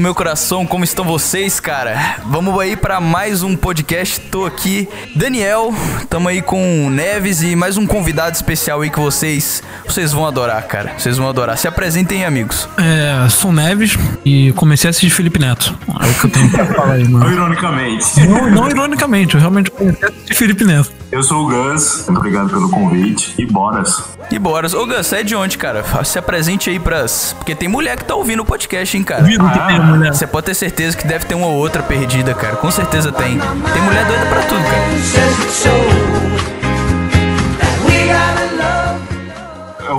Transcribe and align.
do 0.00 0.02
meu 0.02 0.14
coração, 0.14 0.66
como 0.66 0.82
estão 0.82 1.04
vocês, 1.04 1.60
cara? 1.60 2.16
Vamos 2.24 2.58
aí 2.58 2.74
para 2.74 3.00
mais 3.02 3.42
um 3.42 3.54
podcast. 3.54 4.18
Tô 4.18 4.46
aqui, 4.46 4.88
Daniel, 5.14 5.74
tamo 6.08 6.26
aí 6.26 6.40
com 6.40 6.88
Neves 6.88 7.42
e 7.42 7.54
mais 7.54 7.76
um 7.76 7.86
convidado 7.86 8.34
especial 8.34 8.80
aí 8.80 8.88
que 8.88 8.98
vocês, 8.98 9.62
vocês 9.86 10.10
vão 10.10 10.26
adorar, 10.26 10.62
cara. 10.62 10.94
Vocês 10.96 11.18
vão 11.18 11.28
adorar. 11.28 11.58
Se 11.58 11.68
apresentem, 11.68 12.24
amigos. 12.24 12.66
É, 12.78 13.28
sou 13.28 13.52
Neves 13.52 13.98
e 14.24 14.52
comecei 14.52 14.88
a 14.88 14.90
assistir 14.90 15.10
Felipe 15.10 15.38
Neto. 15.38 15.78
É 15.86 16.06
o 16.06 16.14
que 16.14 16.24
eu 16.24 16.30
tenho 16.30 16.50
pra 16.50 16.64
falar 16.64 16.94
aí, 16.94 17.04
mano. 17.06 17.26
Não 17.26 17.32
ironicamente. 17.32 18.26
Não, 18.26 18.50
não 18.50 18.70
ironicamente, 18.70 19.34
eu 19.34 19.40
realmente 19.40 19.70
comecei 19.70 20.08
a 20.08 20.10
assistir 20.10 20.34
Felipe 20.34 20.64
Neto. 20.64 20.99
Eu 21.12 21.24
sou 21.24 21.44
o 21.44 21.48
Gus, 21.48 22.04
muito 22.06 22.18
obrigado 22.18 22.50
pelo 22.50 22.70
convite 22.70 23.34
e 23.36 23.44
bora. 23.44 23.82
E 24.30 24.38
bora. 24.38 24.68
Ô 24.78 24.86
Gus, 24.86 25.06
você 25.08 25.16
é 25.16 25.22
de 25.24 25.34
onde, 25.34 25.58
cara? 25.58 25.84
Se 26.04 26.18
apresente 26.18 26.70
aí 26.70 26.78
pras. 26.78 27.34
Porque 27.36 27.52
tem 27.52 27.68
mulher 27.68 27.96
que 27.96 28.04
tá 28.04 28.14
ouvindo 28.14 28.40
o 28.40 28.44
podcast, 28.44 28.96
hein, 28.96 29.02
cara. 29.02 29.24
Vivo 29.24 29.50
que 29.50 29.58
tem 29.66 29.80
mulher. 29.80 30.14
Você 30.14 30.26
pode 30.26 30.46
ter 30.46 30.54
certeza 30.54 30.96
que 30.96 31.06
deve 31.06 31.24
ter 31.24 31.34
uma 31.34 31.48
outra 31.48 31.82
perdida, 31.82 32.32
cara. 32.32 32.54
Com 32.56 32.70
certeza 32.70 33.10
tem. 33.10 33.40
Tem 33.40 33.82
mulher 33.82 34.06
doida 34.06 34.26
pra 34.26 34.40
tudo, 34.42 34.62
cara. 34.62 36.29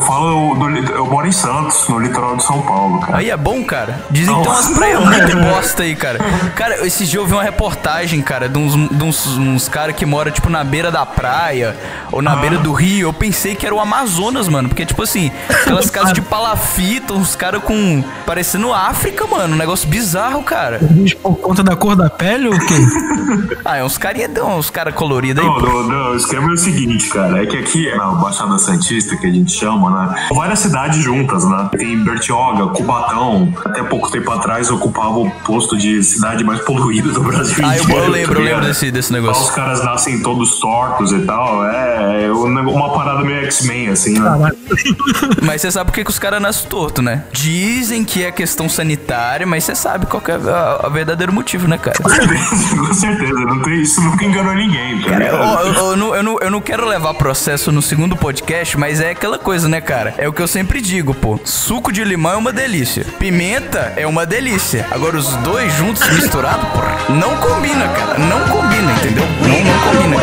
Eu 0.01 0.07
falo, 0.07 0.55
do, 0.55 0.69
eu 0.93 1.05
moro 1.05 1.27
em 1.27 1.31
Santos, 1.31 1.87
no 1.87 1.99
litoral 1.99 2.35
de 2.35 2.43
São 2.43 2.59
Paulo, 2.63 2.99
cara. 3.01 3.19
Aí 3.19 3.29
é 3.29 3.37
bom, 3.37 3.63
cara. 3.63 4.03
Dizem 4.09 4.35
que 4.35 4.41
tem 4.41 4.51
umas 4.51 4.69
praias 4.69 4.99
muito 4.99 5.37
bosta 5.37 5.83
aí, 5.83 5.95
cara. 5.95 6.17
Cara, 6.55 6.87
esse 6.87 7.05
dia 7.05 7.19
eu 7.19 7.27
vi 7.27 7.33
uma 7.33 7.43
reportagem, 7.43 8.19
cara, 8.19 8.49
de 8.49 8.57
uns, 8.57 8.73
de 8.73 9.03
uns, 9.03 9.27
uns 9.37 9.69
caras 9.69 9.95
que 9.95 10.03
moram, 10.03 10.31
tipo, 10.31 10.49
na 10.49 10.63
beira 10.63 10.89
da 10.89 11.05
praia 11.05 11.77
ou 12.11 12.19
na 12.19 12.33
ah. 12.33 12.35
beira 12.37 12.57
do 12.57 12.73
rio. 12.73 13.09
Eu 13.09 13.13
pensei 13.13 13.53
que 13.53 13.63
era 13.63 13.75
o 13.75 13.79
Amazonas, 13.79 14.47
mano. 14.47 14.69
Porque, 14.69 14.87
tipo 14.87 15.03
assim, 15.03 15.31
aquelas 15.47 15.89
casas 15.91 16.13
de 16.13 16.21
palafita, 16.21 17.13
uns 17.13 17.35
caras 17.35 17.61
com. 17.63 18.03
parecendo 18.25 18.73
África, 18.73 19.27
mano. 19.27 19.53
Um 19.53 19.57
negócio 19.57 19.87
bizarro, 19.87 20.41
cara. 20.41 20.79
Por 21.21 21.35
conta 21.35 21.61
da 21.61 21.75
cor 21.75 21.95
da 21.95 22.09
pele 22.09 22.47
ou 22.47 22.55
o 22.55 22.59
quê? 22.59 22.75
ah, 23.63 23.77
é 23.77 23.83
uns 23.83 23.99
carinha, 23.99 24.27
uns 24.45 24.71
caras 24.71 24.95
coloridos 24.95 25.43
aí. 25.43 25.47
Não, 25.47 25.59
não, 25.59 25.83
não, 25.83 26.11
o 26.13 26.15
esquema 26.15 26.49
é 26.49 26.53
o 26.53 26.57
seguinte, 26.57 27.07
cara. 27.09 27.43
É 27.43 27.45
que 27.45 27.57
aqui, 27.57 27.95
na 27.95 28.07
Baixada 28.07 28.57
Santista, 28.57 29.15
que 29.15 29.27
a 29.27 29.31
gente 29.31 29.51
chama, 29.51 29.90
né? 29.91 30.27
Várias 30.31 30.59
cidades 30.59 31.03
juntas, 31.03 31.45
né? 31.45 31.69
Tem 31.77 32.03
Bertioga, 32.03 32.67
Cubatão, 32.67 33.53
até 33.65 33.83
pouco 33.83 34.09
tempo 34.11 34.31
atrás 34.31 34.69
ocupava 34.69 35.19
o 35.19 35.29
posto 35.45 35.77
de 35.77 36.01
cidade 36.03 36.43
mais 36.43 36.61
poluída 36.61 37.09
do 37.09 37.21
Brasil. 37.21 37.63
Ah, 37.63 37.77
eu, 37.77 37.89
eu 37.89 38.09
lembro, 38.09 38.39
eu 38.39 38.43
lembro 38.43 38.65
desse, 38.65 38.91
desse 38.91 39.11
negócio. 39.11 39.43
Os 39.43 39.51
caras 39.51 39.83
nascem 39.83 40.21
todos 40.21 40.59
tortos 40.59 41.11
e 41.11 41.19
tal. 41.19 41.65
É, 41.65 42.25
é 42.25 42.31
uma 42.31 42.93
parada 42.93 43.23
meio 43.23 43.43
X-Men, 43.45 43.89
assim, 43.89 44.19
né? 44.19 44.51
mas 45.41 45.61
você 45.61 45.71
sabe 45.71 45.91
por 45.91 45.95
que, 45.95 46.03
que 46.03 46.09
os 46.09 46.19
caras 46.19 46.41
nascem 46.41 46.69
tortos, 46.69 47.03
né? 47.03 47.23
Dizem 47.31 48.03
que 48.03 48.23
é 48.23 48.31
questão 48.31 48.69
sanitária, 48.69 49.45
mas 49.45 49.63
você 49.63 49.75
sabe 49.75 50.05
qual 50.05 50.21
é 50.27 50.87
o 50.87 50.91
verdadeiro 50.91 51.33
motivo, 51.33 51.67
né, 51.67 51.77
cara? 51.77 51.97
Com 52.01 52.09
certeza, 52.09 52.77
com 52.77 52.93
certeza. 52.93 53.33
Não 53.33 53.61
tem, 53.61 53.81
isso 53.81 54.01
nunca 54.01 54.25
enganou 54.25 54.53
ninguém, 54.53 55.01
tá 55.01 55.09
cara, 55.09 55.25
eu, 55.25 55.35
eu, 55.35 55.73
eu, 55.73 55.97
não, 55.97 56.15
eu, 56.15 56.23
não, 56.23 56.39
eu 56.39 56.51
não 56.51 56.61
quero 56.61 56.87
levar 56.87 57.13
processo 57.13 57.71
no 57.71 57.81
segundo 57.81 58.15
podcast, 58.15 58.77
mas 58.77 59.01
é 59.01 59.11
aquela 59.11 59.37
coisa, 59.37 59.67
né, 59.67 59.80
cara? 59.81 60.13
É 60.17 60.27
o 60.27 60.33
que 60.33 60.41
eu 60.41 60.47
sempre 60.47 60.81
digo, 60.81 61.13
pô. 61.13 61.39
Suco 61.43 61.91
de 61.91 62.03
limão 62.03 62.33
é 62.33 62.37
uma 62.37 62.53
delícia. 62.53 63.05
Pimenta 63.19 63.93
é 63.95 64.07
uma 64.07 64.25
delícia. 64.25 64.85
Agora, 64.91 65.17
os 65.17 65.35
dois 65.37 65.73
juntos 65.73 66.07
misturados, 66.09 66.67
porra, 66.69 66.97
não 67.09 67.35
combina, 67.37 67.87
cara. 67.89 68.17
Não 68.17 68.39
combina, 68.47 68.91
entendeu? 68.93 69.25
Não, 69.41 69.63
não 69.63 69.79
combina, 69.79 70.21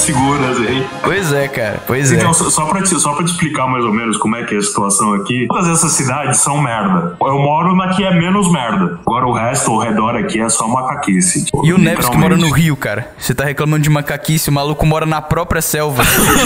seguras 0.00 0.58
aí. 0.58 0.86
Pois 1.02 1.32
é, 1.32 1.48
cara. 1.48 1.82
Pois 1.86 2.10
então, 2.10 2.28
é. 2.28 2.30
Então, 2.32 2.50
só 2.50 2.66
pra, 2.66 2.82
te, 2.82 3.00
só 3.00 3.14
pra 3.14 3.24
te 3.24 3.30
explicar 3.32 3.66
mais 3.66 3.84
ou 3.84 3.92
menos 3.92 4.16
como 4.16 4.36
é 4.36 4.44
que 4.44 4.54
é 4.54 4.58
a 4.58 4.62
situação 4.62 5.14
aqui, 5.14 5.46
todas 5.48 5.68
essas 5.68 5.92
cidades 5.92 6.38
são 6.38 6.60
merda. 6.60 7.16
Eu 7.20 7.38
moro 7.38 7.74
na 7.74 7.94
que 7.94 8.04
é 8.04 8.14
menos 8.14 8.50
merda. 8.50 8.98
Agora 9.06 9.26
o 9.26 9.32
resto, 9.32 9.70
ao 9.70 9.78
redor 9.78 10.16
aqui, 10.16 10.40
é 10.40 10.48
só 10.48 10.68
macaquice. 10.68 11.44
Tipo, 11.44 11.66
e 11.66 11.72
o 11.72 11.78
Neves 11.78 12.08
que 12.08 12.16
mora 12.16 12.36
no 12.36 12.50
Rio, 12.50 12.76
cara? 12.76 13.10
Você 13.18 13.34
tá 13.34 13.44
reclamando 13.44 13.82
de 13.82 13.90
macaquice, 13.90 14.50
o 14.50 14.52
maluco 14.52 14.84
mora 14.86 15.06
na 15.06 15.20
própria 15.22 15.62
selva. 15.62 16.02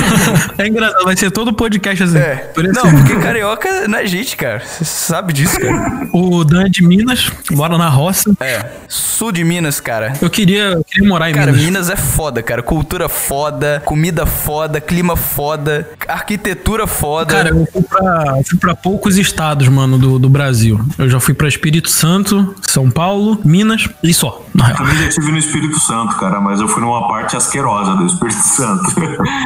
é 0.59 0.66
engraçado, 0.66 1.05
vai 1.05 1.16
ser 1.16 1.31
todo 1.31 1.53
podcast 1.53 2.03
assim. 2.03 2.19
É. 2.19 2.50
Por 2.55 2.65
não, 2.65 2.91
porque 2.91 3.16
carioca 3.16 3.89
não 3.89 3.99
é 3.99 4.06
gente, 4.06 4.37
cara. 4.37 4.60
Você 4.60 4.84
sabe 4.84 5.33
disso, 5.33 5.59
cara. 5.60 6.00
O 6.12 6.44
Dan 6.44 6.66
é 6.66 6.69
de 6.69 6.83
Minas, 6.83 7.31
mora 7.53 7.78
na 7.78 7.89
roça. 7.89 8.34
É. 8.41 8.65
Sul 8.89 9.31
de 9.31 9.44
Minas, 9.44 9.78
cara. 9.78 10.12
Eu 10.21 10.28
queria, 10.28 10.65
eu 10.65 10.84
queria 10.84 11.09
morar 11.09 11.31
em 11.31 11.34
cara, 11.34 11.53
Minas. 11.53 11.60
Cara, 11.60 11.72
Minas 11.72 11.91
é 11.91 11.97
foda, 11.97 12.43
cara. 12.43 12.62
Cultura 12.62 13.09
foda, 13.09 13.40
comida 13.84 14.27
foda, 14.27 14.81
clima 14.81 15.17
foda, 15.17 15.89
arquitetura 16.06 16.87
foda. 16.87 17.34
Cara, 17.34 17.49
eu 17.51 17.67
fui 17.73 17.83
pra, 17.83 18.37
fui 18.47 18.59
pra 18.59 18.75
poucos 18.75 19.17
estados, 19.17 19.69
mano, 19.69 19.99
do, 19.99 20.19
do 20.19 20.28
Brasil. 20.28 20.81
Eu 20.99 21.09
já 21.09 21.21
fui 21.21 21.34
pra 21.34 21.49
Espírito 21.49 21.89
Santo, 21.89 22.55
São 22.62 22.91
Paulo, 22.91 23.41
Minas 23.45 23.89
e 24.03 24.12
só. 24.12 24.45
Eu 24.55 24.77
também 24.77 24.97
já 24.97 25.06
estive 25.06 25.31
no 25.31 25.38
Espírito 25.38 25.78
Santo, 25.78 26.16
cara, 26.16 26.41
mas 26.41 26.61
eu 26.61 26.69
fui 26.69 26.83
numa 26.83 27.06
parte 27.09 27.37
asquerosa 27.37 27.94
do 27.94 28.06
Espírito 28.06 28.43
Santo. 28.43 28.84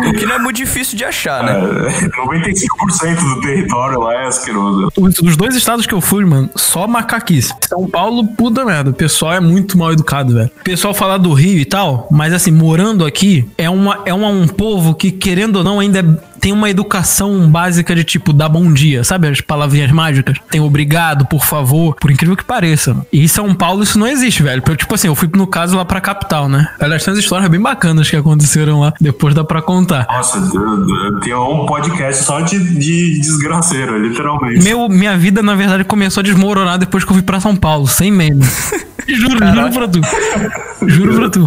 O 0.09 0.13
que 0.15 0.27
não 0.27 0.37
é 0.37 0.39
muito 0.39 0.57
difícil 0.57 0.97
de 0.97 1.05
achar, 1.05 1.43
né? 1.43 1.53
É, 1.53 2.09
95% 2.09 3.35
do 3.35 3.41
território 3.41 4.01
lá 4.01 4.15
é 4.15 4.27
asqueroso. 4.27 4.89
Os 4.97 5.37
dois 5.37 5.55
estados 5.55 5.87
que 5.87 5.95
eu 5.95 6.01
fui, 6.01 6.25
mano, 6.25 6.51
só 6.57 6.87
macaquice. 6.87 7.55
São 7.69 7.87
Paulo, 7.89 8.27
puta 8.29 8.65
merda. 8.65 8.91
O 8.91 8.95
pessoal 8.95 9.35
é 9.35 9.41
muito 9.41 9.77
mal 9.77 9.93
educado, 9.93 10.35
velho. 10.35 10.51
O 10.61 10.65
pessoal 10.65 10.95
fala 10.95 11.19
do 11.19 11.33
Rio 11.33 11.59
e 11.59 11.65
tal, 11.65 12.09
mas 12.11 12.33
assim, 12.33 12.51
morando 12.51 13.05
aqui, 13.05 13.49
é, 13.59 13.69
uma, 13.69 14.01
é 14.05 14.15
uma, 14.15 14.29
um 14.29 14.47
povo 14.47 14.95
que, 14.95 15.11
querendo 15.11 15.57
ou 15.57 15.65
não, 15.65 15.81
ainda 15.81 16.01
é 16.01 16.34
tem 16.45 16.53
uma 16.53 16.69
educação 16.69 17.49
básica 17.49 17.95
de 17.95 18.05
tipo 18.05 18.31
dar 18.31 18.51
bom 18.51 18.71
dia, 18.71 19.03
sabe? 19.03 19.29
As 19.29 19.41
palavrinhas 19.41 19.91
mágicas. 19.91 20.37
Tem 20.51 20.61
obrigado, 20.61 21.25
por 21.25 21.43
favor, 21.43 21.97
por 21.99 22.11
incrível 22.11 22.37
que 22.37 22.45
pareça. 22.45 22.95
E 23.11 23.25
em 23.25 23.27
São 23.27 23.55
Paulo 23.55 23.83
isso 23.83 23.99
não 23.99 24.07
existe, 24.07 24.43
velho. 24.43 24.63
Eu, 24.69 24.77
tipo 24.77 24.95
assim, 24.95 25.09
eu 25.09 25.15
fui 25.15 25.27
no 25.35 25.47
caso 25.47 25.75
lá 25.75 25.87
pra 25.87 26.03
capital, 26.03 26.47
né? 26.47 26.69
Aliás, 26.79 27.03
tem 27.03 27.15
umas 27.15 27.25
histórias 27.25 27.49
bem 27.49 27.59
bacanas 27.59 28.11
que 28.11 28.15
aconteceram 28.17 28.81
lá. 28.81 28.93
Depois 29.01 29.35
dá 29.35 29.43
pra 29.43 29.63
contar. 29.63 30.07
Nossa, 30.07 30.39
tem 31.23 31.35
um 31.35 31.65
podcast 31.65 32.25
só 32.25 32.43
de, 32.43 32.59
de 32.59 33.21
desgraceira, 33.21 33.97
literalmente. 33.97 34.63
Meu, 34.63 34.87
minha 34.91 35.17
vida, 35.17 35.43
na 35.43 35.55
verdade, 35.55 35.83
começou 35.85 36.21
a 36.21 36.25
desmoronar 36.25 36.77
depois 36.77 37.05
que 37.05 37.11
eu 37.11 37.15
fui 37.15 37.23
pra 37.23 37.41
São 37.41 37.57
Paulo, 37.57 37.89
sem 37.89 38.11
meme. 38.11 38.45
juro, 39.09 39.39
Caraca. 39.39 39.73
juro 39.73 39.73
pra 39.73 39.89
tu. 39.89 40.01
Juro 40.91 41.15
pra 41.15 41.31
tu. 41.31 41.47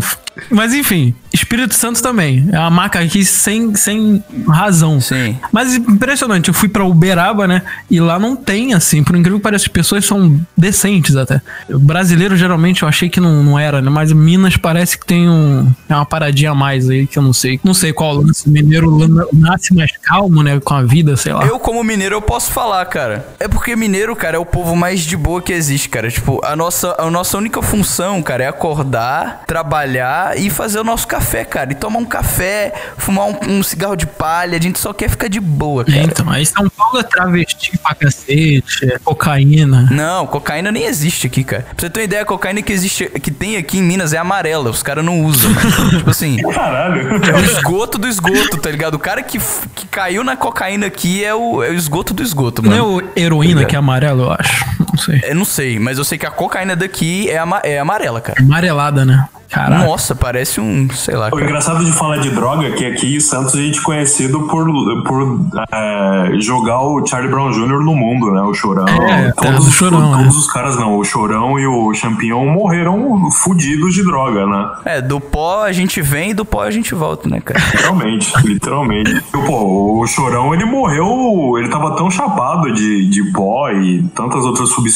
Mas 0.49 0.73
enfim, 0.73 1.13
Espírito 1.33 1.75
Santo 1.75 2.01
também. 2.01 2.47
É 2.51 2.59
uma 2.59 2.69
marca 2.69 2.99
aqui 2.99 3.23
sem, 3.23 3.73
sem 3.75 4.23
razão. 4.47 4.99
Sim. 4.99 5.37
Mas 5.51 5.75
impressionante, 5.75 6.47
eu 6.47 6.53
fui 6.53 6.67
pra 6.67 6.83
Uberaba, 6.83 7.47
né? 7.47 7.61
E 7.89 7.99
lá 7.99 8.17
não 8.17 8.35
tem, 8.35 8.73
assim, 8.73 9.03
por 9.03 9.15
incrível 9.15 9.39
que 9.39 9.43
pareça, 9.43 9.65
as 9.65 9.67
pessoas 9.67 10.05
são 10.05 10.39
decentes 10.57 11.15
até. 11.15 11.41
O 11.69 11.79
brasileiro, 11.79 12.35
geralmente, 12.35 12.83
eu 12.83 12.89
achei 12.89 13.09
que 13.09 13.19
não, 13.19 13.43
não 13.43 13.59
era, 13.59 13.81
né? 13.81 13.89
Mas 13.89 14.11
Minas 14.11 14.57
parece 14.57 14.97
que 14.97 15.05
tem 15.05 15.29
um, 15.29 15.71
é 15.87 15.95
uma 15.95 16.05
paradinha 16.05 16.51
a 16.51 16.55
mais 16.55 16.89
aí, 16.89 17.05
que 17.05 17.17
eu 17.17 17.23
não 17.23 17.33
sei. 17.33 17.59
Não 17.63 17.73
sei 17.73 17.93
qual 17.93 18.15
lance. 18.15 18.47
O 18.47 18.51
mineiro 18.51 18.97
nasce 19.33 19.73
mais 19.73 19.91
calmo, 20.01 20.41
né? 20.43 20.59
Com 20.59 20.73
a 20.73 20.83
vida, 20.83 21.15
sei 21.15 21.33
lá. 21.33 21.45
Eu, 21.45 21.59
como 21.59 21.83
mineiro, 21.83 22.15
eu 22.15 22.21
posso 22.21 22.51
falar, 22.51 22.85
cara. 22.85 23.27
É 23.39 23.47
porque 23.47 23.75
mineiro, 23.75 24.15
cara, 24.15 24.37
é 24.37 24.39
o 24.39 24.45
povo 24.45 24.75
mais 24.75 25.01
de 25.01 25.15
boa 25.15 25.41
que 25.41 25.53
existe, 25.53 25.89
cara. 25.89 26.09
Tipo, 26.09 26.41
a 26.43 26.55
nossa, 26.55 26.95
a 26.97 27.09
nossa 27.09 27.37
única 27.37 27.61
função, 27.61 28.21
cara, 28.21 28.43
é 28.43 28.47
acordar, 28.47 29.43
trabalhar 29.45 30.26
e 30.35 30.49
fazer 30.49 30.79
o 30.79 30.83
nosso 30.83 31.07
café, 31.07 31.45
cara. 31.45 31.71
E 31.71 31.75
tomar 31.75 31.99
um 31.99 32.05
café, 32.05 32.73
fumar 32.97 33.25
um, 33.25 33.57
um 33.57 33.63
cigarro 33.63 33.95
de 33.95 34.05
palha. 34.05 34.57
A 34.57 34.61
gente 34.61 34.79
só 34.79 34.93
quer 34.93 35.09
ficar 35.09 35.27
de 35.27 35.39
boa, 35.39 35.85
cara. 35.85 35.97
É, 35.97 36.03
então, 36.03 36.29
aí 36.29 36.45
São 36.45 36.69
Paulo 36.69 36.99
é 36.99 37.03
travesti 37.03 37.77
pra 37.77 37.95
cacete, 37.95 38.91
é 38.91 38.99
cocaína. 38.99 39.87
Não, 39.91 40.27
cocaína 40.27 40.71
nem 40.71 40.83
existe 40.85 41.27
aqui, 41.27 41.43
cara. 41.43 41.63
Pra 41.63 41.75
você 41.77 41.89
ter 41.89 41.99
uma 41.99 42.05
ideia, 42.05 42.21
a 42.23 42.25
cocaína 42.25 42.61
que 42.61 42.73
existe, 42.73 43.05
que 43.21 43.31
tem 43.31 43.57
aqui 43.57 43.77
em 43.77 43.83
Minas 43.83 44.13
é 44.13 44.17
amarela. 44.17 44.69
Os 44.69 44.83
caras 44.83 45.03
não 45.03 45.23
usam. 45.23 45.51
tipo 45.97 46.09
assim. 46.09 46.37
Caralho. 46.53 47.23
É 47.25 47.35
o 47.35 47.39
esgoto 47.39 47.97
do 47.97 48.07
esgoto, 48.07 48.57
tá 48.57 48.69
ligado? 48.69 48.95
O 48.95 48.99
cara 48.99 49.21
que, 49.21 49.39
que 49.75 49.87
caiu 49.87 50.23
na 50.23 50.35
cocaína 50.35 50.87
aqui 50.87 51.23
é 51.23 51.33
o, 51.33 51.63
é 51.63 51.69
o 51.69 51.73
esgoto 51.73 52.13
do 52.13 52.23
esgoto, 52.23 52.63
mano. 52.63 52.75
Não 52.75 52.99
é 52.99 53.03
o 53.03 53.09
heroína 53.15 53.61
tá 53.61 53.67
que 53.67 53.75
é 53.75 53.79
amarelo, 53.79 54.23
eu 54.23 54.31
acho. 54.31 54.65
Não 54.97 55.03
sei. 55.03 55.21
Eu 55.23 55.35
não 55.35 55.45
sei, 55.45 55.79
mas 55.79 55.97
eu 55.97 56.03
sei 56.03 56.17
que 56.17 56.25
a 56.25 56.31
cocaína 56.31 56.75
daqui 56.75 57.29
é, 57.29 57.37
ama 57.37 57.61
é 57.63 57.79
amarela, 57.79 58.19
cara. 58.19 58.41
Amarelada, 58.41 59.05
né? 59.05 59.27
Caraca. 59.49 59.85
Nossa, 59.85 60.13
parece 60.13 60.59
um, 60.59 60.89
sei 60.89 61.15
lá, 61.15 61.27
O 61.27 61.31
cara. 61.31 61.43
engraçado 61.43 61.85
de 61.85 61.91
falar 61.91 62.17
de 62.17 62.29
droga 62.29 62.67
é 62.67 62.71
que 62.71 62.85
aqui 62.85 63.15
em 63.15 63.19
Santos 63.19 63.55
a 63.55 63.57
gente 63.57 63.79
é 63.79 63.81
conhecido 63.81 64.45
por, 64.47 64.67
por 65.03 65.49
é, 65.71 66.31
jogar 66.41 66.81
o 66.81 67.05
Charlie 67.05 67.31
Brown 67.31 67.51
Jr. 67.51 67.79
no 67.79 67.95
mundo, 67.95 68.31
né? 68.31 68.41
O 68.41 68.53
Chorão. 68.53 68.85
É, 68.87 69.31
todos, 69.31 69.65
do 69.65 69.71
Chorão, 69.71 70.11
todos 70.17 70.35
é. 70.35 70.37
os 70.37 70.51
caras 70.51 70.75
não. 70.75 70.97
O 70.97 71.03
Chorão 71.03 71.57
e 71.57 71.65
o 71.65 71.93
Champignon 71.93 72.45
morreram 72.45 73.31
fudidos 73.31 73.93
de 73.93 74.03
droga, 74.03 74.45
né? 74.45 74.69
É, 74.83 75.01
do 75.01 75.19
pó 75.19 75.63
a 75.63 75.71
gente 75.71 76.01
vem 76.01 76.31
e 76.31 76.33
do 76.33 76.43
pó 76.43 76.63
a 76.63 76.71
gente 76.71 76.93
volta, 76.93 77.29
né, 77.29 77.39
cara? 77.39 77.59
Literalmente, 77.59 78.33
literalmente. 78.45 79.11
E, 79.15 79.37
Pô, 79.47 80.01
o 80.01 80.07
Chorão, 80.07 80.53
ele 80.53 80.65
morreu, 80.65 81.57
ele 81.57 81.69
tava 81.69 81.95
tão 81.95 82.11
chapado 82.11 82.73
de, 82.73 83.09
de 83.09 83.31
pó 83.31 83.69
e 83.69 84.03
tantas 84.13 84.43
outras 84.43 84.69
substâncias 84.69 84.86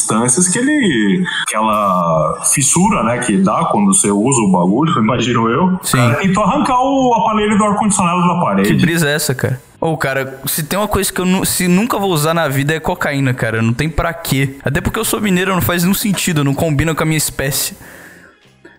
que 0.51 0.59
ele, 0.59 1.23
aquela 1.47 2.39
fissura, 2.53 3.03
né, 3.03 3.19
que 3.19 3.38
dá 3.38 3.65
quando 3.71 3.93
você 3.93 4.09
usa 4.09 4.39
o 4.41 4.51
bagulho, 4.51 4.97
imagino 4.99 5.47
eu, 5.49 5.79
Sim. 5.83 5.97
cara, 5.97 6.15
tentou 6.15 6.43
arrancar 6.43 6.79
o 6.81 7.13
aparelho 7.15 7.57
do 7.57 7.63
ar-condicionado 7.63 8.21
da 8.21 8.33
Que 8.35 8.41
parede. 8.41 8.73
brisa 8.75 9.09
é 9.09 9.13
essa, 9.15 9.33
cara? 9.35 9.61
Ô, 9.79 9.97
cara, 9.97 10.39
se 10.45 10.61
tem 10.63 10.77
uma 10.77 10.88
coisa 10.88 11.11
que 11.11 11.19
eu 11.19 11.25
nu- 11.25 11.43
se 11.45 11.67
nunca 11.67 11.97
vou 11.97 12.11
usar 12.11 12.33
na 12.35 12.47
vida 12.47 12.73
é 12.75 12.79
cocaína, 12.79 13.33
cara. 13.33 13.63
Não 13.63 13.73
tem 13.73 13.89
pra 13.89 14.13
quê. 14.13 14.57
Até 14.63 14.79
porque 14.79 14.99
eu 14.99 15.03
sou 15.05 15.19
mineiro, 15.19 15.53
não 15.55 15.61
faz 15.61 15.81
nenhum 15.83 15.95
sentido, 15.95 16.43
não 16.43 16.53
combina 16.53 16.93
com 16.93 17.01
a 17.01 17.05
minha 17.05 17.17
espécie. 17.17 17.75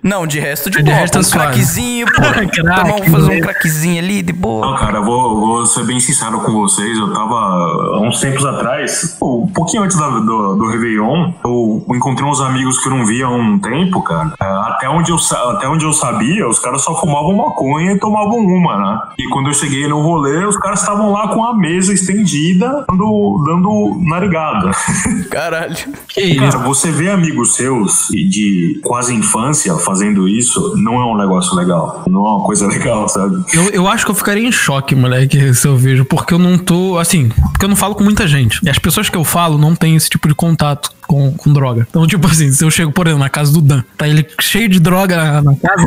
Não, 0.02 0.26
de 0.26 0.40
resto 0.40 0.68
de, 0.70 0.78
De 0.78 0.84
boa. 0.84 0.96
resto 0.96 1.18
é 1.18 1.20
um 1.20 1.24
craquezinho, 1.24 2.06
pô. 2.12 2.12
Crack, 2.22 2.62
Tomar 2.62 2.94
um, 2.94 3.04
fazer 3.10 3.30
um 3.30 3.34
né? 3.34 3.40
craquezinho 3.40 4.02
ali 4.02 4.22
de 4.22 4.32
boa. 4.32 4.66
Não, 4.66 4.76
cara, 4.76 4.98
eu 4.98 5.04
vou, 5.04 5.38
vou 5.40 5.66
ser 5.66 5.84
bem 5.84 6.00
sincero 6.00 6.40
com 6.40 6.52
vocês. 6.52 6.98
Eu 6.98 7.12
tava 7.12 7.34
há 7.36 8.00
uns 8.00 8.20
tempos 8.20 8.44
atrás, 8.44 9.16
um 9.22 9.46
pouquinho 9.46 9.82
antes 9.84 9.96
da- 9.96 10.08
do, 10.10 10.56
do 10.56 10.66
Réveillon, 10.68 11.32
eu 11.44 11.84
encontrei 11.94 12.28
uns 12.28 12.40
amigos 12.40 12.78
que 12.78 12.88
eu 12.88 12.96
não 12.96 13.06
via 13.06 13.26
há 13.26 13.30
um 13.30 13.58
tempo, 13.58 14.02
cara. 14.02 14.32
É, 14.40 14.44
Até 14.44 14.88
onde, 14.88 15.10
eu, 15.12 15.16
até 15.50 15.68
onde 15.68 15.84
eu 15.84 15.92
sabia, 15.92 16.48
os 16.48 16.58
caras 16.58 16.82
só 16.82 16.98
fumavam 16.98 17.34
maconha 17.36 17.92
e 17.92 17.98
tomavam 17.98 18.38
uma, 18.38 18.76
né? 18.76 19.00
E 19.18 19.28
quando 19.28 19.48
eu 19.48 19.54
cheguei 19.54 19.86
no 19.86 20.00
rolê, 20.00 20.44
os 20.44 20.56
caras 20.56 20.80
estavam 20.80 21.12
lá 21.12 21.28
com 21.28 21.44
a 21.44 21.56
mesa 21.56 21.92
estendida, 21.92 22.84
dando, 22.88 23.42
dando 23.46 24.00
narigada. 24.08 24.70
Caralho. 25.30 25.76
Que 26.08 26.22
isso? 26.22 26.40
Cara, 26.40 26.58
você 26.58 26.90
vê 26.90 27.08
amigos 27.10 27.54
seus 27.54 28.08
de 28.10 28.80
quase 28.82 29.14
infância 29.14 29.72
fazendo 29.92 30.26
isso, 30.26 30.74
não 30.76 30.94
é 30.94 31.04
um 31.04 31.16
negócio 31.16 31.54
legal. 31.54 32.02
Não 32.08 32.26
é 32.26 32.30
uma 32.30 32.44
coisa 32.44 32.66
legal, 32.68 33.06
sabe? 33.08 33.44
Eu, 33.52 33.68
eu 33.70 33.86
acho 33.86 34.04
que 34.04 34.10
eu 34.10 34.14
ficaria 34.14 34.46
em 34.46 34.52
choque, 34.52 34.94
moleque, 34.94 35.54
se 35.54 35.66
eu 35.66 35.76
vejo, 35.76 36.04
porque 36.06 36.32
eu 36.32 36.38
não 36.38 36.56
tô, 36.56 36.98
assim, 36.98 37.28
porque 37.52 37.66
eu 37.66 37.68
não 37.68 37.76
falo 37.76 37.94
com 37.94 38.02
muita 38.02 38.26
gente. 38.26 38.60
E 38.62 38.70
as 38.70 38.78
pessoas 38.78 39.10
que 39.10 39.16
eu 39.16 39.24
falo 39.24 39.58
não 39.58 39.74
têm 39.74 39.94
esse 39.94 40.08
tipo 40.08 40.26
de 40.26 40.34
contato 40.34 40.90
com, 41.06 41.32
com 41.32 41.52
droga. 41.52 41.86
Então, 41.88 42.06
tipo 42.06 42.26
assim, 42.26 42.50
se 42.50 42.64
eu 42.64 42.70
chego, 42.70 42.92
por 42.92 43.06
exemplo, 43.06 43.22
na 43.22 43.30
casa 43.30 43.52
do 43.52 43.60
Dan, 43.60 43.82
tá 43.96 44.08
ele 44.08 44.26
cheio 44.40 44.68
de 44.68 44.80
droga 44.80 45.16
na, 45.16 45.42
na 45.42 45.54
casa, 45.56 45.86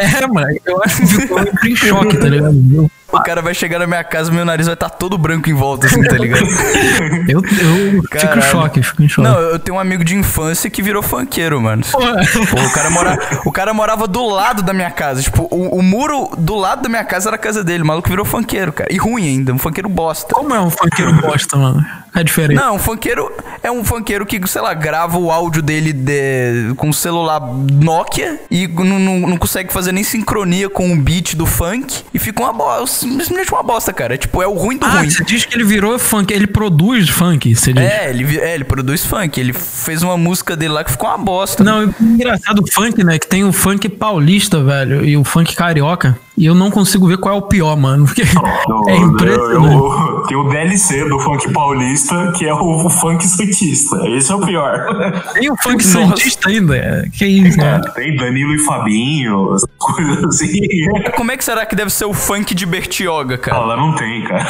é, 0.22 0.26
moleque, 0.26 0.60
eu 0.66 0.82
acho 0.82 0.96
que 0.96 1.02
eu 1.02 1.46
fico 1.46 1.66
em 1.66 1.76
choque, 1.76 2.16
tá 2.16 2.28
ligado? 2.28 2.56
Eu, 2.74 2.90
O 3.12 3.22
cara 3.22 3.42
vai 3.42 3.54
chegar 3.54 3.78
na 3.78 3.86
minha 3.86 4.02
casa, 4.02 4.30
meu 4.30 4.44
nariz 4.44 4.66
vai 4.66 4.74
estar 4.74 4.90
todo 4.90 5.16
branco 5.18 5.48
em 5.48 5.54
volta, 5.54 5.86
assim, 5.86 6.02
tá 6.02 6.16
ligado? 6.16 6.46
eu, 7.28 7.40
eu 7.40 8.02
fico 8.02 8.38
em 8.38 8.42
choque, 8.42 8.82
fico 8.82 9.02
em 9.02 9.08
choque. 9.08 9.28
Não, 9.28 9.38
eu 9.38 9.58
tenho 9.58 9.76
um 9.76 9.80
amigo 9.80 10.04
de 10.04 10.16
infância 10.16 10.68
que 10.70 10.82
virou 10.82 11.02
funkeiro, 11.02 11.60
mano. 11.60 11.82
Pô, 11.90 11.98
o, 11.98 12.72
cara 12.72 12.90
mora, 12.90 13.18
o 13.44 13.52
cara 13.52 13.74
morava 13.74 14.06
do 14.06 14.26
lado 14.26 14.62
da 14.62 14.72
minha 14.72 14.90
casa. 14.90 15.22
Tipo, 15.22 15.46
o, 15.50 15.78
o 15.78 15.82
muro 15.82 16.30
do 16.36 16.54
lado 16.54 16.82
da 16.82 16.88
minha 16.88 17.04
casa 17.04 17.28
era 17.28 17.36
a 17.36 17.38
casa 17.38 17.62
dele. 17.62 17.82
O 17.82 17.86
maluco 17.86 18.08
virou 18.08 18.24
funkeiro, 18.24 18.72
cara. 18.72 18.92
E 18.92 18.96
ruim 18.96 19.24
ainda, 19.24 19.52
um 19.52 19.58
funkeiro 19.58 19.88
bosta. 19.88 20.34
Como 20.34 20.54
é 20.54 20.60
um 20.60 20.70
funkeiro 20.70 21.12
bosta, 21.14 21.56
mano? 21.56 21.84
É 22.14 22.22
diferente. 22.22 22.56
Não, 22.58 22.76
um 22.76 22.78
funkeiro 22.78 23.30
é 23.62 23.70
um 23.70 23.82
funkeiro 23.84 24.24
que, 24.24 24.40
sei 24.48 24.60
lá, 24.62 24.72
grava 24.74 25.18
o 25.18 25.30
áudio 25.30 25.60
dele 25.62 25.92
de- 25.92 26.72
com 26.76 26.88
um 26.88 26.92
celular 26.92 27.40
Nokia 27.40 28.40
e 28.50 28.66
não, 28.68 28.98
não, 28.98 29.18
não 29.20 29.36
consegue 29.36 29.72
fazer 29.72 29.92
nem 29.92 30.04
sincronia 30.04 30.68
com 30.70 30.92
o 30.92 30.96
beat 30.96 31.34
do 31.34 31.44
funk 31.46 32.02
e 32.12 32.18
fica 32.18 32.42
uma 32.42 32.52
bosta, 32.52 32.86
simplesmente 33.06 33.52
uma 33.52 33.62
bosta, 33.62 33.92
cara. 33.92 34.14
É 34.14 34.16
tipo, 34.16 34.40
é 34.42 34.46
o 34.46 34.52
ruim 34.54 34.78
do 34.78 34.86
Ah, 34.86 34.98
ruim. 35.00 35.10
você 35.10 35.24
diz 35.24 35.44
que 35.44 35.54
ele 35.56 35.64
virou 35.64 35.98
funk, 35.98 36.32
ele 36.32 36.46
produz 36.46 37.08
funk, 37.08 37.54
você 37.54 37.72
diz? 37.72 37.82
É 37.82 38.10
ele, 38.10 38.38
é, 38.38 38.54
ele 38.54 38.64
produz 38.64 39.04
funk. 39.04 39.40
Ele 39.40 39.52
fez 39.52 40.02
uma 40.02 40.16
música 40.16 40.56
dele 40.56 40.72
lá 40.74 40.84
que 40.84 40.92
ficou 40.92 41.08
uma 41.08 41.18
bosta. 41.18 41.64
Não, 41.64 41.92
engraçado 42.00 42.60
o 42.60 42.72
funk, 42.72 43.02
né? 43.02 43.18
Que 43.18 43.26
tem 43.26 43.44
o 43.44 43.52
funk 43.52 43.88
paulista, 43.88 44.62
velho, 44.62 45.04
e 45.04 45.16
o 45.16 45.24
funk 45.24 45.54
carioca. 45.56 46.16
E 46.36 46.46
eu 46.46 46.54
não 46.54 46.68
consigo 46.70 47.06
ver 47.06 47.16
qual 47.18 47.34
é 47.34 47.38
o 47.38 47.42
pior, 47.42 47.76
mano. 47.76 48.04
Porque 48.06 48.22
Eu- 48.68 48.88
é 48.88 48.96
impressionante. 48.96 49.74
eu- 49.74 50.22
Tem 50.26 50.36
o 50.36 50.48
DLC 50.48 51.08
do 51.08 51.20
funk 51.20 51.52
paulista, 51.52 52.32
que 52.36 52.44
é 52.46 52.52
o 52.54 52.88
funk 52.90 53.24
santista. 53.26 53.96
Esse 54.08 54.32
é 54.32 54.34
o 54.34 54.40
pior. 54.40 54.74
Tem 55.34 55.50
o 55.50 55.56
funk 55.62 55.84
Nossa. 55.84 56.06
santista 56.08 56.48
ainda. 56.48 57.08
Que 57.12 57.26
isso, 57.26 57.60
É, 57.60 57.64
mano. 57.72 57.84
tem 57.94 58.16
Danilo 58.16 58.54
e 58.54 58.58
Fabinho, 58.58 59.54
essas 59.54 59.68
coisas 59.78 60.24
assim. 60.24 60.60
Como 61.16 61.30
é 61.30 61.36
que 61.36 61.44
será 61.44 61.64
que 61.66 61.76
deve 61.76 61.90
ser 61.90 62.06
o 62.06 62.12
funk 62.14 62.54
de 62.54 62.66
Bertioga, 62.66 63.36
cara? 63.38 63.58
Ela 63.58 63.76
não 63.76 63.94
tem, 63.94 64.24
cara. 64.24 64.46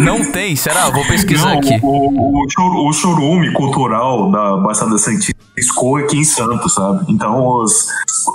Não 0.00 0.24
tem? 0.30 0.54
Será? 0.56 0.90
Vou 0.90 1.04
pesquisar 1.06 1.50
Não, 1.52 1.58
aqui. 1.58 1.78
O, 1.82 2.42
o, 2.42 2.88
o 2.88 2.92
chorume 2.92 3.52
cultural 3.52 4.30
da 4.30 4.56
Baixada 4.58 4.98
Santista 4.98 5.34
escoa 5.56 6.00
aqui 6.00 6.18
em 6.18 6.24
Santos, 6.24 6.74
sabe? 6.74 7.04
Então 7.08 7.38
os- 7.62 7.86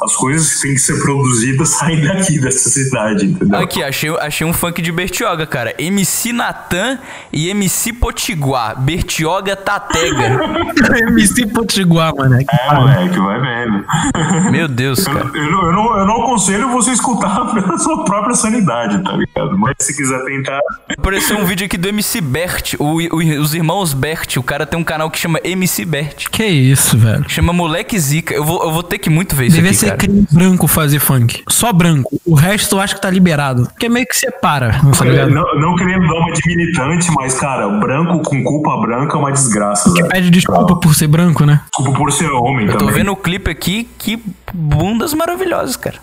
as 0.04 0.16
coisas 0.16 0.54
que 0.56 0.62
têm 0.62 0.74
que 0.76 0.80
ser 0.80 1.02
produzidas 1.02 1.70
saem 1.70 2.02
daqui, 2.02 2.40
dessa 2.40 2.70
cidade, 2.84 3.26
entendeu? 3.26 3.60
Aqui, 3.60 3.84
achei, 3.84 4.10
achei 4.20 4.46
um 4.48 4.54
funk 4.54 4.82
de 4.82 4.92
Bertioga, 4.92 5.46
cara. 5.46 5.74
MC 5.78 6.32
Natan 6.34 6.98
e 7.32 7.50
MC 7.50 7.94
Potiguar. 7.94 8.80
Bertioga 8.80 9.56
Tatega. 9.56 10.40
MC 11.10 11.48
Potiguar, 11.48 12.14
mano. 12.16 12.36
É, 12.40 12.74
moleque, 12.76 13.18
vai 13.20 13.40
vendo. 13.42 14.52
Meu 14.52 14.68
Deus, 14.68 15.06
Eu, 15.06 15.14
cara. 15.14 15.32
eu 15.34 15.52
não, 15.52 15.66
eu, 15.66 15.72
não, 15.74 16.00
eu 16.00 16.06
não 16.06 16.22
aconselho 16.24 16.70
você 16.70 16.92
escutar 16.92 17.46
pela 17.54 17.78
sua 17.78 18.04
própria 18.06 18.36
sanidade, 18.36 19.04
tá 19.04 19.12
ligado? 19.14 19.58
Mas 19.58 19.76
se 19.80 19.96
quiser 19.96 20.24
tentar. 20.26 20.60
Apareceu 20.98 21.38
um 21.38 21.46
vídeo 21.46 21.66
aqui 21.66 21.78
do 21.78 21.88
MC 21.88 22.22
Bert, 22.22 22.74
o- 22.80 22.98
o- 23.16 23.40
os 23.42 23.54
irmãos 23.54 23.94
Bert. 23.94 24.38
O 24.38 24.44
cara 24.44 24.66
tem 24.66 24.80
um 24.80 24.84
canal 24.84 25.10
que 25.10 25.18
chama 25.20 25.40
MC 25.44 25.86
Bert. 25.86 26.28
Que 26.30 26.46
isso, 26.46 26.98
velho. 26.98 27.26
Chama 27.30 27.54
Moleque 27.54 27.98
Zica. 28.00 28.34
Eu 28.34 28.44
vou, 28.44 28.64
eu 28.64 28.72
vou 28.72 28.84
ter 28.84 28.98
que 28.98 29.10
muito 29.10 29.36
ver 29.36 29.48
isso 29.48 29.56
Devia 29.56 29.72
aqui, 29.72 29.80
ser 29.80 29.86
cara. 29.88 29.98
crime 29.98 30.28
branco 30.32 30.68
fazer 30.68 31.00
funk. 31.00 31.44
Só 31.50 31.72
branco. 31.74 32.20
O 32.26 32.36
resto 32.36 32.69
eu 32.76 32.82
acho 32.82 32.96
que 32.96 33.02
tá 33.02 33.10
liberado. 33.10 33.64
Porque 33.68 33.90
meio 33.90 34.06
que 34.06 34.16
separa, 34.18 34.80
tá 34.98 35.06
ligado? 35.06 35.32
Não, 35.32 35.60
não 35.60 35.76
querendo 35.76 36.08
dar 36.08 36.16
uma 36.16 36.32
de 36.32 36.42
militante, 36.48 37.12
mas, 37.16 37.40
cara, 37.40 37.68
branco 37.70 38.22
com 38.22 38.44
culpa 38.44 38.78
branca 38.82 39.16
é 39.16 39.20
uma 39.20 39.32
desgraça, 39.32 39.92
velho. 39.92 40.08
Pede 40.08 40.30
desculpa 40.30 40.76
por 40.76 40.94
ser 40.96 41.08
branco, 41.08 41.46
né? 41.46 41.62
Desculpa 41.76 41.98
por 41.98 42.12
ser 42.12 42.30
homem 42.32 42.68
Tô 42.68 42.78
também. 42.78 42.96
vendo 42.96 43.12
o 43.12 43.16
clipe 43.16 43.50
aqui, 43.50 43.90
que 43.98 44.22
bundas 44.54 45.14
maravilhosas, 45.14 45.76
cara. 45.76 45.98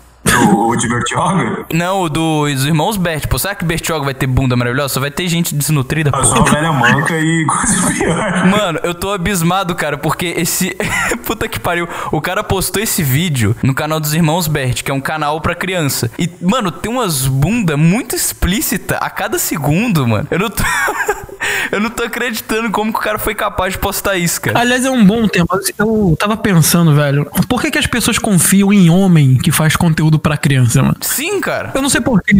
O, 0.51 0.69
o 0.69 0.75
de 0.75 0.87
Bertioga? 0.87 1.65
Não, 1.73 2.01
o 2.01 2.09
do- 2.09 2.47
dos 2.47 2.65
irmãos 2.65 2.97
Bert. 2.97 3.27
Pô, 3.27 3.37
será 3.39 3.55
que 3.55 3.65
Bertioga 3.65 4.05
vai 4.05 4.13
ter 4.13 4.27
bunda 4.27 4.55
maravilhosa? 4.55 4.93
Só 4.95 4.99
vai 4.99 5.11
ter 5.11 5.27
gente 5.27 5.53
desnutrida, 5.55 6.11
pô. 6.11 6.23
só 6.23 6.43
velha 6.43 6.71
manca 6.71 7.17
e 7.17 7.45
coisa 7.45 7.91
pior. 7.93 8.45
Mano, 8.47 8.79
eu 8.83 8.93
tô 8.93 9.11
abismado, 9.11 9.73
cara, 9.75 9.97
porque 9.97 10.27
esse. 10.37 10.75
Puta 11.25 11.47
que 11.47 11.59
pariu. 11.59 11.87
O 12.11 12.21
cara 12.21 12.43
postou 12.43 12.81
esse 12.81 13.03
vídeo 13.03 13.55
no 13.63 13.73
canal 13.73 13.99
dos 13.99 14.13
Irmãos 14.13 14.47
Bert, 14.47 14.83
que 14.83 14.91
é 14.91 14.93
um 14.93 15.01
canal 15.01 15.39
pra 15.41 15.55
criança. 15.55 16.09
E, 16.17 16.29
mano, 16.41 16.71
tem 16.71 16.91
umas 16.91 17.25
bunda 17.27 17.75
muito 17.77 18.15
explícita 18.15 18.97
a 18.97 19.09
cada 19.09 19.37
segundo, 19.39 20.07
mano. 20.07 20.27
Eu 20.31 20.39
não 20.39 20.49
tô. 20.49 20.63
eu 21.71 21.79
não 21.79 21.89
tô 21.89 22.03
acreditando 22.03 22.69
como 22.71 22.91
que 22.91 22.99
o 22.99 23.01
cara 23.01 23.19
foi 23.19 23.35
capaz 23.35 23.73
de 23.73 23.79
postar 23.79 24.17
isso, 24.17 24.41
cara. 24.41 24.59
Aliás, 24.59 24.85
é 24.85 24.89
um 24.89 25.05
bom 25.05 25.27
tema. 25.27 25.47
Eu 25.77 26.15
tava 26.19 26.37
pensando, 26.37 26.95
velho, 26.95 27.29
por 27.47 27.61
que, 27.61 27.71
que 27.71 27.77
as 27.77 27.87
pessoas 27.87 28.17
confiam 28.17 28.71
em 28.71 28.89
homem 28.89 29.37
que 29.37 29.51
faz 29.51 29.75
conteúdo 29.75 30.19
pra 30.19 30.37
criança, 30.37 30.81
mano? 30.81 30.97
Sim, 31.01 31.39
cara. 31.39 31.71
Eu 31.73 31.81
não 31.81 31.89
sei 31.89 32.01
porquê. 32.01 32.35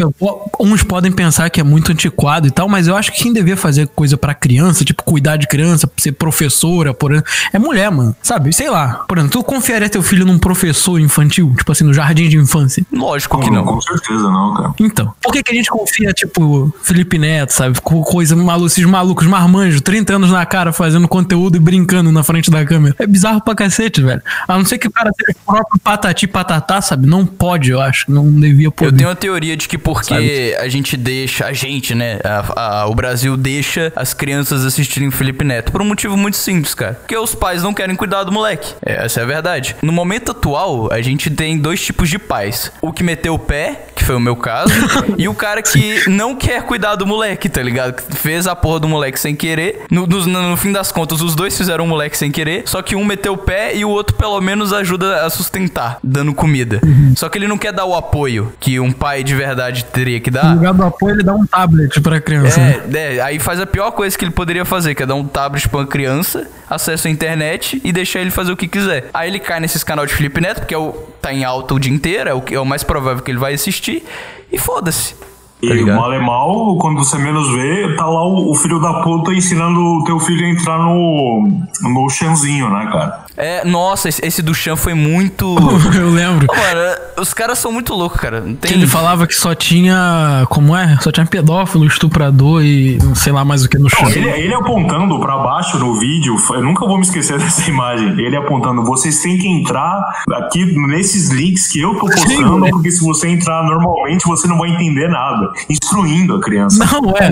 Uns 0.60 0.84
podem 0.84 1.12
pensar 1.12 1.50
que 1.50 1.60
é 1.60 1.64
muito 1.64 1.92
antiquado 1.92 2.48
e 2.48 2.52
tal, 2.52 2.68
mas 2.68 2.88
eu 2.88 2.96
acho 2.96 3.12
que 3.12 3.24
quem 3.24 3.34
devia 3.34 3.58
fazer 3.58 3.88
coisa 3.88 4.18
pra 4.18 4.34
criança, 4.34 4.84
tipo 4.84 5.04
cuidar 5.04 5.38
de 5.38 5.48
criança, 5.48 5.90
ser 5.98 6.14
professora, 6.14 6.94
por 6.94 7.12
exemplo, 7.12 7.30
é 7.54 7.60
mulher, 7.60 7.90
mano. 7.92 8.16
Sabe? 8.22 8.54
Sei 8.54 8.70
lá. 8.70 9.06
Por 9.08 9.18
exemplo, 9.18 9.40
tu 9.40 9.44
confiaria 9.44 9.90
teu 9.90 10.02
filho 10.02 10.26
num 10.26 10.38
professor 10.38 11.00
infantil, 11.00 11.54
tipo 11.58 11.72
assim, 11.72 11.84
no 11.84 11.94
jardim 11.94 12.30
de 12.30 12.38
infância? 12.38 12.86
Lógico 12.92 13.40
que 13.40 13.50
não. 13.50 13.64
com 13.64 13.82
certeza 13.82 14.24
não, 14.24 14.54
cara. 14.54 14.74
Então, 14.80 15.14
por 15.22 15.32
que, 15.32 15.44
que 15.44 15.52
a 15.52 15.56
gente 15.56 15.70
confia, 15.70 16.12
tipo, 16.14 16.74
Felipe 16.82 17.18
Neto, 17.18 17.54
sabe? 17.54 17.80
Com 17.82 18.02
coisa 18.02 18.36
maluca, 18.36 18.68
esses 18.68 18.86
malucos 18.98 19.28
marmanjos, 19.28 19.80
30 19.82 20.16
anos 20.16 20.32
na 20.32 20.44
cara, 20.46 20.74
fazendo 20.74 21.08
conteúdo 21.08 21.56
e 21.56 21.60
brincando 21.60 22.12
na 22.12 22.24
frente 22.24 22.50
da 22.50 22.66
câmera. 22.66 22.96
É 22.98 23.06
bizarro 23.06 23.40
pra 23.42 23.54
cacete, 23.54 24.02
velho. 24.02 24.22
A 24.48 24.58
não 24.58 24.66
ser 24.66 24.80
que 24.80 24.88
o 24.88 24.92
cara 24.92 25.12
seja 25.16 25.38
o 25.46 25.52
próprio 25.52 25.80
patati 25.80 26.26
patatá, 26.28 26.82
sabe? 26.82 27.06
Não 27.08 27.24
pode, 27.26 27.70
eu 27.70 27.80
acho. 27.80 28.10
Não 28.12 28.28
devia 28.32 28.72
poder. 28.72 28.92
Eu 28.92 28.98
tenho 28.98 29.10
uma 29.10 29.16
teoria 29.16 29.56
de 29.56 29.68
que 29.68 29.78
porque 29.78 30.56
a 30.60 30.68
gente 30.68 30.98
deixa, 30.98 31.46
a 31.46 31.54
gente, 31.54 31.94
né? 31.94 32.20
a- 32.24 32.82
a- 32.82 32.88
o 32.88 32.96
Brasil 32.96 33.38
deixa 33.38 33.94
as 33.96 34.14
crianças 34.16 34.66
assistirem 34.66 35.12
Felipe 35.12 35.46
Neto. 35.46 35.72
Por 35.72 35.82
um 35.82 35.86
motivo 35.86 36.18
muito 36.18 36.38
simples, 36.38 36.74
cara. 36.74 36.96
Porque 36.96 37.16
os 37.16 37.36
pais 37.36 37.62
não 37.62 37.74
querem 37.74 37.96
cuidar 37.96 38.24
do 38.24 38.32
moleque. 38.32 38.74
É, 38.84 39.06
essa 39.06 39.20
é 39.20 39.24
a 39.24 39.28
verdade. 39.28 39.76
No 39.84 39.94
momento 39.94 40.32
atual, 40.32 40.92
a 40.92 41.02
gente 41.02 41.30
tem 41.30 41.56
dois 41.58 41.80
tipos 41.86 42.10
de 42.10 42.18
pais. 42.18 42.72
O 42.82 42.92
que 42.92 43.04
meteu 43.04 43.36
o 43.36 43.40
pé, 43.40 43.88
que 43.96 44.04
foi 44.04 44.16
o 44.16 44.20
meu 44.20 44.36
caso, 44.36 44.74
e 45.18 45.28
o 45.28 45.34
cara 45.36 45.62
que 45.62 46.10
não 46.10 46.36
quer 46.36 46.64
cuidar 46.64 46.96
do 46.96 47.06
moleque, 47.06 47.48
tá 47.48 47.62
ligado? 47.62 47.94
Que 47.94 48.18
Fez 48.18 48.48
a 48.48 48.56
porra 48.56 48.77
do 48.80 48.88
moleque 48.88 49.20
sem 49.20 49.36
querer. 49.36 49.82
No, 49.92 50.06
no, 50.08 50.26
no 50.52 50.58
fim 50.58 50.72
das 50.72 50.92
contas, 50.92 51.22
os 51.22 51.36
dois 51.36 51.58
fizeram 51.58 51.84
o 51.84 51.88
moleque 51.88 52.18
sem 52.18 52.32
querer, 52.32 52.64
só 52.66 52.82
que 52.82 52.96
um 52.96 53.04
meteu 53.06 53.34
o 53.34 53.38
pé 53.38 53.76
e 53.76 53.84
o 53.86 53.90
outro 53.90 54.16
pelo 54.16 54.40
menos 54.42 54.74
ajuda 54.74 55.26
a 55.26 55.30
sustentar, 55.30 55.98
dando 56.04 56.34
comida. 56.34 56.80
Só 57.16 57.30
que 57.30 57.38
ele 57.38 57.48
não 57.48 57.58
quer 57.58 57.72
dar 57.74 57.86
o 57.86 57.96
apoio 57.96 58.54
que 58.60 58.80
um 58.80 58.92
pai 58.92 59.24
de 59.24 59.36
verdade 59.36 59.86
teria 59.86 60.20
que 60.20 60.30
No 60.32 60.38
dar. 60.38 60.54
lugar 60.56 60.74
do 60.74 60.84
apoio, 60.84 61.16
ele 61.16 61.24
dá 61.24 61.34
um 61.34 61.46
tablet 61.46 62.02
pra 62.02 62.20
criança. 62.22 62.60
né? 62.60 62.82
É, 62.94 63.16
é, 63.18 63.22
aí 63.22 63.40
faz 63.40 63.60
a 63.60 63.66
pior 63.66 63.92
coisa 63.92 64.18
que 64.18 64.24
ele 64.26 64.32
poderia 64.32 64.66
fazer, 64.66 64.96
que 64.96 65.04
é 65.04 65.06
dar 65.06 65.16
um 65.16 65.26
tablet 65.26 65.68
pra 65.70 65.80
uma 65.80 65.88
criança, 65.88 66.48
acesso 66.70 67.08
à 67.08 67.12
internet 67.12 67.82
e 67.84 67.92
deixar 67.92 68.20
ele 68.20 68.32
fazer 68.32 68.52
o 68.52 68.58
que 68.58 68.68
quiser. 68.68 69.10
Aí 69.14 69.30
ele 69.30 69.40
cai 69.40 69.60
nesses 69.60 69.84
canal 69.84 70.06
de 70.06 70.14
Felipe 70.14 70.42
Neto, 70.42 70.60
porque 70.62 70.74
é 70.74 70.78
o, 70.78 70.92
tá 71.22 71.32
em 71.34 71.44
alta 71.44 71.74
o 71.74 71.80
dia 71.80 71.94
inteiro, 71.94 72.30
é 72.30 72.34
o, 72.34 72.42
que- 72.42 72.54
é 72.56 72.60
o 72.60 72.66
mais 72.66 72.84
provável 72.84 73.24
que 73.24 73.32
ele 73.32 73.38
vai 73.40 73.54
assistir, 73.54 74.04
e 74.52 74.58
foda-se. 74.58 75.16
E 75.62 75.68
Tá 75.68 75.74
ligado? 75.74 75.98
mal 75.98 76.14
é 76.14 76.20
mal, 76.20 76.78
quando 76.78 76.98
você 76.98 77.18
menos 77.18 77.50
vê, 77.52 77.96
tá 77.96 78.06
lá 78.06 78.28
o, 78.28 78.52
o 78.52 78.56
filho 78.56 78.80
da 78.80 79.02
puta 79.02 79.34
ensinando 79.34 79.80
o 79.80 80.04
teu 80.04 80.20
filho 80.20 80.46
a 80.46 80.50
entrar 80.50 80.78
no, 80.78 81.50
no 81.82 82.10
chanzinho, 82.10 82.70
né, 82.70 82.88
cara? 82.92 83.28
É, 83.38 83.64
nossa, 83.64 84.10
esse, 84.10 84.26
esse 84.26 84.42
do 84.42 84.54
Chan 84.54 84.76
foi 84.76 84.96
muito. 84.96 85.56
Eu 85.96 86.10
lembro. 86.10 86.48
Mano, 86.48 86.98
os 87.20 87.34
caras 87.36 87.60
são 87.60 87.72
muito 87.72 87.94
loucos, 87.94 88.20
cara. 88.20 88.42
Que 88.42 88.54
tem. 88.56 88.74
ele 88.74 88.88
falava 88.88 89.28
que 89.28 89.36
só 89.36 89.54
tinha. 89.54 90.46
Como 90.50 90.76
é? 90.76 90.98
Só 91.02 91.12
tinha 91.12 91.26
pedófilo, 91.26 91.86
estuprador 91.86 92.64
e 92.64 92.98
não 92.98 93.14
sei 93.14 93.32
lá 93.32 93.46
mais 93.46 93.64
o 93.64 93.70
que 93.70 93.78
no 93.78 93.90
chão. 93.90 94.10
Ele, 94.10 94.28
ele 94.28 94.54
apontando 94.56 95.20
pra 95.20 95.38
baixo 95.38 95.78
no 95.78 96.00
vídeo, 96.00 96.36
eu 96.50 96.64
nunca 96.64 96.88
vou 96.88 96.98
me 96.98 97.04
esquecer 97.04 97.38
dessa 97.40 97.70
imagem. 97.70 98.10
Ele 98.20 98.36
apontando, 98.36 98.84
vocês 98.84 99.22
têm 99.22 99.38
que 99.38 99.48
entrar 99.48 100.04
aqui 100.34 100.66
nesses 100.88 101.30
links 101.30 101.68
que 101.68 101.80
eu 101.80 101.94
tô 101.94 102.08
postando, 102.08 102.66
é. 102.66 102.70
porque 102.72 102.90
se 102.90 103.04
você 103.04 103.30
entrar 103.30 103.64
normalmente, 103.64 104.26
você 104.26 104.48
não 104.48 104.58
vai 104.58 104.70
entender 104.70 105.08
nada. 105.10 105.47
Instruindo 105.70 106.36
a 106.36 106.42
criança. 106.42 106.86
Não, 106.86 107.12
é. 107.18 107.32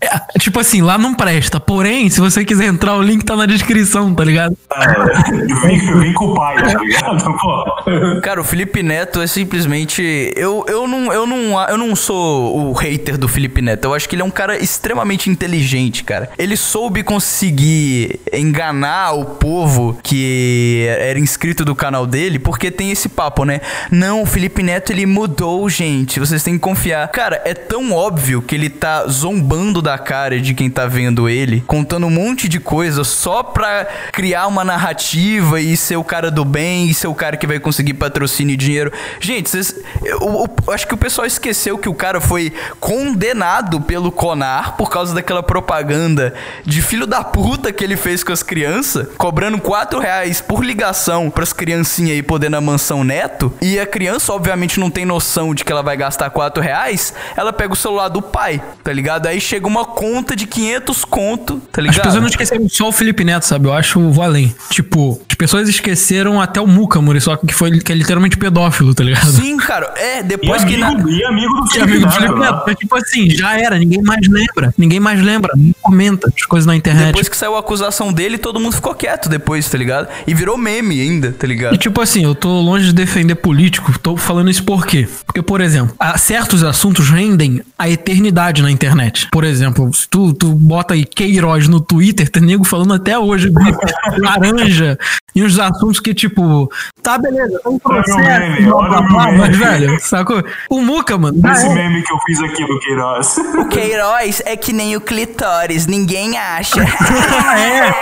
É, 0.00 0.38
Tipo 0.38 0.60
assim, 0.60 0.82
lá 0.82 0.98
não 0.98 1.14
presta. 1.14 1.58
Porém, 1.58 2.08
se 2.08 2.20
você 2.20 2.44
quiser 2.44 2.66
entrar, 2.66 2.96
o 2.96 3.02
link 3.02 3.24
tá 3.24 3.36
na 3.36 3.46
descrição, 3.46 4.14
tá 4.14 4.24
ligado? 4.24 4.56
É, 4.74 5.32
vem, 5.66 5.98
vem 5.98 6.12
com 6.12 6.26
o 6.26 6.34
pai, 6.34 6.56
tá 6.56 6.78
ligado? 6.78 7.24
Pô. 7.38 8.20
Cara, 8.22 8.40
o 8.40 8.44
Felipe 8.44 8.82
Neto 8.82 9.20
é 9.20 9.26
simplesmente. 9.26 10.32
Eu, 10.36 10.64
eu, 10.68 10.86
não, 10.86 11.12
eu, 11.12 11.26
não, 11.26 11.60
eu 11.68 11.76
não 11.78 11.96
sou 11.96 12.70
o 12.70 12.72
hater 12.72 13.16
do 13.16 13.28
Felipe 13.28 13.62
Neto. 13.62 13.86
Eu 13.86 13.94
acho 13.94 14.08
que 14.08 14.14
ele 14.14 14.22
é 14.22 14.24
um 14.24 14.30
cara 14.30 14.56
extremamente 14.56 15.30
inteligente, 15.30 16.04
cara. 16.04 16.30
Ele 16.38 16.56
soube 16.56 17.02
conseguir 17.02 18.20
enganar 18.32 19.12
o 19.12 19.24
povo 19.24 19.98
que 20.02 20.86
era 20.88 21.18
inscrito 21.18 21.64
do 21.64 21.74
canal 21.74 22.06
dele, 22.06 22.38
porque 22.38 22.70
tem 22.70 22.90
esse 22.90 23.08
papo, 23.08 23.44
né? 23.44 23.60
Não, 23.90 24.22
o 24.22 24.26
Felipe 24.26 24.62
Neto 24.62 24.92
ele 24.92 25.06
mudou, 25.06 25.68
gente. 25.68 26.20
Vocês 26.20 26.42
têm 26.42 26.54
que 26.54 26.60
confiar. 26.60 27.08
Cara, 27.08 27.40
é 27.44 27.54
tão 27.56 27.92
óbvio 27.92 28.40
que 28.42 28.54
ele 28.54 28.68
tá 28.70 29.06
zombando 29.06 29.80
da 29.82 29.98
cara 29.98 30.40
de 30.40 30.54
quem 30.54 30.68
tá 30.70 30.86
vendo 30.86 31.28
ele, 31.28 31.62
contando 31.66 32.06
um 32.06 32.10
monte 32.10 32.48
de 32.48 32.60
coisa 32.60 33.02
só 33.04 33.42
pra 33.42 33.86
criar 34.12 34.46
uma 34.46 34.64
narrativa 34.64 35.60
e 35.60 35.76
ser 35.76 35.96
o 35.96 36.04
cara 36.04 36.30
do 36.30 36.44
bem 36.44 36.88
e 36.88 36.94
ser 36.94 37.06
o 37.08 37.14
cara 37.14 37.36
que 37.36 37.46
vai 37.46 37.58
conseguir 37.58 37.94
patrocínio 37.94 38.54
e 38.54 38.56
dinheiro. 38.56 38.92
Gente, 39.20 39.48
vocês. 39.50 39.74
Eu, 40.04 40.18
eu- 40.20 40.72
acho 40.72 40.86
que 40.86 40.94
o 40.94 40.98
pessoal 40.98 41.26
esqueceu 41.26 41.78
que 41.78 41.88
o 41.88 41.94
cara 41.94 42.20
foi 42.20 42.52
condenado 42.80 43.80
pelo 43.80 44.10
Conar 44.10 44.76
por 44.76 44.88
causa 44.90 45.14
daquela 45.14 45.42
propaganda 45.42 46.32
de 46.64 46.80
filho 46.80 47.06
da 47.06 47.22
puta 47.22 47.72
que 47.72 47.84
ele 47.84 47.96
fez 47.96 48.24
com 48.24 48.32
as 48.32 48.42
crianças, 48.42 49.08
cobrando 49.18 49.58
4 49.60 49.98
reais 50.00 50.40
por 50.40 50.64
ligação 50.64 51.30
pras 51.30 51.52
criancinhas 51.52 52.12
aí 52.12 52.22
poder 52.22 52.48
na 52.48 52.60
mansão 52.60 53.04
neto. 53.04 53.52
E 53.60 53.78
a 53.78 53.86
criança, 53.86 54.32
obviamente, 54.32 54.80
não 54.80 54.90
tem 54.90 55.04
noção 55.04 55.54
de 55.54 55.64
que 55.64 55.70
ela 55.72 55.82
vai 55.82 55.96
gastar 55.96 56.30
4 56.30 56.62
reais. 56.62 57.12
Ela 57.36 57.45
pega 57.52 57.72
o 57.72 57.76
celular 57.76 58.08
do 58.08 58.20
pai, 58.22 58.62
tá 58.82 58.92
ligado? 58.92 59.26
Aí 59.26 59.40
chega 59.40 59.66
uma 59.66 59.84
conta 59.84 60.34
de 60.36 60.46
500 60.46 61.04
conto, 61.04 61.60
tá 61.72 61.80
As 61.80 61.84
ligado? 61.86 62.04
pessoas 62.04 62.20
não 62.22 62.28
esqueceram 62.28 62.68
só 62.68 62.88
o 62.88 62.92
Felipe 62.92 63.24
Neto, 63.24 63.44
sabe? 63.46 63.66
Eu 63.68 63.72
acho 63.72 63.98
o 64.00 64.12
vou 64.12 64.24
além. 64.24 64.54
Tipo, 64.70 65.20
as 65.28 65.34
pessoas 65.36 65.68
esqueceram 65.68 66.40
até 66.40 66.60
o 66.60 66.66
Muca, 66.66 67.00
Muri, 67.00 67.20
só 67.20 67.36
que 67.36 67.52
foi 67.54 67.78
que 67.80 67.92
é 67.92 67.94
literalmente 67.94 68.36
pedófilo, 68.36 68.94
tá 68.94 69.04
ligado? 69.04 69.26
Sim, 69.30 69.56
cara. 69.56 69.92
É, 69.96 70.20
E 70.20 70.22
depois 70.22 70.64
que. 70.64 70.76
na- 70.76 70.88
amigo, 70.88 71.08
e 71.10 71.24
amigo 71.24 71.54
do 71.62 71.68
Que 71.68 71.80
amigo 71.80 72.06
do 72.06 72.12
Felipe? 72.12 72.38
Neto. 72.38 72.62
Mas, 72.66 72.76
tipo 72.76 72.96
assim, 72.96 73.30
já 73.30 73.58
era, 73.58 73.78
ninguém 73.78 74.02
mais 74.02 74.26
lembra. 74.28 74.74
Ninguém 74.76 75.00
mais 75.00 75.22
lembra, 75.22 75.52
não 75.56 75.74
comenta 75.82 76.30
as 76.34 76.44
coisas 76.46 76.66
na 76.66 76.74
internet. 76.76 77.06
Depois 77.08 77.28
que 77.28 77.36
saiu 77.36 77.56
a 77.56 77.60
acusação 77.60 78.12
dele, 78.12 78.38
todo 78.38 78.58
mundo 78.60 78.74
ficou 78.74 78.94
quieto 78.94 79.28
depois, 79.28 79.68
tá 79.68 79.76
ligado? 79.78 80.08
E 80.26 80.34
virou 80.34 80.56
meme 80.56 81.00
ainda, 81.00 81.32
tá 81.32 81.46
E 81.46 81.48
ligado? 81.50 81.76
tipo 81.78 82.00
assim, 82.00 82.24
eu 82.24 82.34
tô 82.34 82.48
longe 82.60 82.86
de 82.86 82.92
defender 82.92 83.34
político, 83.36 83.96
tô 83.98 84.16
falando 84.16 84.50
isso 84.50 84.64
por 84.64 84.86
quê? 84.86 85.06
Porque, 85.26 85.42
por 85.42 85.60
exemplo, 85.60 85.94
há 85.98 86.16
certos 86.18 86.62
assuntos 86.64 87.06
rendem 87.36 87.62
a 87.78 87.88
eternidade 87.88 88.62
na 88.62 88.70
internet. 88.70 89.28
Por 89.30 89.44
exemplo, 89.44 89.92
se 89.92 90.08
tu, 90.08 90.32
tu 90.32 90.54
bota 90.54 90.94
aí 90.94 91.04
Queiroz 91.04 91.68
no 91.68 91.80
Twitter, 91.80 92.28
tem 92.30 92.42
nego 92.42 92.64
falando 92.64 92.94
até 92.94 93.18
hoje 93.18 93.50
de 93.50 93.74
laranja 94.18 94.98
e 95.34 95.44
uns 95.44 95.58
assuntos 95.58 96.00
que, 96.00 96.14
tipo, 96.14 96.70
tá 97.02 97.18
beleza, 97.18 97.60
tem 97.62 97.72
um 97.72 97.78
Olha 97.84 98.02
processo, 98.02 98.18
meme, 98.18 98.64
blá, 98.64 99.02
blá, 99.02 99.32
mas, 99.32 99.56
velho, 99.56 100.00
sacou? 100.00 100.42
O 100.70 100.80
Muca, 100.80 101.18
mano, 101.18 101.38
Esse 101.52 101.68
meme 101.68 102.02
que 102.02 102.12
eu 102.12 102.18
fiz 102.26 102.40
aqui 102.40 102.66
do 102.66 102.78
Queiroz. 102.80 103.36
O 103.58 103.68
Queiroz 103.68 104.42
é 104.46 104.56
que 104.56 104.72
nem 104.72 104.96
o 104.96 105.00
clitóris, 105.00 105.86
ninguém 105.86 106.38
acha. 106.38 106.80
é, 107.54 107.92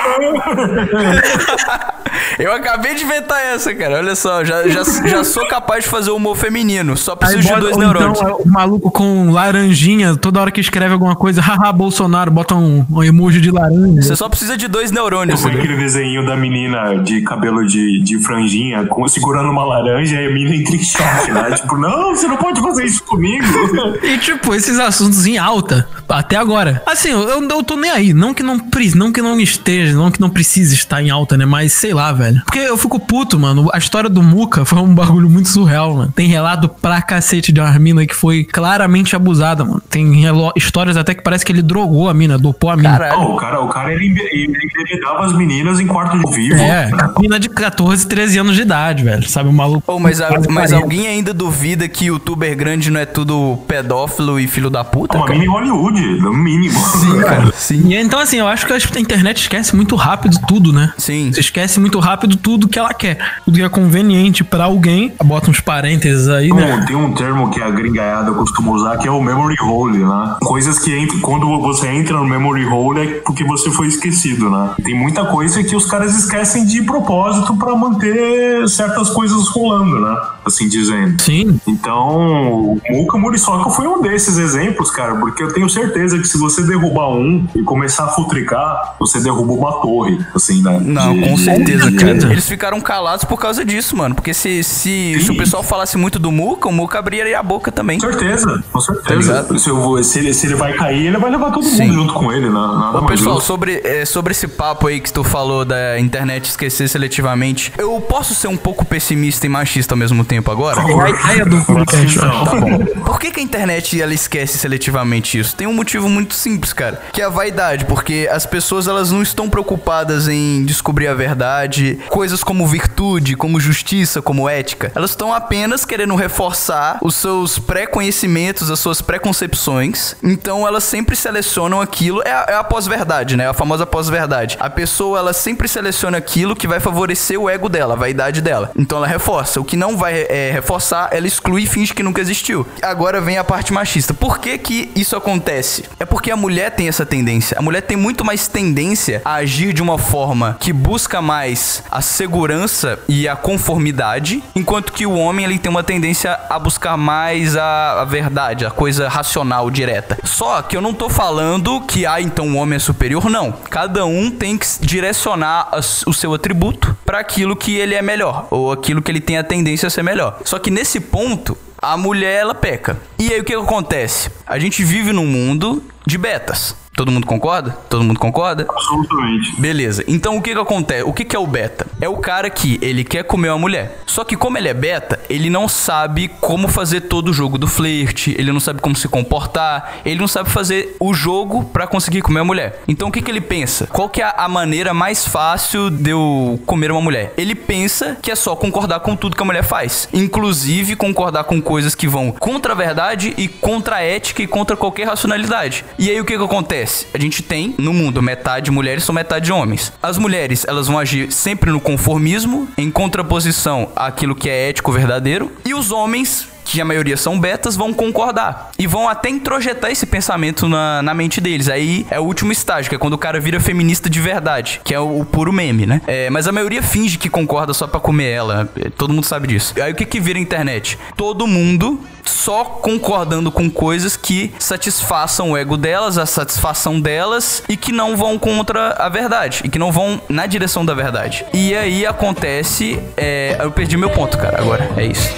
Eu 2.39 2.53
acabei 2.53 2.95
de 2.95 3.05
inventar 3.05 3.41
essa, 3.41 3.75
cara. 3.75 3.99
Olha 3.99 4.15
só, 4.15 4.45
já, 4.45 4.67
já, 4.69 4.83
já 4.85 5.25
sou 5.25 5.47
capaz 5.49 5.85
de 5.85 5.91
fazer 5.91 6.11
humor 6.11 6.37
feminino. 6.37 6.97
Só 6.97 7.13
Aí 7.13 7.19
preciso 7.19 7.55
de 7.55 7.61
dois 7.61 7.75
ou 7.75 7.81
neurônios. 7.81 8.21
Então, 8.21 8.31
é 8.31 8.35
o 8.35 8.47
maluco 8.47 8.91
com 8.91 9.24
laranjinha, 9.31 10.17
toda 10.17 10.41
hora 10.41 10.51
que 10.51 10.61
escreve 10.61 10.93
alguma 10.93 11.17
coisa, 11.17 11.41
haha, 11.43 11.73
Bolsonaro, 11.73 12.31
bota 12.31 12.55
um, 12.55 12.85
um 12.91 13.03
emoji 13.03 13.41
de 13.41 13.51
laranja. 13.51 14.03
Você 14.03 14.17
só 14.17 14.29
precisa 14.29 14.57
de 14.57 14.69
dois 14.69 14.91
neurônios. 14.91 15.41
Foi 15.41 15.53
né? 15.53 15.59
aquele 15.59 15.77
desenho 15.77 16.25
da 16.25 16.37
menina 16.37 17.03
de 17.03 17.23
cabelo 17.23 17.67
de, 17.67 18.01
de 18.03 18.19
franjinha 18.19 18.87
com, 18.87 19.07
segurando 19.09 19.51
uma 19.51 19.65
laranja 19.65 20.21
e 20.21 20.27
a 20.27 20.31
menina 20.31 20.57
entra 20.57 20.77
em 20.77 20.83
choque, 20.83 21.31
né? 21.31 21.51
tipo, 21.57 21.77
não, 21.77 22.15
você 22.15 22.27
não 22.27 22.37
pode 22.37 22.61
fazer 22.61 22.85
isso 22.85 23.03
comigo. 23.05 23.45
E, 24.03 24.19
tipo, 24.19 24.55
esses 24.55 24.79
assuntos 24.79 25.27
em 25.27 25.39
alta, 25.39 25.89
até 26.09 26.37
agora. 26.37 26.83
Assim, 26.87 27.09
eu, 27.09 27.43
eu, 27.43 27.63
tô 27.63 27.77
nem 27.77 27.91
aí. 27.91 28.13
Não 28.13 28.35
que 28.35 28.43
não, 28.43 28.61
não 28.95 29.13
que 29.13 29.23
não 29.23 29.41
esteja, 29.41 29.95
não 29.95 30.11
que 30.11 30.21
não 30.21 30.29
precise 30.29 30.75
estar 30.75 31.03
em 31.03 31.11
alta, 31.11 31.37
né? 31.37 31.45
Mas 31.45 31.73
sei 31.73 31.95
lá, 31.95 32.13
velho. 32.13 32.43
Porque 32.45 32.59
eu 32.59 32.77
fico 32.77 32.99
puto, 32.99 33.39
mano. 33.39 33.69
A 33.73 33.79
história 33.79 34.11
do 34.11 34.23
Muca 34.23 34.65
foi 34.65 34.79
um 34.79 34.95
bagulho 34.95 35.29
muito 35.29 35.49
surreal, 35.49 35.95
mano. 35.95 36.13
Tem 36.15 36.29
relato 36.29 36.69
pra 36.69 37.03
cacete 37.03 37.53
de 37.53 37.61
uma 37.61 37.79
mina 37.79 38.07
que 38.07 38.15
foi 38.15 38.45
claramente 38.45 39.14
abusada, 39.17 39.65
mano. 39.65 39.83
Tem 39.89 40.25
histórias 40.57 40.97
até 40.97 41.15
que 41.15 41.23
parece 41.23 41.45
que 41.45 41.53
ele 41.53 41.63
drogou 41.63 42.09
a 42.09 42.15
mina, 42.15 42.39
dopou 42.39 42.71
a 42.71 42.77
mina. 42.77 42.91
Caralho. 42.99 43.21
Não, 43.21 43.33
o 43.33 43.37
cara, 43.37 43.61
o 43.61 43.69
cara 43.69 43.93
ele, 43.93 44.07
ele 44.33 44.53
enveredava 44.65 45.25
as 45.27 45.33
meninas 45.33 45.81
em 45.81 45.87
quarto 45.87 46.19
de 46.19 46.35
vivo. 46.35 46.55
É, 46.61 46.91
mina 47.21 47.39
de 47.39 47.49
14, 47.49 48.07
13 48.07 48.39
anos 48.39 48.57
de 48.57 48.63
idade, 48.63 49.05
velho. 49.05 49.29
Sabe, 49.29 49.49
o 49.49 49.53
maluco. 49.53 49.83
Pô, 49.87 49.99
mas, 49.99 50.21
a- 50.21 50.31
mas 50.49 50.71
40. 50.71 50.77
alguém 50.77 51.07
ainda 51.07 51.33
duvida 51.33 51.89
que 51.89 52.07
youtuber 52.07 52.57
grande 52.57 52.91
não 52.91 53.01
é 53.01 53.07
tudo 53.07 53.59
pedófilo 53.69 54.39
e 54.41 54.47
filho 54.47 54.71
da 54.71 54.85
puta? 54.85 55.17
Uma 55.17 55.27
cara? 55.27 55.39
mini 55.39 55.51
Hollywood, 55.51 56.01
no 56.21 56.33
mínimo. 56.35 56.79
Sim, 56.79 57.21
cara. 57.23 57.53
Sim. 57.55 57.89
E 57.89 57.95
então, 57.97 58.19
assim, 58.19 58.39
eu 58.39 58.47
acho 58.49 58.67
que 58.67 58.73
a 58.73 59.01
internet 59.01 59.39
esquece 59.43 59.75
muito 59.77 59.95
rápido 59.97 60.37
tudo, 60.47 60.73
né? 60.73 60.93
Sim. 60.99 61.33
Você 61.33 61.41
esquece 61.41 61.79
muito 61.81 61.99
rápido 61.99 62.37
tudo 62.37 62.69
que 62.69 62.79
ela 62.79 62.93
quer. 62.95 63.19
Tudo 63.45 63.57
que 63.59 63.63
é 63.63 63.69
conveniente 63.69 64.43
pra 64.45 64.65
alguém. 64.65 65.13
Bota 65.23 65.51
uns 65.51 65.61
parênteses 65.61 66.29
aí, 66.29 66.49
Tem 66.49 66.55
né? 66.57 66.75
um- 66.75 66.85
Tem 66.87 66.97
um 66.97 67.13
termo 67.15 67.51
que 67.51 67.61
a 67.63 67.71
gringaiada 67.71 68.33
costuma 68.33 68.73
usar 68.73 68.97
que 68.99 69.04
é 69.09 69.11
o 69.11 69.23
memory 69.23 69.57
hole, 69.63 69.99
né? 69.99 70.37
Coisas 70.43 70.79
que 70.79 70.93
entra- 70.97 71.19
quando 71.21 71.47
você 71.61 71.89
entra 71.89 72.17
no 72.17 72.25
memory 72.27 72.67
hole 72.67 73.01
é 73.01 73.07
porque 73.21 73.45
você 73.45 73.71
foi 73.71 73.87
esquecido, 73.87 74.51
né? 74.51 74.71
Tem 74.83 74.95
muita 74.99 75.25
coisa 75.27 75.63
que 75.63 75.75
os 75.77 75.87
caras 75.87 76.15
esquecem 76.19 76.65
de 76.67 76.83
propósito 76.83 77.57
pra 77.57 77.75
manter 77.77 78.69
certas 78.69 79.11
coisas 79.11 79.49
rolando, 79.49 80.01
né? 80.01 80.17
Assim 80.45 80.69
dizendo. 80.69 81.21
Sim. 81.23 81.59
Então, 81.67 82.19
o 82.19 82.81
Muka 82.91 83.19
Muriçoca 83.19 83.71
foi 83.71 83.87
um 83.87 84.03
desses 84.03 84.37
exemplos, 84.39 84.91
cara, 84.91 85.15
porque 85.17 85.43
eu 85.43 85.53
tenho 85.53 85.69
certeza 85.69 86.19
que 86.19 86.27
se 86.27 86.39
você 86.39 86.63
derrubar 86.63 87.09
um 87.11 87.47
e 87.55 87.63
começar 87.63 88.05
a 88.05 88.09
futricar, 88.09 88.97
você 88.99 89.21
derruba 89.21 89.53
uma 89.53 89.73
torre, 89.81 90.19
assim, 90.35 90.63
né? 90.63 90.79
Não, 90.83 91.15
De- 91.15 91.29
com 91.29 91.37
certeza, 91.37 91.91
de- 91.91 91.97
cara. 91.97 92.15
Eles 92.33 92.49
ficaram 92.49 92.81
calados 92.81 93.25
por 93.25 93.39
causa 93.39 93.65
disso, 93.65 93.97
mano. 93.97 94.15
Porque 94.15 94.35
se, 94.35 94.63
se, 94.63 95.19
se 95.21 95.31
o 95.31 95.37
pessoal 95.37 95.63
falasse 95.63 95.97
muito 95.97 96.19
do 96.19 96.31
Muca, 96.31 96.69
o 96.69 96.73
Muca 96.73 96.99
abriria 96.99 97.39
a 97.39 97.43
boca 97.43 97.73
também. 97.73 97.99
Com 97.99 98.07
certeza, 98.11 98.63
com 98.73 98.79
Tá 98.79 98.94
certeza. 98.95 99.33
ligado? 99.33 99.59
se, 99.59 99.69
eu 99.69 99.77
vou- 99.77 100.03
se 100.03 100.19
ele, 100.19 100.35
se 100.35 100.47
ele 100.47 100.55
vai 100.55 100.73
cair, 100.73 101.07
ele 101.07 101.19
vai 101.19 101.31
levar 101.31 101.51
todo 101.53 101.65
mundo 101.65 101.77
Sim. 101.77 101.93
junto 101.93 102.15
com 102.15 102.33
ele, 102.33 102.47
né? 102.47 102.53
Nada 102.53 102.99
Ô, 102.99 103.03
mais 103.03 103.19
pessoal, 103.21 103.41
sobre, 103.41 103.81
é, 103.85 104.05
sobre 104.05 104.33
esse 104.33 104.49
papo 104.49 104.87
aí 104.87 105.01
que 105.01 105.13
tu 105.13 105.23
falou 105.23 105.65
da 105.65 105.99
internet 105.99 106.47
esquecer 106.51 106.89
seletivamente, 106.89 107.73
eu 107.79 108.01
posso 108.01 108.35
ser 108.35 108.49
um 108.49 108.57
pouco 108.57 108.85
pessimista 108.85 109.47
e 109.47 109.49
machista 109.49 109.95
ao 109.95 109.99
mesmo 109.99 110.25
tempo 110.25 110.51
agora? 110.51 110.81
É 110.81 111.03
a 111.03 111.11
ideia 111.11 111.45
do. 111.45 111.57
Não. 111.57 112.45
Tá 112.45 112.55
bom. 112.57 112.79
Por 113.05 113.19
que, 113.21 113.31
que 113.31 113.41
a 113.41 113.43
internet 113.43 114.01
ela 114.01 114.15
esquece 114.15 114.57
seletivamente 114.59 115.39
isso? 115.39 115.55
Tem 115.55 115.67
um 115.67 115.75
um 115.75 115.77
motivo 115.79 116.09
muito 116.09 116.35
simples, 116.35 116.73
cara, 116.73 117.03
que 117.13 117.21
é 117.21 117.25
a 117.25 117.29
vaidade, 117.29 117.85
porque 117.87 118.29
as 118.31 118.47
pessoas 118.47 118.87
elas 118.87 119.11
não 119.11 119.23
estão 119.23 119.51
preocupadas 119.51 120.29
em 120.29 120.65
descobrir 120.65 121.09
a 121.09 121.15
verdade, 121.15 121.99
coisas 122.09 122.45
como 122.45 122.65
virtude, 122.65 123.35
como 123.35 123.59
justiça, 123.59 124.23
como 124.23 124.49
ética. 124.49 124.93
Elas 124.95 125.11
estão 125.11 125.35
apenas 125.35 125.85
querendo 125.85 126.15
reforçar 126.15 126.99
os 127.03 127.17
seus 127.17 127.59
pré-conhecimentos, 127.59 128.71
as 128.75 128.81
suas 128.81 129.01
preconcepções. 129.01 130.15
Então 130.23 130.67
elas 130.67 130.85
sempre 130.85 131.17
selecionam 131.17 131.81
aquilo, 131.81 132.23
é 132.25 132.33
a, 132.33 132.47
é 132.49 132.55
a 132.55 132.65
pós-verdade, 132.65 133.37
né? 133.37 133.49
A 133.49 133.55
famosa 133.55 133.87
pós-verdade. 133.87 134.57
A 134.61 134.69
pessoa 134.69 135.19
ela 135.19 135.33
sempre 135.33 135.67
seleciona 135.67 136.19
aquilo 136.19 136.55
que 136.55 136.69
vai 136.69 136.81
favorecer 136.81 137.41
o 137.41 137.49
ego 137.49 137.69
dela, 137.69 137.95
a 137.95 137.97
vaidade 137.97 138.41
dela. 138.41 138.71
Então 138.77 138.99
ela 138.99 139.07
reforça. 139.07 139.61
O 139.61 139.65
que 139.65 139.77
não 139.77 139.97
vai 139.97 140.27
é, 140.29 140.51
reforçar, 140.53 141.09
ela 141.13 141.27
exclui 141.27 141.63
e 141.63 141.67
finge 141.67 141.95
que 141.95 142.03
nunca 142.03 142.21
existiu. 142.21 142.67
Agora 142.83 143.21
vem 143.21 143.39
a 143.39 143.45
parte 143.45 143.73
machista. 143.73 144.13
Por 144.13 144.39
que 144.39 144.59
que 144.59 144.93
isso 144.95 145.17
acontece? 145.17 145.85
É 145.99 146.05
porque 146.05 146.31
a 146.31 146.37
mulher 146.37 146.71
tem 146.71 146.89
essa 146.89 147.07
tendência. 147.07 147.59
A 147.59 147.63
mulher 147.63 147.83
tem 147.83 147.97
muito 147.97 148.25
mais 148.25 148.47
tendência 148.49 149.23
a 149.25 149.35
agir 149.35 149.73
de 149.73 149.83
uma 149.83 149.99
forma 149.99 150.57
que 150.61 150.73
busca 150.73 151.23
mais 151.23 151.83
a 151.91 152.01
segurança 152.01 152.99
e 153.09 153.29
a 153.29 153.37
conformidade, 153.37 154.43
enquanto 154.55 154.93
que 154.93 155.07
o 155.07 155.15
homem 155.15 155.45
ele 155.45 155.59
tem 155.59 155.71
uma 155.71 155.83
tendência 155.83 156.39
a 156.49 156.59
buscar 156.59 156.97
mais 156.97 157.57
a, 157.57 158.03
a 158.03 158.05
verdade, 158.05 158.64
a 158.65 158.71
coisa 158.71 159.09
racional, 159.09 159.71
direta. 159.71 160.19
Só 160.25 160.63
que 160.63 160.77
eu 160.77 160.81
não 160.81 160.95
tô 160.95 161.09
falando 161.09 161.81
que, 161.83 162.07
ah, 162.07 162.21
então 162.21 162.49
o 162.49 162.57
homem 162.57 162.77
é 162.77 162.81
superior, 162.81 163.29
não. 163.29 163.53
Cada 163.53 164.05
um 164.05 164.31
tem 164.31 164.57
que 164.57 164.67
direcionar 164.81 165.71
o 166.07 166.13
seu 166.13 166.35
atributo 166.35 166.97
para 167.05 167.19
aquilo 167.19 167.57
que 167.57 167.77
ele 167.77 167.95
é 167.95 168.03
melhor, 168.03 168.47
ou 168.51 168.73
aquilo 168.73 169.03
que 169.03 169.11
ele 169.11 169.21
tem 169.21 169.39
a 169.39 169.45
tendência 169.45 169.87
a 169.87 169.91
ser 169.91 170.03
melhor. 170.03 170.41
Só 170.45 170.59
que 170.59 170.71
nesse 170.71 171.01
ponto, 171.01 171.57
a 171.81 171.97
mulher 171.97 172.41
ela 172.41 172.55
peca. 172.55 172.97
E 173.19 173.33
aí 173.33 173.41
o 173.41 173.45
que 173.45 173.55
acontece? 173.55 174.31
A 174.47 174.59
gente 174.59 174.83
vive 174.83 175.13
num 175.13 175.27
mundo 175.27 175.85
de 176.07 176.17
betas. 176.17 176.75
Todo 176.97 177.11
mundo 177.11 177.27
concorda? 177.27 177.77
Todo 177.89 178.05
mundo 178.05 178.21
concorda? 178.21 178.67
Absolutamente. 178.69 179.61
Beleza. 179.61 180.05
Então 180.07 180.37
o 180.37 180.43
que 180.43 180.55
que 180.55 180.61
acontece? 180.61 181.03
O 181.03 181.13
que 181.13 181.25
que 181.25 181.35
é 181.35 181.39
o 181.39 181.47
beta? 181.47 181.87
É 182.01 182.09
o 182.09 182.19
cara 182.19 182.49
que 182.49 182.79
ele 182.81 183.03
quer 183.03 183.25
comer 183.25 183.49
uma 183.49 183.59
mulher. 183.59 183.99
Só 184.07 184.23
que 184.23 184.37
como 184.37 184.57
ele 184.57 184.69
é 184.69 184.75
beta, 184.75 185.21
ele 185.29 185.51
não 185.51 185.67
sabe 185.67 186.29
como 186.41 186.69
fazer 186.69 187.03
todo 187.03 187.31
o 187.31 187.33
jogo 187.33 187.59
do 187.59 187.67
flerte, 187.67 188.35
ele 188.39 188.53
não 188.53 188.61
sabe 188.61 188.81
como 188.81 188.95
se 188.95 189.09
comportar, 189.09 189.95
ele 190.05 190.21
não 190.21 190.29
sabe 190.29 190.51
fazer 190.51 190.97
o 191.01 191.13
jogo 191.13 191.65
para 191.65 191.87
conseguir 191.87 192.23
comer 192.23 192.41
a 192.41 192.45
mulher. 192.45 192.81
Então 192.87 193.09
o 193.09 193.13
que 193.13 193.21
que 193.21 193.31
ele 193.31 193.41
pensa? 193.41 193.89
Qual 193.89 194.09
que 194.09 194.23
é 194.23 194.33
a 194.37 194.49
maneira 194.49 194.95
mais 194.95 195.27
fácil 195.27 195.91
de 195.91 196.11
eu 196.11 196.61
comer 196.65 196.93
uma 196.93 197.01
mulher? 197.01 197.35
Ele 197.37 197.57
pensa 197.57 198.17
que 198.23 198.31
é 198.31 198.37
só 198.37 198.55
concordar 198.55 199.01
com 199.01 199.17
tudo 199.17 199.35
que 199.35 199.43
a 199.43 199.47
mulher 199.47 199.65
faz, 199.65 200.09
inclusive 200.13 200.95
concordar 200.95 201.43
com 201.43 201.61
coisas 201.61 201.97
que 201.97 202.07
vão 202.07 202.31
contra 202.31 202.73
a 202.73 202.77
verdade 202.77 203.35
e 203.37 203.49
contra 203.49 203.97
a 203.97 204.03
ética 204.03 204.43
e 204.43 204.47
contra 204.47 204.77
qualquer 204.77 205.09
racionalidade. 205.09 205.85
E 205.99 206.09
aí 206.09 206.21
o 206.21 206.25
que 206.25 206.39
que 206.39 206.45
acontece? 206.45 206.84
Acontece? 206.85 207.07
A 207.13 207.19
gente 207.19 207.43
tem 207.43 207.75
no 207.79 207.93
mundo 207.93 208.23
metade 208.23 208.71
mulheres 208.71 209.09
ou 209.09 209.15
metade 209.15 209.51
homens. 209.51 209.93
As 210.03 210.19
mulheres, 210.19 210.65
elas 210.69 210.87
vão 210.87 210.99
agir 210.99 211.33
sempre 211.33 211.71
no 211.71 211.81
conformismo, 211.81 212.69
em 212.77 212.91
contraposição 212.91 213.91
àquilo 213.97 214.35
que 214.35 214.49
é 214.49 214.69
ético 214.69 214.93
verdadeiro, 214.93 215.51
e 215.65 215.75
os 215.75 215.91
homens 215.91 216.49
que 216.65 216.81
a 216.81 216.85
maioria 216.85 217.17
são 217.17 217.39
betas, 217.39 217.77
vão 217.77 217.93
concordar. 217.93 218.71
E 218.79 218.87
vão 218.87 219.09
até 219.09 219.29
introjetar 219.29 219.91
esse 219.91 220.07
pensamento 220.07 220.69
na, 220.69 221.03
na 221.03 221.15
mente 221.15 221.41
deles. 221.41 221.69
Aí 221.69 222.07
é 222.11 222.19
o 222.19 222.25
último 222.25 222.53
estágio, 222.53 222.89
que 222.89 222.97
é 222.97 222.99
quando 222.99 223.15
o 223.15 223.19
cara 223.19 223.39
vira 223.39 223.61
feminista 223.61 224.09
de 224.09 224.21
verdade, 224.21 224.81
que 224.85 224.95
é 224.95 225.01
o, 225.01 225.21
o 225.21 225.25
puro 225.25 225.53
meme, 225.53 225.87
né? 225.87 226.01
É, 226.07 226.31
mas 226.31 226.49
a 226.49 226.53
maioria 226.53 226.83
finge 226.83 227.19
que 227.19 227.29
concorda 227.29 227.75
só 227.75 227.87
pra 227.87 228.01
comer 228.01 228.31
ela. 228.31 228.69
Todo 228.97 229.13
mundo 229.13 229.25
sabe 229.27 229.49
disso. 229.49 229.75
Aí 229.81 229.93
o 229.93 229.95
que 229.95 230.05
que 230.05 230.21
vira 230.21 230.39
internet? 230.39 230.99
Todo 231.17 231.47
mundo 231.47 232.01
só 232.25 232.65
concordando 232.65 233.53
com 233.53 233.71
coisas 233.71 234.17
que 234.17 234.53
satisfaçam 234.59 235.53
o 235.53 235.57
ego 235.57 235.77
delas, 235.77 236.19
a 236.19 236.27
satisfação 236.27 237.01
delas 237.01 237.63
e 237.69 237.77
que 237.77 237.93
não 237.93 238.17
vão 238.17 238.39
contra 238.39 238.91
a 238.99 239.09
verdade 239.09 239.61
e 239.65 239.69
que 239.69 239.79
não 239.79 239.93
vão 239.93 240.21
na 240.29 240.47
direção 240.47 240.85
da 240.85 240.95
verdade. 240.95 241.45
E 241.53 241.75
aí 241.75 242.07
acontece, 242.07 242.99
é, 243.17 243.57
eu 243.61 243.71
perdi 243.71 243.97
meu 243.97 244.11
ponto, 244.11 244.39
cara. 244.39 244.61
Agora 244.61 244.91
é 244.97 245.07
isso. 245.07 245.31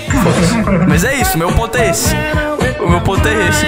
Mas 0.89 1.05
é 1.05 1.16
isso, 1.21 1.39
meu 1.39 1.51
ponto 1.53 1.77
é 1.77 1.91
esse. 1.91 2.15
O 2.81 2.89
meu 2.89 3.01
ponto 3.01 3.27
é 3.27 3.49
esse, 3.49 3.67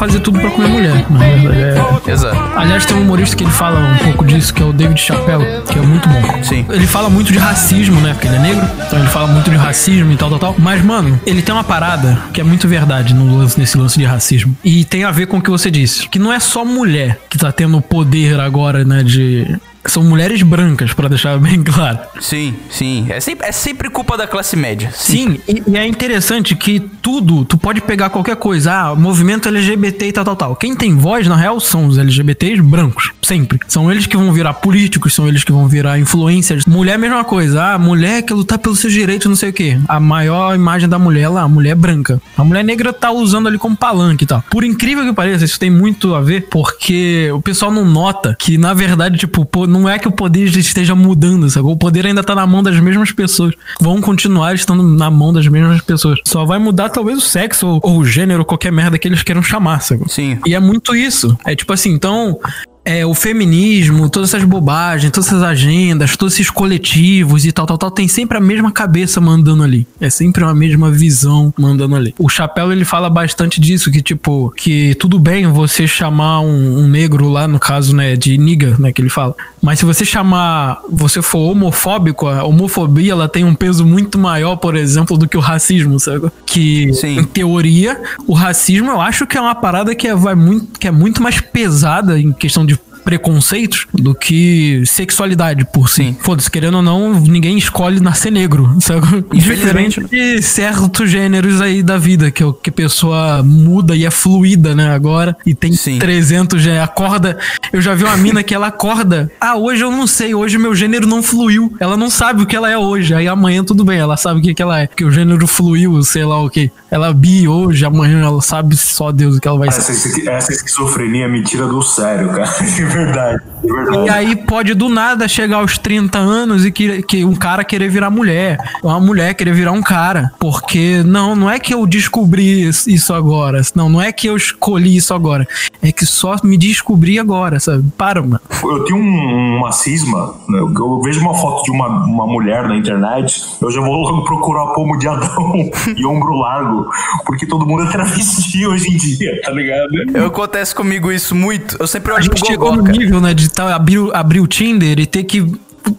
fazer 0.00 0.20
tudo 0.20 0.40
pra 0.40 0.50
comer 0.50 0.68
mulher. 0.68 1.04
Na 1.10 1.18
verdade, 1.18 2.08
é... 2.08 2.10
Exato. 2.10 2.58
Aliás, 2.58 2.86
tem 2.86 2.96
um 2.96 3.02
humorista 3.02 3.36
que 3.36 3.44
ele 3.44 3.50
fala 3.50 3.78
um 3.78 3.98
pouco 3.98 4.24
disso, 4.24 4.54
que 4.54 4.62
é 4.62 4.64
o 4.64 4.72
David 4.72 4.98
Chappelle, 4.98 5.44
que 5.70 5.78
é 5.78 5.82
muito 5.82 6.08
bom. 6.08 6.42
Sim. 6.42 6.64
Ele 6.70 6.86
fala 6.86 7.10
muito 7.10 7.30
de 7.30 7.38
racismo, 7.38 8.00
né? 8.00 8.14
Porque 8.14 8.26
ele 8.26 8.36
é 8.36 8.38
negro, 8.38 8.66
então 8.86 8.98
ele 8.98 9.08
fala 9.08 9.26
muito 9.26 9.50
de 9.50 9.56
racismo 9.56 10.10
e 10.10 10.16
tal, 10.16 10.30
tal, 10.30 10.38
tal. 10.38 10.54
Mas, 10.58 10.82
mano, 10.82 11.20
ele 11.26 11.42
tem 11.42 11.54
uma 11.54 11.62
parada 11.62 12.18
que 12.32 12.40
é 12.40 12.44
muito 12.44 12.66
verdade 12.66 13.12
no 13.12 13.36
lance, 13.36 13.60
nesse 13.60 13.76
lance 13.76 13.98
de 13.98 14.04
racismo. 14.06 14.56
E 14.64 14.86
tem 14.86 15.04
a 15.04 15.10
ver 15.10 15.26
com 15.26 15.36
o 15.36 15.42
que 15.42 15.50
você 15.50 15.70
disse. 15.70 16.08
Que 16.08 16.18
não 16.18 16.32
é 16.32 16.40
só 16.40 16.64
mulher 16.64 17.20
que 17.28 17.36
tá 17.36 17.52
tendo 17.52 17.76
o 17.76 17.82
poder 17.82 18.40
agora, 18.40 18.86
né? 18.86 19.02
De 19.02 19.54
são 19.84 20.02
mulheres 20.04 20.42
brancas, 20.42 20.92
para 20.92 21.08
deixar 21.08 21.38
bem 21.38 21.62
claro. 21.64 21.98
Sim, 22.20 22.54
sim. 22.70 23.06
É 23.08 23.20
sempre, 23.20 23.46
é 23.46 23.52
sempre 23.52 23.88
culpa 23.88 24.16
da 24.16 24.26
classe 24.26 24.56
média. 24.56 24.90
Sim, 24.94 25.38
sim 25.46 25.62
e, 25.66 25.70
e, 25.70 25.76
é 25.76 25.86
interessante 25.86 26.54
que 26.54 26.80
tudo, 26.80 27.44
tu 27.44 27.56
pode 27.56 27.80
pegar 27.80 28.10
qualquer 28.10 28.36
coisa, 28.36 28.72
ah, 28.72 28.94
movimento 28.94 29.48
LGBT 29.48 30.08
e 30.08 30.12
tal, 30.12 30.24
tal, 30.24 30.36
tal. 30.36 30.56
Quem 30.56 30.74
tem 30.76 30.96
voz, 30.96 31.26
na 31.26 31.36
real, 31.36 31.58
são 31.60 31.86
os 31.86 31.98
LGBTs 31.98 32.62
brancos, 32.62 33.12
sempre. 33.22 33.58
São 33.66 33.90
eles 33.90 34.06
que 34.06 34.16
vão 34.16 34.32
virar 34.32 34.54
políticos, 34.54 35.14
são 35.14 35.26
eles 35.26 35.44
que 35.44 35.52
vão 35.52 35.66
virar 35.66 35.98
influencers. 35.98 36.66
Mulher, 36.66 36.98
mesma 36.98 37.24
coisa. 37.24 37.62
Ah, 37.62 37.78
mulher 37.78 38.22
quer 38.22 38.34
lutar 38.34 38.58
pelos 38.58 38.78
seus 38.80 38.92
direitos, 38.92 39.26
não 39.26 39.36
sei 39.36 39.50
o 39.50 39.52
quê. 39.52 39.78
A 39.88 39.98
maior 39.98 40.54
imagem 40.54 40.88
da 40.88 40.98
mulher 40.98 41.28
lá, 41.28 41.42
a 41.42 41.48
mulher 41.48 41.74
branca. 41.74 42.20
A 42.36 42.44
mulher 42.44 42.64
negra 42.64 42.92
tá 42.92 43.10
usando 43.10 43.48
ali 43.48 43.58
como 43.58 43.76
palanque 43.76 44.24
e 44.24 44.26
tal. 44.26 44.42
Por 44.50 44.64
incrível 44.64 45.04
que 45.04 45.12
pareça, 45.12 45.44
isso 45.44 45.58
tem 45.58 45.70
muito 45.70 46.14
a 46.14 46.20
ver, 46.20 46.48
porque 46.50 47.30
o 47.32 47.40
pessoal 47.40 47.72
não 47.72 47.84
nota 47.84 48.36
que, 48.38 48.58
na 48.58 48.74
verdade, 48.74 49.18
tipo, 49.18 49.44
pô, 49.44 49.66
não 49.70 49.88
é 49.88 49.98
que 49.98 50.08
o 50.08 50.12
poder 50.12 50.44
esteja 50.56 50.94
mudando, 50.94 51.48
sabe? 51.48 51.66
O 51.66 51.76
poder 51.76 52.06
ainda 52.06 52.22
tá 52.22 52.34
na 52.34 52.46
mão 52.46 52.62
das 52.62 52.78
mesmas 52.78 53.12
pessoas. 53.12 53.54
Vão 53.80 54.00
continuar 54.00 54.54
estando 54.54 54.82
na 54.82 55.10
mão 55.10 55.32
das 55.32 55.46
mesmas 55.46 55.80
pessoas. 55.80 56.18
Só 56.26 56.44
vai 56.44 56.58
mudar 56.58 56.88
talvez 56.90 57.18
o 57.18 57.20
sexo 57.20 57.66
ou, 57.66 57.80
ou 57.82 57.98
o 57.98 58.04
gênero, 58.04 58.44
qualquer 58.44 58.72
merda 58.72 58.98
que 58.98 59.08
eles 59.08 59.22
queiram 59.22 59.42
chamar, 59.42 59.80
sabe? 59.80 60.02
Sim. 60.08 60.38
E 60.46 60.54
é 60.54 60.60
muito 60.60 60.94
isso. 60.94 61.36
É 61.46 61.54
tipo 61.54 61.72
assim, 61.72 61.90
então, 61.90 62.38
é, 62.84 63.04
o 63.04 63.14
feminismo, 63.14 64.08
todas 64.08 64.32
essas 64.32 64.44
bobagens, 64.44 65.12
todas 65.12 65.28
essas 65.28 65.42
agendas, 65.42 66.16
todos 66.16 66.34
esses 66.34 66.50
coletivos 66.50 67.44
e 67.44 67.52
tal, 67.52 67.66
tal, 67.66 67.78
tal, 67.78 67.90
tem 67.90 68.08
sempre 68.08 68.38
a 68.38 68.40
mesma 68.40 68.72
cabeça 68.72 69.20
mandando 69.20 69.62
ali. 69.62 69.86
É 70.00 70.08
sempre 70.08 70.44
a 70.44 70.54
mesma 70.54 70.90
visão 70.90 71.52
mandando 71.58 71.94
ali. 71.94 72.14
O 72.18 72.28
Chapéu, 72.28 72.72
ele 72.72 72.84
fala 72.84 73.10
bastante 73.10 73.60
disso, 73.60 73.90
que 73.90 74.02
tipo, 74.02 74.52
que 74.56 74.94
tudo 74.96 75.18
bem 75.18 75.46
você 75.46 75.86
chamar 75.86 76.40
um, 76.40 76.78
um 76.80 76.88
negro 76.88 77.28
lá, 77.28 77.46
no 77.46 77.58
caso, 77.58 77.94
né, 77.94 78.16
de 78.16 78.36
niga, 78.38 78.76
né, 78.78 78.92
que 78.92 79.02
ele 79.02 79.10
fala. 79.10 79.34
Mas 79.62 79.78
se 79.78 79.84
você 79.84 80.04
chamar, 80.04 80.80
você 80.90 81.20
for 81.20 81.50
homofóbico, 81.50 82.26
a 82.26 82.44
homofobia, 82.44 83.12
ela 83.12 83.28
tem 83.28 83.44
um 83.44 83.54
peso 83.54 83.84
muito 83.84 84.18
maior, 84.18 84.56
por 84.56 84.74
exemplo, 84.74 85.18
do 85.18 85.28
que 85.28 85.36
o 85.36 85.40
racismo, 85.40 86.00
sabe? 86.00 86.30
Que, 86.46 86.92
Sim. 86.94 87.18
em 87.18 87.24
teoria, 87.24 88.00
o 88.26 88.32
racismo 88.32 88.90
eu 88.90 89.00
acho 89.00 89.26
que 89.26 89.36
é 89.36 89.40
uma 89.40 89.54
parada 89.54 89.94
que 89.94 90.08
é, 90.08 90.14
vai 90.14 90.34
muito, 90.34 90.78
que 90.78 90.88
é 90.88 90.90
muito 90.90 91.22
mais 91.22 91.40
pesada 91.40 92.18
em 92.18 92.32
questão 92.32 92.64
de 92.64 92.79
preconceitos 93.10 93.88
do 93.92 94.14
que 94.14 94.84
sexualidade 94.86 95.64
por 95.64 95.90
si. 95.90 96.16
Foda-se, 96.20 96.48
querendo 96.48 96.76
ou 96.76 96.82
não, 96.82 97.12
ninguém 97.12 97.58
escolhe 97.58 97.98
nascer 97.98 98.30
negro, 98.30 98.76
sabe? 98.80 99.24
Diferente 99.34 100.00
de 100.04 100.40
certos 100.40 101.10
gêneros 101.10 101.60
aí 101.60 101.82
da 101.82 101.98
vida, 101.98 102.30
que, 102.30 102.44
é 102.44 102.46
que 102.62 102.70
a 102.70 102.72
pessoa 102.72 103.42
muda 103.42 103.96
e 103.96 104.06
é 104.06 104.10
fluida, 104.12 104.76
né, 104.76 104.94
agora, 104.94 105.36
e 105.44 105.56
tem 105.56 105.72
Sim. 105.72 105.98
300 105.98 106.62
gêneros. 106.62 106.84
Acorda, 106.84 107.36
eu 107.72 107.82
já 107.82 107.96
vi 107.96 108.04
uma 108.04 108.16
mina 108.16 108.44
que 108.44 108.54
ela 108.54 108.68
acorda, 108.68 109.28
ah, 109.40 109.56
hoje 109.56 109.82
eu 109.82 109.90
não 109.90 110.06
sei, 110.06 110.32
hoje 110.32 110.56
meu 110.56 110.72
gênero 110.72 111.04
não 111.04 111.20
fluiu, 111.20 111.74
ela 111.80 111.96
não 111.96 112.08
sabe 112.08 112.44
o 112.44 112.46
que 112.46 112.54
ela 112.54 112.70
é 112.70 112.78
hoje, 112.78 113.12
aí 113.12 113.26
amanhã 113.26 113.64
tudo 113.64 113.84
bem, 113.84 113.98
ela 113.98 114.16
sabe 114.16 114.38
o 114.38 114.42
que, 114.42 114.54
que 114.54 114.62
ela 114.62 114.80
é, 114.80 114.86
que 114.86 115.04
o 115.04 115.10
gênero 115.10 115.48
fluiu, 115.48 116.00
sei 116.04 116.24
lá 116.24 116.40
o 116.40 116.48
que. 116.48 116.70
Ela 116.88 117.12
bi 117.12 117.48
hoje, 117.48 117.84
amanhã 117.84 118.22
ela 118.22 118.40
sabe 118.40 118.76
só 118.76 119.10
Deus 119.10 119.36
o 119.36 119.40
que 119.40 119.48
ela 119.48 119.58
vai 119.58 119.68
essa, 119.68 119.80
ser. 119.80 120.28
Essa 120.28 120.52
esquizofrenia 120.52 121.28
me 121.28 121.42
tira 121.42 121.66
do 121.66 121.82
sério, 121.82 122.28
cara. 122.28 122.50
verdade, 123.04 123.42
é 123.62 123.66
verdade. 123.66 124.06
E 124.06 124.10
aí 124.10 124.36
pode 124.36 124.74
do 124.74 124.88
nada 124.88 125.28
chegar 125.28 125.58
aos 125.58 125.78
30 125.78 126.18
anos 126.18 126.64
e 126.64 126.70
que, 126.70 127.02
que 127.02 127.24
um 127.24 127.34
cara 127.34 127.64
querer 127.64 127.88
virar 127.88 128.10
mulher, 128.10 128.58
ou 128.82 128.90
uma 128.90 129.00
mulher 129.00 129.34
querer 129.34 129.54
virar 129.54 129.72
um 129.72 129.82
cara. 129.82 130.32
Porque 130.38 131.02
não, 131.04 131.34
não 131.34 131.50
é 131.50 131.58
que 131.58 131.74
eu 131.74 131.86
descobri 131.86 132.68
isso 132.68 133.12
agora. 133.12 133.60
Não, 133.74 133.88
não 133.88 134.00
é 134.00 134.12
que 134.12 134.26
eu 134.26 134.36
escolhi 134.36 134.96
isso 134.96 135.14
agora. 135.14 135.46
É 135.82 135.92
que 135.92 136.06
só 136.06 136.36
me 136.42 136.56
descobri 136.56 137.18
agora, 137.18 137.58
sabe? 137.60 137.84
Para, 137.96 138.22
mano. 138.22 138.40
Eu 138.62 138.84
tenho 138.84 138.98
um, 138.98 139.56
uma 139.58 139.72
cisma, 139.72 140.34
né? 140.48 140.58
eu, 140.58 140.72
eu 140.74 141.00
vejo 141.02 141.20
uma 141.20 141.34
foto 141.34 141.64
de 141.64 141.70
uma, 141.70 141.88
uma 142.04 142.26
mulher 142.26 142.68
na 142.68 142.76
internet, 142.76 143.42
eu 143.60 143.70
já 143.70 143.80
vou 143.80 143.94
logo 143.94 144.24
procurar 144.24 144.66
pomo 144.74 144.98
de 144.98 145.08
Adão 145.08 145.54
e 145.96 146.06
ombro 146.06 146.34
largo, 146.34 146.90
porque 147.24 147.46
todo 147.46 147.66
mundo 147.66 147.84
é 147.84 147.90
travesti 147.90 148.66
hoje 148.68 148.92
em 148.92 148.96
dia, 148.96 149.40
tá 149.42 149.52
ligado? 149.52 149.88
Eu, 150.14 150.26
acontece 150.26 150.74
comigo 150.74 151.10
isso 151.10 151.34
muito. 151.34 151.76
Eu 151.78 151.86
sempre 151.86 152.12
olho 152.12 152.28
pro 152.28 152.46
chegou 152.46 152.70
Gogó. 152.70 152.79
Nível, 152.82 153.20
né, 153.20 153.34
de 153.34 153.48
tá, 153.48 153.74
abrir, 153.74 153.98
abrir 154.14 154.40
o 154.40 154.46
Tinder 154.46 154.98
e 154.98 155.06
ter 155.06 155.24
que 155.24 155.44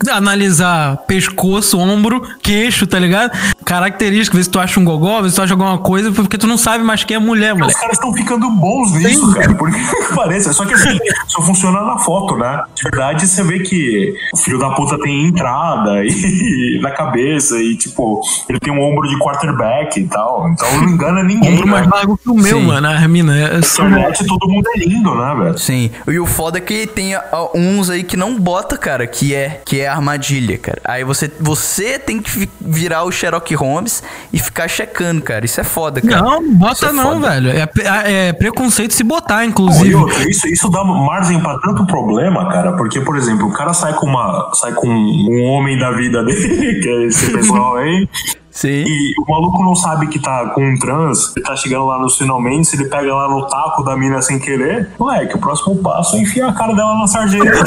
analisar 0.09 0.97
pescoço, 1.07 1.77
ombro, 1.77 2.21
queixo, 2.41 2.87
tá 2.87 2.99
ligado? 2.99 3.31
Característica, 3.65 4.37
ver 4.37 4.43
se 4.43 4.49
tu 4.49 4.59
acha 4.59 4.79
um 4.79 4.85
gogó, 4.85 5.21
ver 5.21 5.29
se 5.29 5.35
tu 5.35 5.41
acha 5.41 5.53
alguma 5.53 5.77
coisa, 5.77 6.11
porque 6.11 6.37
tu 6.37 6.47
não 6.47 6.57
sabe 6.57 6.83
mais 6.83 7.03
quem 7.03 7.15
é 7.15 7.19
mulher, 7.19 7.53
Os 7.53 7.59
moleque. 7.59 7.79
caras 7.79 7.97
estão 7.97 8.13
ficando 8.13 8.49
bons 8.51 8.91
nisso, 8.93 9.27
Sim. 9.27 9.33
cara, 9.33 9.55
por 9.55 9.69
incrível 9.69 9.95
que 10.07 10.15
pareça. 10.15 10.53
Só 10.53 10.65
que 10.65 10.73
assim, 10.73 10.97
só 11.27 11.41
funciona 11.41 11.81
na 11.81 11.97
foto, 11.97 12.37
né? 12.37 12.63
De 12.75 12.83
verdade, 12.83 13.27
você 13.27 13.43
vê 13.43 13.59
que 13.59 14.13
o 14.33 14.37
filho 14.37 14.59
da 14.59 14.71
puta 14.71 14.97
tem 14.99 15.27
entrada 15.27 16.03
e 16.03 16.79
na 16.81 16.91
cabeça 16.91 17.57
e, 17.61 17.75
tipo, 17.77 18.21
ele 18.49 18.59
tem 18.59 18.73
um 18.73 18.81
ombro 18.81 19.07
de 19.07 19.17
quarterback 19.19 19.99
e 19.99 20.07
tal. 20.07 20.49
Então 20.49 20.67
não 20.77 20.89
engana 20.89 21.23
ninguém. 21.23 21.53
Ombro 21.53 21.67
mais 21.67 21.85
né? 21.85 21.91
largo 21.93 22.17
que 22.17 22.29
o 22.29 22.35
meu, 22.35 22.59
Sim. 22.59 22.65
mano, 22.65 22.87
a 22.87 23.07
mina. 23.07 23.37
É 23.37 23.57
internet 23.57 24.25
todo 24.25 24.49
mundo 24.49 24.67
é 24.75 24.79
lindo, 24.79 25.15
né, 25.15 25.35
velho? 25.35 25.57
Sim. 25.57 25.91
E 26.07 26.19
o 26.19 26.25
foda 26.25 26.57
é 26.57 26.61
que 26.61 26.87
tem 26.87 27.15
ó, 27.15 27.49
uns 27.55 27.89
aí 27.89 28.03
que 28.03 28.15
não 28.15 28.39
bota, 28.39 28.77
cara, 28.77 29.05
que 29.07 29.33
é 29.33 29.61
que 29.65 29.79
é 29.81 29.87
armadilha, 29.91 30.57
cara. 30.57 30.81
Aí 30.83 31.03
você 31.03 31.31
você 31.39 31.97
tem 31.99 32.21
que 32.21 32.49
virar 32.59 33.03
o 33.03 33.11
Sherlock 33.11 33.53
Holmes 33.55 34.03
e 34.31 34.39
ficar 34.39 34.67
checando, 34.67 35.21
cara. 35.21 35.45
Isso 35.45 35.59
é 35.59 35.63
foda, 35.63 36.01
cara. 36.01 36.21
Não, 36.21 36.41
não 36.41 36.53
bota 36.55 36.87
é 36.87 36.91
não, 36.91 37.03
foda. 37.13 37.29
velho. 37.29 37.49
É, 37.51 37.65
pre- 37.65 37.83
é 37.85 38.33
preconceito 38.33 38.93
se 38.93 39.03
botar, 39.03 39.45
inclusive. 39.45 39.95
outra, 39.95 40.29
isso, 40.29 40.47
isso 40.47 40.69
dá 40.69 40.83
margem 40.83 41.39
pra 41.39 41.57
tanto 41.59 41.85
problema, 41.85 42.47
cara, 42.49 42.73
porque, 42.73 43.01
por 43.01 43.15
exemplo, 43.17 43.47
o 43.47 43.53
cara 43.53 43.73
sai 43.73 43.93
com 43.93 44.05
uma. 44.07 44.49
sai 44.53 44.73
com 44.73 44.87
um 44.87 45.43
homem 45.43 45.77
da 45.77 45.91
vida 45.91 46.23
dele, 46.25 46.79
que 46.81 46.89
é 46.89 47.03
esse 47.07 47.31
pessoal 47.31 47.77
aí, 47.77 48.07
Sim. 48.51 48.83
e 48.85 49.13
o 49.17 49.31
maluco 49.31 49.63
não 49.63 49.75
sabe 49.75 50.07
que 50.07 50.19
tá 50.19 50.47
com 50.53 50.61
um 50.61 50.77
trans, 50.77 51.33
ele 51.37 51.45
tá 51.45 51.55
chegando 51.55 51.85
lá 51.85 51.97
no 51.97 52.09
finalmente, 52.09 52.67
se 52.67 52.75
ele 52.75 52.89
pega 52.89 53.13
lá 53.15 53.29
no 53.29 53.47
taco 53.47 53.81
da 53.83 53.95
mina 53.95 54.21
sem 54.21 54.37
querer, 54.39 54.89
moleque, 54.99 55.35
o 55.35 55.39
próximo 55.39 55.77
passo 55.77 56.17
é 56.17 56.19
enfiar 56.19 56.49
a 56.49 56.53
cara 56.53 56.73
dela 56.73 56.95
na 56.99 57.07
sarjeta. 57.07 57.63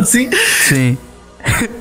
Assim, 0.00 0.30
Sim. 0.62 0.96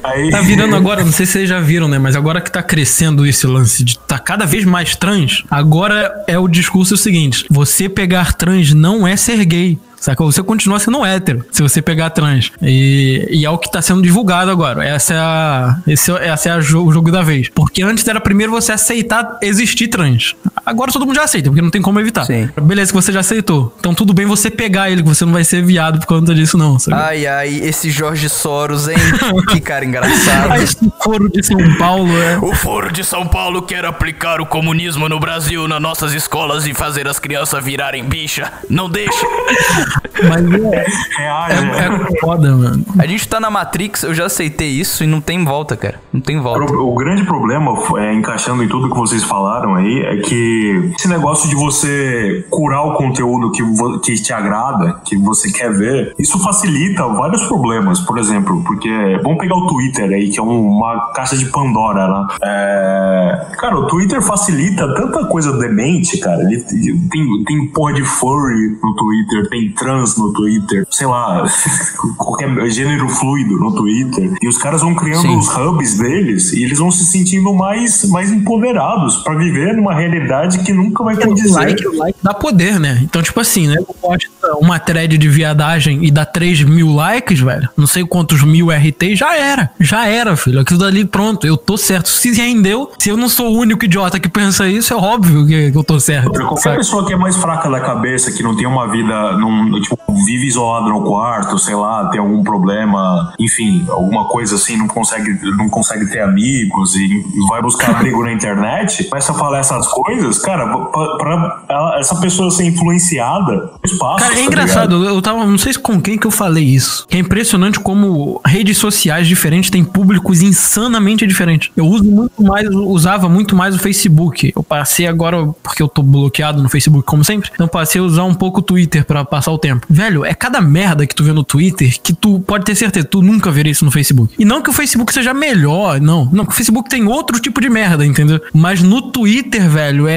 Aí, 0.04 0.30
tá 0.30 0.42
virando 0.42 0.76
agora, 0.76 1.04
não 1.04 1.12
sei 1.12 1.26
se 1.26 1.34
vocês 1.34 1.50
já 1.50 1.60
viram, 1.60 1.88
né? 1.88 1.98
Mas 2.00 2.16
agora 2.16 2.40
que 2.42 2.52
tá 2.52 2.62
crescendo 2.64 3.26
esse 3.26 3.46
lance 3.48 3.84
de 3.84 3.98
tá 4.00 4.18
cada 4.20 4.46
vez 4.46 4.64
mais 4.66 4.96
trans, 4.96 5.44
agora 5.50 6.24
é 6.28 6.38
o 6.38 6.48
discurso 6.48 6.96
seguinte: 6.98 7.46
você 7.50 7.90
pegar 7.90 8.34
trans 8.34 8.74
não 8.74 9.08
é 9.08 9.16
ser 9.16 9.44
gay. 9.46 9.78
Saca? 10.00 10.24
Você 10.24 10.44
continua 10.44 10.78
sendo 10.80 11.04
hétero 11.04 11.44
se 11.52 11.62
você 11.64 11.82
pegar 11.82 12.12
trans. 12.12 12.52
E, 12.62 13.28
e 13.32 13.46
é 13.46 13.50
o 13.50 13.58
que 13.58 13.70
tá 13.72 13.82
sendo 13.82 14.02
divulgado 14.02 14.52
agora. 14.52 14.86
Essa 14.86 15.14
é 15.16 15.18
a, 15.18 15.78
esse, 15.88 16.12
é- 16.12 16.28
essa 16.28 16.50
é 16.50 16.52
a 16.52 16.58
o 16.58 16.92
jogo 16.92 17.12
da 17.12 17.24
vez. 17.24 17.50
Porque 17.50 17.82
antes 17.82 18.08
era 18.08 18.22
primeiro 18.22 18.52
você 18.52 18.72
aceitar 18.72 19.40
existir 19.42 19.88
trans. 19.88 20.36
Agora 20.68 20.92
todo 20.92 21.06
mundo 21.06 21.16
já 21.16 21.24
aceita, 21.24 21.50
porque 21.50 21.62
não 21.62 21.70
tem 21.70 21.82
como 21.82 21.98
evitar. 21.98 22.26
Sim. 22.26 22.50
Beleza, 22.62 22.92
que 22.92 23.02
você 23.02 23.10
já 23.10 23.22
aceitou. 23.22 23.74
Então 23.80 23.94
tudo 23.94 24.14
bem 24.14 24.26
você 24.26 24.52
pegar 24.52 24.92
ele, 24.92 25.02
que 25.02 25.08
você 25.08 25.24
não 25.24 25.32
vai 25.32 25.46
ser 25.46 25.64
viado 25.64 25.98
por 26.00 26.08
conta 26.08 26.36
disso, 26.36 26.58
não. 26.58 26.78
Sabe? 26.78 27.02
Ai, 27.02 27.26
ai, 27.26 27.56
esse 27.64 27.90
Jorge 27.90 28.28
Soros, 28.28 28.90
hein? 28.90 28.98
que 29.48 29.62
cara 29.62 29.86
engraçado. 29.86 30.52
Ah, 30.52 30.60
esse 30.60 30.78
foro 31.02 31.30
de 31.30 31.42
São 31.42 31.58
Paulo 31.78 32.12
é. 32.22 32.38
O 32.40 32.54
Foro 32.54 32.92
de 32.92 33.02
São 33.02 33.26
Paulo 33.26 33.62
quer 33.62 33.86
aplicar 33.86 34.42
o 34.42 34.46
comunismo 34.46 35.08
no 35.08 35.22
Brasil, 35.22 35.70
nas 35.70 35.82
nossas 35.82 36.12
escolas 36.14 36.68
e 36.68 36.74
fazer 36.74 37.08
as 37.08 37.18
crianças 37.18 37.64
virarem 37.64 38.04
bicha. 38.04 38.52
Não 38.70 38.90
deixa. 38.90 39.26
Mas 40.28 40.44
é, 40.44 40.58
né? 40.58 40.86
é, 41.20 42.14
é 42.14 42.20
foda, 42.20 42.52
mano. 42.52 42.86
A 43.00 43.08
gente 43.08 43.26
tá 43.26 43.40
na 43.40 43.50
Matrix, 43.50 44.04
eu 44.04 44.14
já 44.14 44.26
aceitei 44.26 44.70
isso 44.70 45.02
e 45.02 45.08
não 45.08 45.22
tem 45.22 45.46
volta, 45.46 45.78
cara. 45.78 46.02
Não 46.12 46.20
tem 46.20 46.42
volta. 46.42 46.74
O 46.74 46.94
grande 46.96 47.24
problema, 47.24 47.72
é, 48.00 48.14
encaixando 48.14 48.62
em 48.64 48.68
tudo 48.68 48.90
que 48.90 48.98
vocês 48.98 49.24
falaram 49.24 49.76
aí, 49.76 50.00
é 50.02 50.18
que 50.18 50.57
esse 50.98 51.08
negócio 51.08 51.50
de 51.50 51.56
você 51.56 52.46
curar 52.50 52.84
o 52.84 52.94
conteúdo 52.94 53.52
que, 53.52 53.64
que 54.04 54.22
te 54.22 54.34
agrada, 54.34 55.00
que 55.06 55.18
você 55.18 55.52
quer 55.52 55.72
ver, 55.74 56.14
isso 56.20 56.40
facilita 56.44 57.08
vários 57.08 57.44
problemas. 57.44 58.00
Por 58.02 58.18
exemplo, 58.18 58.64
porque 58.66 58.90
vamos 59.24 59.38
pegar 59.40 59.56
o 59.56 59.68
Twitter 59.68 60.10
aí, 60.10 60.30
que 60.30 60.40
é 60.40 60.44
um- 60.44 60.68
uma 60.78 61.12
caixa 61.14 61.38
de 61.38 61.46
Pandora, 61.48 62.08
né? 62.08 62.28
É, 62.44 63.48
cara, 63.58 63.78
o 63.78 63.88
Twitter 63.88 64.22
facilita 64.22 64.94
tanta 64.96 65.26
coisa 65.26 65.58
demente, 65.58 66.18
cara. 66.18 66.42
Ele 66.42 66.60
tem, 66.62 67.44
tem 67.46 67.68
porra 67.68 67.94
de 67.94 68.04
furry 68.04 68.78
no 68.84 68.96
Twitter, 68.96 69.50
tem 69.50 69.72
trans 69.74 70.18
no 70.18 70.32
Twitter, 70.34 70.86
sei 70.92 71.08
lá, 71.08 71.44
qualquer 72.18 72.70
gênero 72.70 73.08
fluido 73.10 73.58
no 73.58 73.74
Twitter. 73.76 74.34
E 74.42 74.48
os 74.48 74.58
caras 74.58 74.82
vão 74.82 74.94
criando 74.96 75.22
Sim. 75.22 75.38
os 75.38 75.48
hubs 75.56 75.98
deles 75.98 76.54
e 76.54 76.64
eles 76.64 76.80
vão 76.80 76.92
se 76.92 77.06
sentindo 77.06 77.54
mais, 77.54 78.08
mais 78.10 78.32
empoderados 78.32 79.18
pra 79.24 79.36
viver 79.36 79.76
numa 79.76 79.94
realidade 79.94 80.47
que 80.60 80.72
nunca 80.74 81.04
vai 81.04 81.16
O 81.16 81.20
condizer. 81.20 81.54
like, 81.56 81.88
o 81.88 81.98
like 81.98 82.18
dá 82.22 82.34
poder, 82.34 82.80
né? 82.80 83.00
Então, 83.04 83.22
tipo 83.22 83.40
assim, 83.40 83.68
né? 83.68 83.76
Eu 83.78 83.86
posto 83.86 84.30
uma 84.60 84.80
thread 84.80 85.18
de 85.18 85.28
viadagem 85.28 86.06
e 86.06 86.12
dá 86.12 86.26
3 86.26 86.64
mil 86.64 86.94
likes, 86.94 87.40
velho. 87.40 87.68
Não 87.76 87.88
sei 87.88 88.06
quantos 88.06 88.44
mil 88.44 88.70
RT, 88.72 89.16
já 89.16 89.36
era. 89.36 89.72
Já 89.80 90.08
era, 90.08 90.36
filho. 90.36 90.60
Aquilo 90.60 90.80
dali, 90.80 91.06
pronto. 91.06 91.46
Eu 91.48 91.58
tô 91.58 91.78
certo. 91.78 92.08
Se 92.10 92.32
rendeu, 92.32 92.92
se 93.00 93.10
eu 93.10 93.18
não 93.18 93.28
sou 93.30 93.48
o 93.54 93.58
único 93.58 93.84
idiota 93.86 94.20
que 94.20 94.30
pensa 94.30 94.68
isso, 94.68 94.94
é 94.94 94.98
óbvio 94.98 95.46
que, 95.48 95.72
que 95.72 95.78
eu 95.78 95.84
tô 95.84 96.00
certo. 96.00 96.32
Pra 96.32 96.46
qualquer 96.46 96.62
sabe? 96.62 96.78
pessoa 96.78 97.06
que 97.06 97.14
é 97.14 97.18
mais 97.18 97.36
fraca 97.36 97.70
da 97.70 97.80
cabeça, 97.80 98.32
que 98.32 98.44
não 98.44 98.56
tem 98.56 98.68
uma 98.68 98.90
vida, 98.92 99.38
não, 99.38 99.80
tipo, 99.82 99.98
vive 100.26 100.46
isolado 100.48 100.90
no 100.90 101.04
quarto, 101.04 101.58
sei 101.58 101.76
lá, 101.76 102.10
tem 102.10 102.20
algum 102.20 102.44
problema, 102.44 103.34
enfim, 103.40 103.86
alguma 103.90 104.26
coisa 104.26 104.56
assim, 104.56 104.78
não 104.78 104.88
consegue, 104.88 105.38
não 105.58 105.70
consegue 105.70 106.10
ter 106.10 106.20
amigos 106.22 106.96
e 106.96 107.08
vai 107.50 107.62
buscar 107.62 107.92
abrigo 107.96 108.24
na 108.24 108.32
internet, 108.34 109.04
começa 109.06 109.32
a 109.32 109.36
falar 109.36 109.60
essas 109.60 109.88
coisas, 109.88 110.27
cara, 110.44 110.68
pra, 110.68 111.18
pra 111.18 111.64
ela- 111.70 112.00
essa 112.00 112.16
pessoa 112.20 112.50
ser 112.52 112.66
influenciada, 112.66 113.72
espaço. 113.86 114.20
Cara, 114.24 114.34
é 114.34 114.38
tá 114.38 114.42
engraçado, 114.44 114.98
ligado? 114.98 115.16
eu 115.16 115.22
tava, 115.22 115.46
não 115.46 115.58
sei 115.58 115.74
com 115.76 116.02
quem 116.02 116.18
que 116.18 116.28
eu 116.28 116.32
falei 116.32 116.64
isso. 116.64 117.06
É 117.10 117.18
impressionante 117.18 117.80
como 117.80 118.42
redes 118.46 118.78
sociais 118.78 119.28
diferentes 119.28 119.70
têm 119.70 119.84
públicos 119.84 120.42
insanamente 120.42 121.26
diferentes. 121.28 121.70
Eu 121.76 121.86
uso 121.86 122.04
muito 122.04 122.42
mais, 122.44 122.68
usava 122.70 123.30
muito 123.30 123.56
mais 123.56 123.76
o 123.76 123.80
Facebook. 123.80 124.52
Eu 124.56 124.64
passei 124.64 125.08
agora, 125.08 125.48
porque 125.64 125.82
eu 125.82 125.88
tô 125.88 126.02
bloqueado 126.02 126.62
no 126.62 126.70
Facebook, 126.70 127.06
como 127.06 127.24
sempre, 127.24 127.50
então 127.54 127.68
passei 127.68 128.02
a 128.02 128.04
usar 128.04 128.24
um 128.24 128.34
pouco 128.34 128.60
o 128.60 128.64
Twitter 128.64 129.06
pra 129.06 129.24
passar 129.26 129.52
o 129.52 129.58
tempo. 129.58 129.86
Velho, 129.90 130.26
é 130.26 130.34
cada 130.34 130.62
merda 130.62 131.06
que 131.06 131.16
tu 131.16 131.24
vê 131.24 131.32
no 131.34 131.44
Twitter 131.44 131.96
que 132.02 132.14
tu 132.14 132.40
pode 132.42 132.66
ter 132.66 132.76
certeza, 132.76 133.08
tu 133.08 133.22
nunca 133.22 133.52
veria 133.52 133.72
isso 133.72 133.86
no 133.86 133.92
Facebook. 133.92 134.34
E 134.38 134.46
não 134.46 134.62
que 134.62 134.70
o 134.70 134.74
Facebook 134.74 135.14
seja 135.14 135.34
melhor, 135.34 136.00
não. 136.02 136.26
Não, 136.32 136.46
que 136.46 136.52
o 136.52 136.56
Facebook 136.56 136.90
tem 136.90 137.06
outro 137.08 137.40
tipo 137.40 137.60
de 137.62 137.70
merda, 137.70 138.06
entendeu? 138.06 138.40
Mas 138.54 138.82
no 138.82 139.02
Twitter, 139.12 139.70
velho, 139.70 140.08
é, 140.08 140.17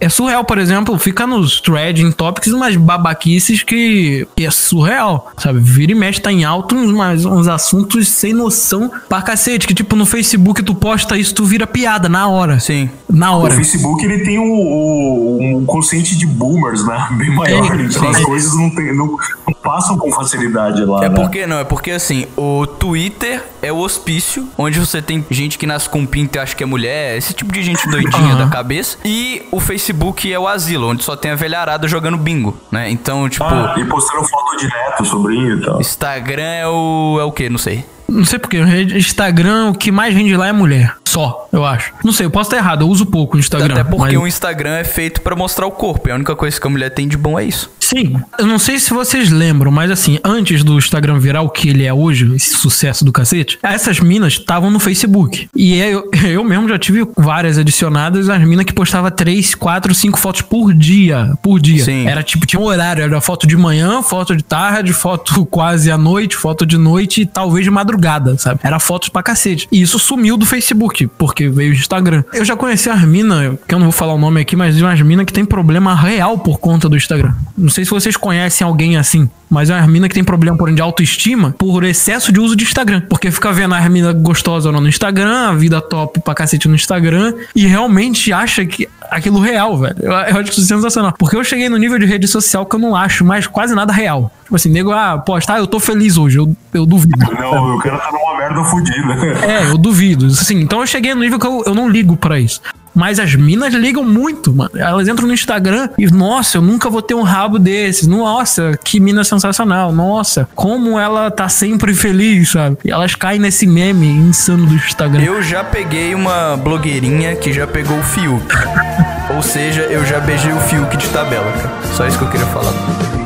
é 0.00 0.08
surreal, 0.08 0.44
por 0.44 0.58
exemplo, 0.58 0.98
fica 0.98 1.26
nos 1.26 1.60
trending 1.60 2.12
topics 2.12 2.52
umas 2.52 2.76
babaquices 2.76 3.62
que, 3.62 4.26
que 4.36 4.44
é 4.44 4.50
surreal, 4.50 5.32
sabe? 5.36 5.60
Vira 5.60 5.92
e 5.92 5.94
mexe, 5.94 6.20
tá 6.20 6.32
em 6.32 6.44
alto 6.44 6.74
uns, 6.74 6.92
mas 6.92 7.24
uns 7.24 7.48
assuntos 7.48 8.08
sem 8.08 8.32
noção 8.32 8.90
pra 9.08 9.22
cacete, 9.22 9.66
que 9.66 9.74
tipo 9.74 9.96
no 9.96 10.06
Facebook 10.06 10.62
tu 10.62 10.74
posta 10.74 11.16
isso, 11.16 11.34
tu 11.34 11.44
vira 11.44 11.66
piada 11.66 12.08
na 12.08 12.28
hora. 12.28 12.58
Sim. 12.60 12.88
Na 13.08 13.36
O 13.36 13.42
hora. 13.42 13.54
Facebook 13.54 14.04
ele 14.04 14.20
tem 14.20 14.38
o, 14.38 14.44
o, 14.44 15.58
um 15.58 15.64
consciente 15.64 16.16
de 16.16 16.26
boomers, 16.26 16.84
né? 16.84 17.08
Bem 17.12 17.30
maior. 17.30 17.76
Sim, 17.76 17.82
então 17.84 18.02
sim. 18.02 18.08
as 18.08 18.20
coisas 18.20 18.54
não, 18.56 18.70
tem, 18.74 18.94
não, 18.94 19.06
não 19.06 19.54
passam 19.62 19.96
com 19.96 20.10
facilidade 20.10 20.84
lá. 20.84 21.04
É 21.04 21.08
né? 21.08 21.14
porque 21.14 21.46
não, 21.46 21.58
é 21.58 21.64
porque 21.64 21.90
assim, 21.90 22.26
o 22.36 22.66
Twitter 22.66 23.42
é 23.62 23.72
o 23.72 23.78
hospício, 23.78 24.48
onde 24.58 24.78
você 24.78 25.00
tem 25.00 25.24
gente 25.30 25.58
que 25.58 25.66
nasce 25.66 25.88
com 25.88 26.04
pinto 26.04 26.36
e 26.36 26.38
acha 26.38 26.54
que 26.54 26.62
é 26.62 26.66
mulher, 26.66 27.16
esse 27.16 27.32
tipo 27.32 27.52
de 27.52 27.62
gente 27.62 27.88
doidinha 27.88 28.34
Aham. 28.34 28.44
da 28.44 28.48
cabeça. 28.48 28.98
E 29.04 29.33
o 29.50 29.60
Facebook 29.60 30.32
é 30.32 30.38
o 30.38 30.46
asilo, 30.48 30.88
onde 30.88 31.02
só 31.04 31.16
tem 31.16 31.30
a 31.30 31.34
velharada 31.34 31.86
jogando 31.88 32.16
bingo, 32.16 32.56
né? 32.70 32.90
Então, 32.90 33.28
tipo, 33.28 33.44
Ah, 33.44 33.74
e 33.78 33.84
postando 33.84 34.24
foto 34.28 34.56
de 34.56 34.66
neto, 34.68 35.04
sobrinho 35.04 35.58
e 35.58 35.64
tal. 35.64 35.80
Instagram 35.80 36.42
é 36.42 36.66
o. 36.68 37.18
é 37.20 37.24
o 37.24 37.32
quê? 37.32 37.48
Não 37.48 37.58
sei. 37.58 37.84
Não 38.08 38.24
sei 38.24 38.38
porque. 38.38 38.58
Instagram, 38.98 39.70
o 39.70 39.74
que 39.74 39.90
mais 39.90 40.14
vende 40.14 40.36
lá 40.36 40.48
é 40.48 40.52
mulher. 40.52 40.94
Só, 41.04 41.48
eu 41.52 41.64
acho. 41.64 41.92
Não 42.04 42.12
sei, 42.12 42.26
eu 42.26 42.30
posso 42.30 42.48
estar 42.48 42.56
errado. 42.56 42.82
Eu 42.82 42.88
uso 42.88 43.06
pouco 43.06 43.36
o 43.36 43.40
Instagram. 43.40 43.72
Até 43.74 43.84
porque 43.84 44.14
mas- 44.14 44.22
o 44.22 44.26
Instagram 44.26 44.74
é 44.76 44.84
feito 44.84 45.20
pra 45.20 45.34
mostrar 45.36 45.66
o 45.66 45.70
corpo. 45.70 46.08
E 46.08 46.12
a 46.12 46.14
única 46.16 46.34
coisa 46.34 46.60
que 46.60 46.66
a 46.66 46.70
mulher 46.70 46.90
tem 46.90 47.06
de 47.08 47.16
bom 47.16 47.38
é 47.38 47.44
isso. 47.44 47.70
Sim, 47.84 48.16
eu 48.38 48.46
não 48.46 48.58
sei 48.58 48.78
se 48.78 48.94
vocês 48.94 49.30
lembram, 49.30 49.70
mas 49.70 49.90
assim, 49.90 50.18
antes 50.24 50.64
do 50.64 50.78
Instagram 50.78 51.18
virar 51.18 51.42
o 51.42 51.50
que 51.50 51.68
ele 51.68 51.84
é 51.84 51.92
hoje, 51.92 52.34
esse 52.34 52.56
sucesso 52.56 53.04
do 53.04 53.12
cacete, 53.12 53.58
essas 53.62 54.00
minas 54.00 54.32
estavam 54.32 54.70
no 54.70 54.80
Facebook. 54.80 55.48
E 55.54 55.78
eu, 55.78 56.10
eu 56.24 56.42
mesmo 56.42 56.66
já 56.66 56.78
tive 56.78 57.06
várias 57.14 57.58
adicionadas, 57.58 58.30
as 58.30 58.42
minas 58.42 58.64
que 58.64 58.72
postava 58.72 59.10
3, 59.10 59.54
4, 59.54 59.94
5 59.94 60.18
fotos 60.18 60.40
por 60.40 60.72
dia. 60.72 61.34
Por 61.42 61.60
dia. 61.60 61.84
Sim. 61.84 62.08
Era 62.08 62.22
tipo, 62.22 62.46
tinha 62.46 62.58
um 62.58 62.64
horário, 62.64 63.02
era 63.02 63.20
foto 63.20 63.46
de 63.46 63.56
manhã, 63.56 64.00
foto 64.02 64.34
de 64.34 64.42
tarde, 64.42 64.94
foto 64.94 65.44
quase 65.46 65.90
à 65.90 65.98
noite, 65.98 66.36
foto 66.36 66.64
de 66.64 66.78
noite 66.78 67.20
e 67.20 67.26
talvez 67.26 67.64
de 67.64 67.70
madrugada, 67.70 68.38
sabe? 68.38 68.60
Era 68.62 68.78
fotos 68.78 69.10
pra 69.10 69.22
cacete. 69.22 69.68
E 69.70 69.82
isso 69.82 69.98
sumiu 69.98 70.38
do 70.38 70.46
Facebook, 70.46 71.06
porque 71.18 71.50
veio 71.50 71.72
o 71.72 71.74
Instagram. 71.74 72.24
Eu 72.32 72.46
já 72.46 72.56
conheci 72.56 72.88
as 72.88 73.02
minas, 73.02 73.58
que 73.68 73.74
eu 73.74 73.78
não 73.78 73.86
vou 73.86 73.92
falar 73.92 74.14
o 74.14 74.18
nome 74.18 74.40
aqui, 74.40 74.56
mas 74.56 74.80
umas 74.80 75.00
minas 75.02 75.26
que 75.26 75.34
tem 75.34 75.44
problema 75.44 75.94
real 75.94 76.38
por 76.38 76.58
conta 76.58 76.88
do 76.88 76.96
Instagram. 76.96 77.34
Não 77.58 77.73
sei 77.74 77.84
se 77.84 77.90
vocês 77.90 78.16
conhecem 78.16 78.64
alguém 78.64 78.96
assim, 78.96 79.28
mas 79.50 79.68
é 79.68 79.74
uma 79.74 79.86
mina 79.86 80.08
que 80.08 80.14
tem 80.14 80.24
problema, 80.24 80.56
porém, 80.56 80.74
de 80.74 80.80
autoestima 80.80 81.54
por 81.58 81.82
excesso 81.84 82.32
de 82.32 82.38
uso 82.40 82.54
de 82.54 82.64
Instagram. 82.64 83.02
Porque 83.08 83.30
fica 83.30 83.52
vendo 83.52 83.74
a 83.74 83.88
mina 83.88 84.12
gostosa 84.12 84.70
no 84.70 84.88
Instagram, 84.88 85.48
a 85.48 85.54
vida 85.54 85.80
top 85.80 86.20
pra 86.20 86.34
cacete 86.34 86.68
no 86.68 86.74
Instagram, 86.74 87.34
e 87.54 87.66
realmente 87.66 88.32
acha 88.32 88.64
que 88.64 88.88
aquilo 89.10 89.40
real, 89.40 89.76
velho. 89.76 89.96
Eu, 90.00 90.12
eu 90.12 90.38
acho 90.38 90.52
isso 90.52 90.62
sensacional. 90.62 91.12
Porque 91.18 91.36
eu 91.36 91.42
cheguei 91.42 91.68
no 91.68 91.76
nível 91.76 91.98
de 91.98 92.06
rede 92.06 92.28
social 92.28 92.64
que 92.64 92.76
eu 92.76 92.80
não 92.80 92.94
acho 92.94 93.24
mais 93.24 93.46
quase 93.46 93.74
nada 93.74 93.92
real. 93.92 94.30
Tipo 94.44 94.56
assim, 94.56 94.70
nego, 94.70 94.92
ah, 94.92 95.18
posta, 95.18 95.54
ah, 95.54 95.58
eu 95.58 95.66
tô 95.66 95.80
feliz 95.80 96.16
hoje, 96.16 96.38
eu, 96.38 96.56
eu 96.72 96.86
duvido. 96.86 97.18
Não, 97.34 97.76
o 97.76 97.78
cara 97.80 97.98
tá 97.98 98.12
numa 98.12 98.38
merda 98.38 98.64
fodida. 98.64 99.14
É, 99.44 99.70
eu 99.70 99.78
duvido. 99.78 100.26
Assim, 100.26 100.60
então 100.60 100.80
eu 100.80 100.86
cheguei 100.86 101.14
no 101.14 101.20
nível 101.20 101.38
que 101.38 101.46
eu, 101.46 101.62
eu 101.66 101.74
não 101.74 101.88
ligo 101.88 102.16
pra 102.16 102.38
isso. 102.38 102.60
Mas 102.94 103.18
as 103.18 103.34
minas 103.34 103.74
ligam 103.74 104.04
muito, 104.04 104.54
mano. 104.54 104.70
Elas 104.74 105.08
entram 105.08 105.26
no 105.26 105.34
Instagram 105.34 105.88
e, 105.98 106.06
nossa, 106.06 106.58
eu 106.58 106.62
nunca 106.62 106.88
vou 106.88 107.02
ter 107.02 107.14
um 107.14 107.22
rabo 107.22 107.58
desses. 107.58 108.06
Nossa, 108.06 108.78
que 108.82 109.00
mina 109.00 109.24
sensacional. 109.24 109.92
Nossa, 109.92 110.48
como 110.54 110.98
ela 110.98 111.30
tá 111.30 111.48
sempre 111.48 111.92
feliz, 111.94 112.50
sabe? 112.50 112.76
E 112.84 112.90
elas 112.90 113.14
caem 113.14 113.40
nesse 113.40 113.66
meme 113.66 114.06
insano 114.06 114.66
do 114.66 114.74
Instagram. 114.74 115.22
Eu 115.22 115.42
já 115.42 115.64
peguei 115.64 116.14
uma 116.14 116.56
blogueirinha 116.56 117.34
que 117.36 117.52
já 117.52 117.66
pegou 117.66 117.98
o 117.98 118.02
Fiuk. 118.02 118.46
Ou 119.34 119.42
seja, 119.42 119.82
eu 119.82 120.04
já 120.04 120.20
beijei 120.20 120.52
o 120.52 120.60
Fiuk 120.60 120.96
de 120.96 121.08
tabela, 121.08 121.50
cara. 121.52 121.74
Só 121.94 122.06
isso 122.06 122.18
que 122.18 122.24
eu 122.24 122.30
queria 122.30 122.46
falar. 122.46 123.23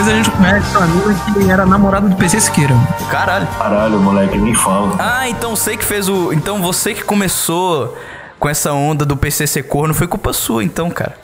Gus 0.00 0.08
a 0.08 0.14
gente 0.14 0.30
conhece 0.30 0.76
uma 0.76 0.86
mina 0.86 1.14
que 1.14 1.50
era 1.50 1.66
namorada 1.66 2.08
do 2.08 2.16
PC 2.16 2.40
Siqueira. 2.40 2.74
Caralho. 3.10 3.46
Caralho, 3.58 4.00
moleque, 4.00 4.38
nem 4.38 4.54
fala. 4.54 4.96
Ah, 4.98 5.28
então 5.28 5.54
sei 5.54 5.76
que 5.76 5.84
fez 5.84 6.08
o. 6.08 6.32
Então 6.32 6.62
você 6.62 6.94
que 6.94 7.04
começou 7.04 7.94
com 8.40 8.48
essa 8.48 8.72
onda 8.72 9.04
do 9.04 9.16
PCC 9.16 9.62
corno 9.62 9.92
foi 9.94 10.06
culpa 10.08 10.32
sua, 10.32 10.64
então, 10.64 10.88
cara. 10.90 11.14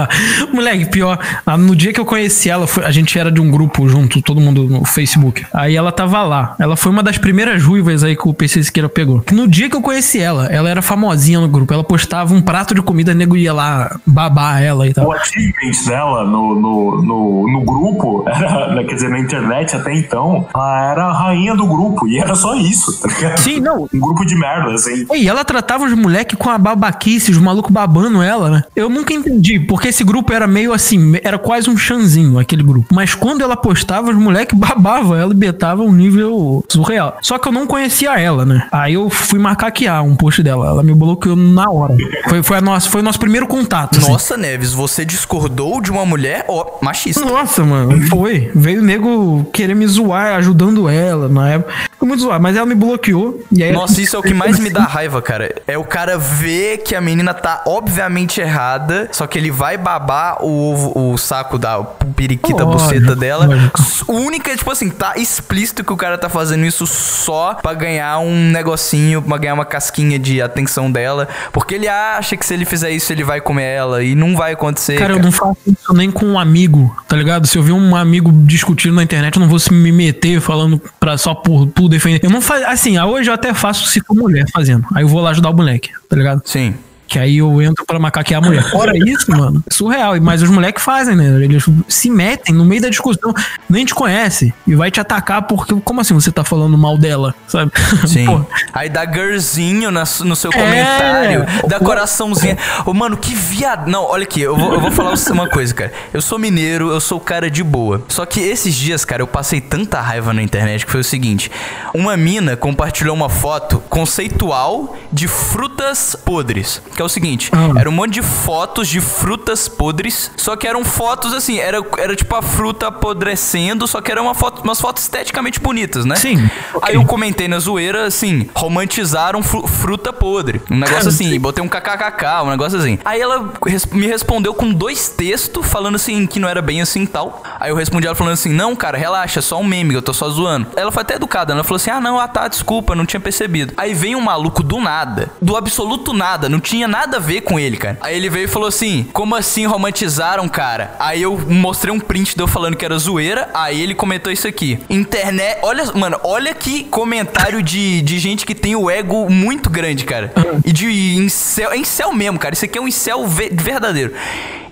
Moleque, 0.52 0.86
pior. 0.86 1.18
No 1.58 1.76
dia 1.76 1.92
que 1.92 2.00
eu 2.00 2.04
conheci 2.06 2.48
ela, 2.48 2.66
foi- 2.66 2.84
a 2.84 2.90
gente 2.90 3.18
era 3.18 3.30
de 3.30 3.40
um 3.40 3.50
grupo 3.50 3.86
junto, 3.88 4.22
todo 4.22 4.40
mundo 4.40 4.64
no 4.64 4.84
Facebook. 4.84 5.44
Aí 5.52 5.76
ela 5.76 5.92
tava 5.92 6.22
lá. 6.22 6.56
Ela 6.58 6.74
foi 6.76 6.90
uma 6.90 7.02
das 7.02 7.18
primeiras 7.18 7.62
ruivas 7.62 8.02
aí 8.02 8.16
que 8.16 8.26
o 8.26 8.32
PC 8.34 8.62
Siqueira 8.64 8.88
pegou. 8.88 9.22
No 9.30 9.46
dia 9.46 9.68
que 9.68 9.76
eu 9.76 9.82
conheci 9.82 10.18
ela, 10.20 10.46
ela 10.46 10.70
era 10.70 10.80
famosinha 10.82 11.38
no 11.40 11.48
grupo. 11.48 11.72
Ela 11.72 11.84
postava 11.84 12.32
um 12.34 12.40
prato 12.40 12.74
de 12.74 12.80
comida, 12.82 13.12
nego 13.14 13.36
ia 13.36 13.52
lá 13.52 13.96
babar 14.06 14.62
ela 14.62 14.86
e 14.88 14.94
tal. 14.94 15.06
O 15.06 15.12
achievement 15.12 15.84
dela 15.86 16.24
no, 16.24 16.54
no, 16.58 17.02
no, 17.02 17.52
no 17.52 17.60
grupo, 17.64 18.24
era, 18.26 18.82
quer 18.84 18.94
dizer, 18.94 19.10
na 19.10 19.18
internet 19.18 19.76
até 19.76 19.94
então, 19.94 20.48
ela 20.54 20.90
era 20.90 21.04
a 21.04 21.12
rainha 21.12 21.54
do 21.54 21.66
grupo. 21.66 22.08
E 22.08 22.18
era 22.18 22.34
só 22.34 22.54
isso, 22.54 22.98
tá 23.00 23.08
ligado? 23.08 23.38
Sim, 23.38 23.60
não. 23.60 23.86
Um 23.92 24.00
grupo 24.00 24.24
de 24.24 24.34
merda, 24.34 24.72
assim. 24.72 25.06
E 25.14 25.28
ela 25.28 25.44
tratava 25.44 25.84
os 25.84 25.92
moleques 25.92 26.38
com 26.38 26.48
a 26.48 26.53
babaquice, 26.58 27.30
os 27.30 27.38
malucos 27.38 27.72
babando 27.72 28.22
ela, 28.22 28.50
né? 28.50 28.64
Eu 28.74 28.88
nunca 28.88 29.12
entendi, 29.12 29.58
porque 29.60 29.88
esse 29.88 30.04
grupo 30.04 30.32
era 30.32 30.46
meio 30.46 30.72
assim, 30.72 31.18
era 31.22 31.38
quase 31.38 31.68
um 31.70 31.76
chanzinho, 31.76 32.38
aquele 32.38 32.62
grupo. 32.62 32.94
Mas 32.94 33.14
quando 33.14 33.42
ela 33.42 33.56
postava, 33.56 34.10
os 34.10 34.16
moleques 34.16 34.56
babavam 34.58 35.16
ela 35.16 35.32
e 35.32 35.36
betavam 35.36 35.86
um 35.86 35.92
nível 35.92 36.64
surreal. 36.68 37.18
Só 37.22 37.38
que 37.38 37.48
eu 37.48 37.52
não 37.52 37.66
conhecia 37.66 38.18
ela, 38.18 38.44
né? 38.44 38.66
Aí 38.70 38.94
eu 38.94 39.08
fui 39.10 39.38
macaquear 39.38 40.02
um 40.04 40.16
post 40.16 40.42
dela. 40.42 40.66
Ela 40.66 40.82
me 40.82 40.94
bloqueou 40.94 41.36
na 41.36 41.70
hora. 41.70 41.96
Foi, 42.28 42.42
foi, 42.42 42.58
a 42.58 42.60
nossa, 42.60 42.88
foi 42.88 43.00
o 43.00 43.04
nosso 43.04 43.18
primeiro 43.18 43.46
contato. 43.46 43.98
assim. 43.98 44.10
Nossa, 44.10 44.36
Neves, 44.36 44.72
você 44.72 45.04
discordou 45.04 45.80
de 45.80 45.90
uma 45.90 46.04
mulher, 46.04 46.44
ó, 46.48 46.78
machista. 46.80 47.24
Nossa, 47.24 47.64
mano, 47.64 48.06
foi. 48.08 48.50
Veio 48.54 48.80
o 48.80 48.84
nego 48.84 49.44
querer 49.52 49.74
me 49.74 49.86
zoar, 49.86 50.34
ajudando 50.36 50.88
ela 50.88 51.28
na 51.28 51.50
época. 51.50 51.72
Foi 51.98 52.08
muito 52.08 52.22
zoar, 52.22 52.40
mas 52.40 52.56
ela 52.56 52.66
me 52.66 52.74
bloqueou. 52.74 53.42
E 53.50 53.62
aí 53.62 53.72
Nossa, 53.72 54.00
isso 54.02 54.16
é 54.16 54.18
o 54.18 54.22
que 54.22 54.34
mais 54.34 54.58
me 54.58 54.70
dá 54.70 54.82
raiva, 54.82 55.20
cara. 55.22 55.54
É 55.66 55.78
o 55.78 55.84
cara 55.84 56.18
ver 56.18 56.43
que 56.84 56.94
a 56.94 57.00
menina 57.00 57.32
tá 57.32 57.62
obviamente 57.66 58.40
errada, 58.40 59.08
só 59.12 59.26
que 59.26 59.38
ele 59.38 59.50
vai 59.50 59.76
babar 59.78 60.42
o, 60.44 60.72
ovo- 60.72 61.12
o 61.12 61.16
saco 61.16 61.58
da 61.58 61.82
periquita 61.82 62.64
Lógico, 62.64 62.84
buceta 62.84 63.16
dela. 63.16 63.46
lógico. 63.46 63.80
Única, 64.12 64.56
tipo 64.56 64.70
assim, 64.70 64.90
tá 64.90 65.14
explícito 65.16 65.82
que 65.82 65.92
o 65.92 65.96
cara 65.96 66.18
tá 66.18 66.28
fazendo 66.28 66.64
isso 66.64 66.86
só 66.86 67.54
pra 67.54 67.72
ganhar 67.74 68.18
um 68.18 68.50
negocinho, 68.50 69.22
pra 69.22 69.38
ganhar 69.38 69.54
uma 69.54 69.64
casquinha 69.64 70.18
de 70.18 70.40
atenção 70.42 70.90
dela. 70.90 71.28
Porque 71.52 71.74
ele 71.74 71.88
acha 71.88 72.36
que 72.36 72.44
se 72.44 72.52
ele 72.54 72.64
fizer 72.64 72.90
isso, 72.90 73.12
ele 73.12 73.24
vai 73.24 73.40
comer 73.40 73.64
ela. 73.64 74.02
E 74.02 74.14
não 74.14 74.36
vai 74.36 74.52
acontecer. 74.52 74.94
Cara, 74.98 75.14
Cara, 75.14 75.20
eu 75.20 75.22
não 75.24 75.32
faço 75.32 75.56
isso 75.66 75.92
nem 75.94 76.10
com 76.10 76.26
um 76.26 76.38
amigo, 76.38 76.94
tá 77.08 77.16
ligado? 77.16 77.46
Se 77.46 77.56
eu 77.58 77.62
ver 77.62 77.72
um 77.72 77.94
amigo 77.96 78.30
discutindo 78.32 78.94
na 78.94 79.02
internet, 79.02 79.36
eu 79.36 79.40
não 79.40 79.48
vou 79.48 79.58
se 79.58 79.72
me 79.72 79.92
meter 79.92 80.40
falando 80.40 80.80
pra, 80.98 81.16
só 81.18 81.34
por, 81.34 81.66
por 81.68 81.88
defender. 81.88 82.20
Eu 82.22 82.30
não 82.30 82.40
faço. 82.40 82.64
Assim, 82.66 82.98
hoje 82.98 83.30
eu 83.30 83.34
até 83.34 83.52
faço 83.54 83.86
se 83.86 84.00
for 84.00 84.14
mulher 84.14 84.44
fazendo. 84.52 84.84
Aí 84.94 85.02
eu 85.04 85.08
vou 85.08 85.20
lá 85.20 85.30
ajudar 85.30 85.50
o 85.50 85.54
moleque, 85.54 85.90
tá 86.08 86.16
ligado? 86.16 86.33
Sim. 86.44 86.74
Que 87.06 87.18
aí 87.18 87.38
eu 87.38 87.60
entro 87.62 87.84
pra 87.84 87.98
macaquear 87.98 88.42
a 88.42 88.46
mulher. 88.46 88.70
Fora 88.70 88.92
isso, 88.96 89.30
mano, 89.30 89.62
é 89.70 89.74
surreal. 89.74 90.20
Mas 90.20 90.42
os 90.42 90.50
moleques 90.50 90.82
fazem, 90.82 91.14
né? 91.14 91.26
Eles 91.42 91.64
se 91.88 92.10
metem 92.10 92.54
no 92.54 92.64
meio 92.64 92.82
da 92.82 92.88
discussão, 92.88 93.32
nem 93.68 93.84
te 93.84 93.94
conhece 93.94 94.52
e 94.66 94.74
vai 94.74 94.90
te 94.90 95.00
atacar 95.00 95.42
porque, 95.42 95.74
como 95.84 96.00
assim 96.00 96.14
você 96.14 96.32
tá 96.32 96.42
falando 96.44 96.76
mal 96.78 96.96
dela, 96.96 97.34
sabe? 97.46 97.70
Sim. 98.08 98.26
Pô, 98.26 98.44
Aí 98.72 98.88
dá 98.88 99.04
girzinho 99.10 99.90
na 99.90 100.04
no 100.24 100.34
seu 100.36 100.50
É. 100.50 100.56
comentário, 100.56 101.46
dá 101.68 101.78
coraçãozinho. 101.78 102.56
Ô, 102.86 102.94
mano, 102.94 103.16
que 103.16 103.34
viado. 103.34 103.88
Não, 103.88 104.04
olha 104.04 104.22
aqui, 104.24 104.40
eu 104.40 104.56
vou, 104.56 104.72
eu 104.74 104.80
vou 104.80 104.90
falar 104.90 105.14
uma 105.30 105.48
coisa, 105.48 105.74
cara. 105.74 105.92
Eu 106.12 106.22
sou 106.22 106.38
mineiro, 106.38 106.90
eu 106.90 107.00
sou 107.00 107.20
cara 107.20 107.50
de 107.50 107.62
boa. 107.62 108.02
Só 108.08 108.24
que 108.26 108.40
esses 108.40 108.74
dias, 108.74 109.04
cara, 109.04 109.22
eu 109.22 109.26
passei 109.26 109.60
tanta 109.60 110.00
raiva 110.00 110.32
na 110.32 110.42
internet 110.42 110.84
que 110.86 110.92
foi 110.92 111.00
o 111.00 111.04
seguinte: 111.04 111.50
uma 111.92 112.16
mina 112.16 112.56
compartilhou 112.56 113.14
uma 113.14 113.28
foto 113.28 113.82
conceitual 113.88 114.96
de 115.12 115.28
frutas 115.28 116.16
podres. 116.24 116.80
Que 116.94 117.02
é 117.02 117.04
o 117.04 117.08
seguinte: 117.08 117.50
Ah. 117.52 117.70
era 117.78 117.88
um 117.88 117.92
monte 117.92 118.12
de 118.14 118.22
fotos 118.22 118.88
de 118.88 119.00
frutas 119.00 119.68
podres, 119.68 120.30
só 120.36 120.56
que 120.56 120.66
eram 120.66 120.84
fotos 120.84 121.32
assim, 121.34 121.58
era, 121.58 121.78
era 121.98 122.14
tipo 122.14 122.34
a 122.36 122.42
fruta 122.42 122.86
apodrecendo, 122.88 123.86
só 123.86 124.00
que 124.00 124.10
eram 124.12 124.24
uma 124.24 124.34
foto, 124.34 124.62
umas 124.62 124.80
fotos 124.80 125.02
esteticamente 125.02 125.58
bonitas, 125.60 126.04
né? 126.04 126.16
Sim, 126.16 126.36
ok. 126.72 126.80
Aí 126.90 126.94
eu 126.94 127.04
comentei 127.04 127.48
na 127.48 127.58
zoeira, 127.58 128.06
assim, 128.06 128.48
romantizaram 128.54 129.42
fru- 129.42 129.66
fruta 129.66 130.12
podre. 130.12 130.60
Um 130.70 130.76
negócio 130.78 131.08
assim, 131.08 131.30
sim. 131.30 131.40
botei 131.40 131.64
um 131.64 131.68
kkkk, 131.68 132.42
um 132.44 132.50
negócio 132.50 132.78
assim. 132.78 132.98
Aí 133.04 133.20
ela 133.20 133.52
res- 133.66 133.86
me 133.86 134.06
respondeu 134.06 134.54
com 134.54 134.72
dois 134.72 135.08
textos, 135.08 135.66
falando 135.66 135.96
assim, 135.96 136.26
que 136.26 136.38
não 136.38 136.48
era 136.48 136.60
bem 136.62 136.80
assim 136.80 137.02
e 137.02 137.06
tal. 137.06 137.42
Aí 137.58 137.70
eu 137.70 137.76
respondi 137.76 138.06
ela 138.06 138.14
falando 138.14 138.34
assim, 138.34 138.50
não, 138.52 138.74
cara, 138.76 138.96
relaxa, 138.98 139.38
é 139.40 139.42
só 139.42 139.58
um 139.58 139.64
meme, 139.64 139.94
eu 139.94 140.02
tô 140.02 140.12
só 140.12 140.28
zoando. 140.28 140.66
Ela 140.76 140.92
foi 140.92 141.02
até 141.02 141.14
educada, 141.14 141.54
né? 141.54 141.58
Ela 141.58 141.64
falou 141.64 141.76
assim, 141.76 141.90
ah, 141.90 142.00
não, 142.00 142.18
ah 142.18 142.28
tá, 142.28 142.46
desculpa, 142.48 142.94
não 142.94 143.06
tinha 143.06 143.20
percebido. 143.20 143.72
Aí 143.76 143.94
vem 143.94 144.14
um 144.14 144.20
maluco 144.20 144.62
do 144.62 144.78
nada, 144.80 145.30
do 145.40 145.56
absoluto 145.56 146.12
nada, 146.12 146.48
não 146.48 146.60
tinha 146.60 146.83
nada 146.86 147.16
a 147.16 147.20
ver 147.20 147.40
com 147.42 147.58
ele, 147.58 147.76
cara. 147.76 147.98
Aí 148.00 148.16
ele 148.16 148.28
veio 148.28 148.44
e 148.44 148.48
falou 148.48 148.68
assim, 148.68 149.06
como 149.12 149.34
assim 149.34 149.66
romantizaram, 149.66 150.48
cara? 150.48 150.94
Aí 150.98 151.22
eu 151.22 151.36
mostrei 151.38 151.92
um 151.92 152.00
print 152.00 152.34
de 152.34 152.42
eu 152.42 152.46
falando 152.48 152.76
que 152.76 152.84
era 152.84 152.96
zoeira, 152.98 153.48
aí 153.54 153.80
ele 153.80 153.94
comentou 153.94 154.32
isso 154.32 154.46
aqui. 154.48 154.78
Internet, 154.88 155.58
olha, 155.62 155.84
mano, 155.94 156.18
olha 156.24 156.54
que 156.54 156.84
comentário 156.84 157.62
de, 157.62 158.00
de 158.02 158.18
gente 158.18 158.44
que 158.46 158.54
tem 158.54 158.74
o 158.76 158.90
ego 158.90 159.28
muito 159.30 159.68
grande, 159.70 160.04
cara. 160.04 160.32
E 160.64 160.72
de 160.72 160.86
incel, 161.16 161.72
é 161.72 161.76
incel 161.76 162.12
mesmo, 162.12 162.38
cara. 162.38 162.54
Isso 162.54 162.64
aqui 162.64 162.78
é 162.78 162.80
um 162.80 162.88
incel 162.88 163.26
ve- 163.26 163.50
verdadeiro. 163.52 164.12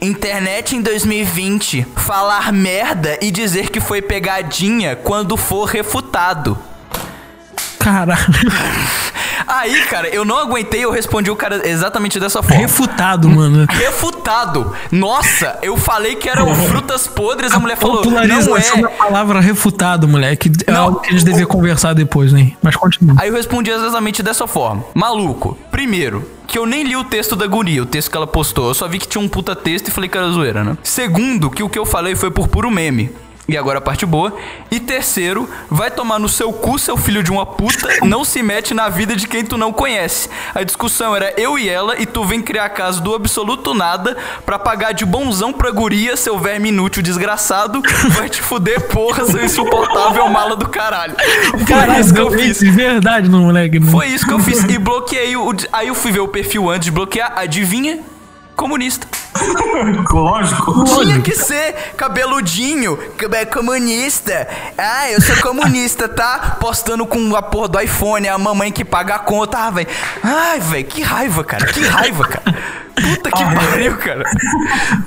Internet 0.01 0.75
em 0.75 0.83
2020, 0.83 1.87
falar 1.97 2.53
merda 2.53 3.19
e 3.23 3.31
dizer 3.31 3.71
que 3.71 3.79
foi 3.81 4.03
pegadinha 4.03 4.97
quando 4.97 5.37
for 5.37 5.65
refutado. 5.67 6.59
caralho. 7.79 8.21
Aí, 9.53 9.83
cara, 9.83 10.09
eu 10.09 10.25
não 10.25 10.39
aguentei, 10.39 10.83
eu 10.83 10.91
respondi 10.91 11.31
o 11.31 11.37
cara 11.37 11.69
exatamente 11.69 12.19
dessa 12.19 12.43
forma. 12.43 12.57
Refutado, 12.57 13.29
mano. 13.29 13.67
Refutado. 13.69 14.73
Nossa, 14.91 15.59
eu 15.63 15.77
falei 15.77 16.17
que 16.17 16.27
eram 16.29 16.55
frutas 16.55 17.07
podres, 17.07 17.53
a 17.53 17.59
mulher 17.59 17.77
falou, 17.77 17.97
não 17.97 18.03
Popularização 18.03 18.81
da 18.81 18.89
é. 18.91 18.97
palavra 18.97 19.41
refutado, 19.41 20.09
moleque. 20.09 20.51
É 20.67 20.73
Não. 20.73 20.85
algo 20.85 21.01
que 21.01 21.11
a 21.11 21.13
gente 21.13 21.25
devia 21.25 21.47
conversar 21.47 21.93
depois, 21.93 22.33
né? 22.33 22.53
Mas 22.63 22.77
continua. 22.77 23.17
Aí 23.19 23.29
eu 23.29 23.35
respondi 23.35 23.71
exatamente 23.71 24.23
dessa 24.23 24.47
forma. 24.47 24.85
Maluco, 24.95 25.59
primeiro, 25.71 26.27
que 26.47 26.59
eu 26.59 26.65
nem 26.65 26.83
li 26.83 26.97
o 26.97 27.05
texto 27.05 27.37
da 27.37 27.47
guria, 27.47 27.83
o 27.83 27.87
texto 27.87 28.11
que 28.11 28.17
ela 28.17 28.27
postou. 28.27 28.69
Eu 28.69 28.75
só 28.75 28.89
vi 28.89 28.99
que 28.99 29.07
tinha 29.07 29.23
um 29.23 29.29
puta 29.29 29.55
texto 29.55 29.89
e 29.89 29.91
falei 29.91 30.09
que 30.09 30.17
era 30.17 30.31
zoeira, 30.31 30.65
né? 30.65 30.77
Segundo, 30.83 31.51
que 31.51 31.63
o 31.63 31.69
que 31.69 31.79
eu 31.79 31.85
falei 31.85 32.15
foi 32.17 32.31
por 32.31 32.49
puro 32.49 32.71
meme. 32.71 33.11
E 33.49 33.59
agora 33.59 33.79
a 33.79 33.83
parte 33.83 34.07
boa. 34.07 34.35
E 34.71 34.79
terceiro, 34.79 35.51
vai 35.69 35.91
tomar 35.91 36.19
no 36.21 36.29
seu 36.29 36.53
cu, 36.53 36.79
seu 36.79 36.97
filho 36.97 37.25
de 37.25 37.31
uma 37.33 37.45
puta, 37.45 37.89
não 38.07 38.25
se 38.25 38.41
mete 38.41 38.73
na 38.73 38.89
vida 38.89 39.17
de 39.17 39.27
quem 39.27 39.45
tu 39.45 39.59
não 39.59 39.73
conhece. 39.73 40.29
A 40.55 40.63
discussão 40.63 41.15
era 41.15 41.35
eu 41.39 41.59
e 41.59 41.69
ela, 41.69 42.01
e 42.01 42.07
tu 42.07 42.25
vem 42.25 42.41
criar 42.41 42.69
caso 42.71 43.03
do 43.03 43.15
absoluto 43.15 43.75
nada 43.75 44.17
pra 44.47 44.61
pagar 44.61 44.93
de 44.93 45.05
bonzão 45.05 45.53
pra 45.53 45.73
guria, 45.73 46.17
seu 46.17 46.39
verme 46.39 46.69
inútil 46.69 47.03
desgraçado. 47.03 47.83
Vai 48.11 48.29
te 48.29 48.41
fuder, 48.41 48.81
porra, 48.89 49.25
seu 49.27 49.45
insuportável 49.45 50.29
mala 50.29 50.55
do 50.55 50.69
caralho. 50.69 51.15
Foi 51.51 51.65
Caralho, 51.65 52.01
isso 52.01 52.15
que 52.15 52.21
eu 52.21 52.31
fiz. 52.31 52.61
de 52.61 52.71
verdade 52.71 53.29
no 53.29 53.41
moleque. 53.41 53.81
né? 53.81 53.91
Foi 53.91 54.07
isso 54.07 54.25
que 54.25 54.33
eu 54.33 54.39
fiz. 54.39 54.63
E 54.65 54.79
bloqueei 54.79 55.37
o. 55.37 55.53
Aí 55.73 55.89
eu 55.89 55.95
fui 55.97 56.13
ver 56.13 56.21
o 56.21 56.29
perfil 56.29 56.71
antes 56.71 56.85
de 56.87 56.93
bloquear. 56.93 57.33
Adivinha? 57.37 57.99
Comunista. 58.55 59.07
Lógico. 60.13 60.85
Tinha 60.85 61.21
que 61.21 61.35
ser 61.35 61.75
cabeludinho, 61.97 62.99
é 63.33 63.45
comunista. 63.45 64.47
Ah, 64.77 65.11
eu 65.11 65.21
sou 65.21 65.37
comunista, 65.37 66.09
tá? 66.09 66.57
Postando 66.61 67.07
com 67.07 67.35
a 67.35 67.43
porra 67.43 67.69
do 67.69 67.81
iPhone, 67.81 68.29
a 68.29 68.39
mamãe 68.39 68.71
que 68.71 68.85
paga 68.85 69.17
a 69.17 69.19
conta. 69.19 69.59
Ah, 69.59 69.71
velho. 69.71 69.89
Ai, 70.23 70.61
velho, 70.61 70.85
que 70.85 71.03
raiva, 71.03 71.45
cara. 71.45 71.67
Que 71.67 71.81
raiva, 71.85 72.25
cara. 72.25 72.57
Puta 72.95 73.31
que 73.31 73.43
pariu, 73.43 73.97
cara. 73.97 74.25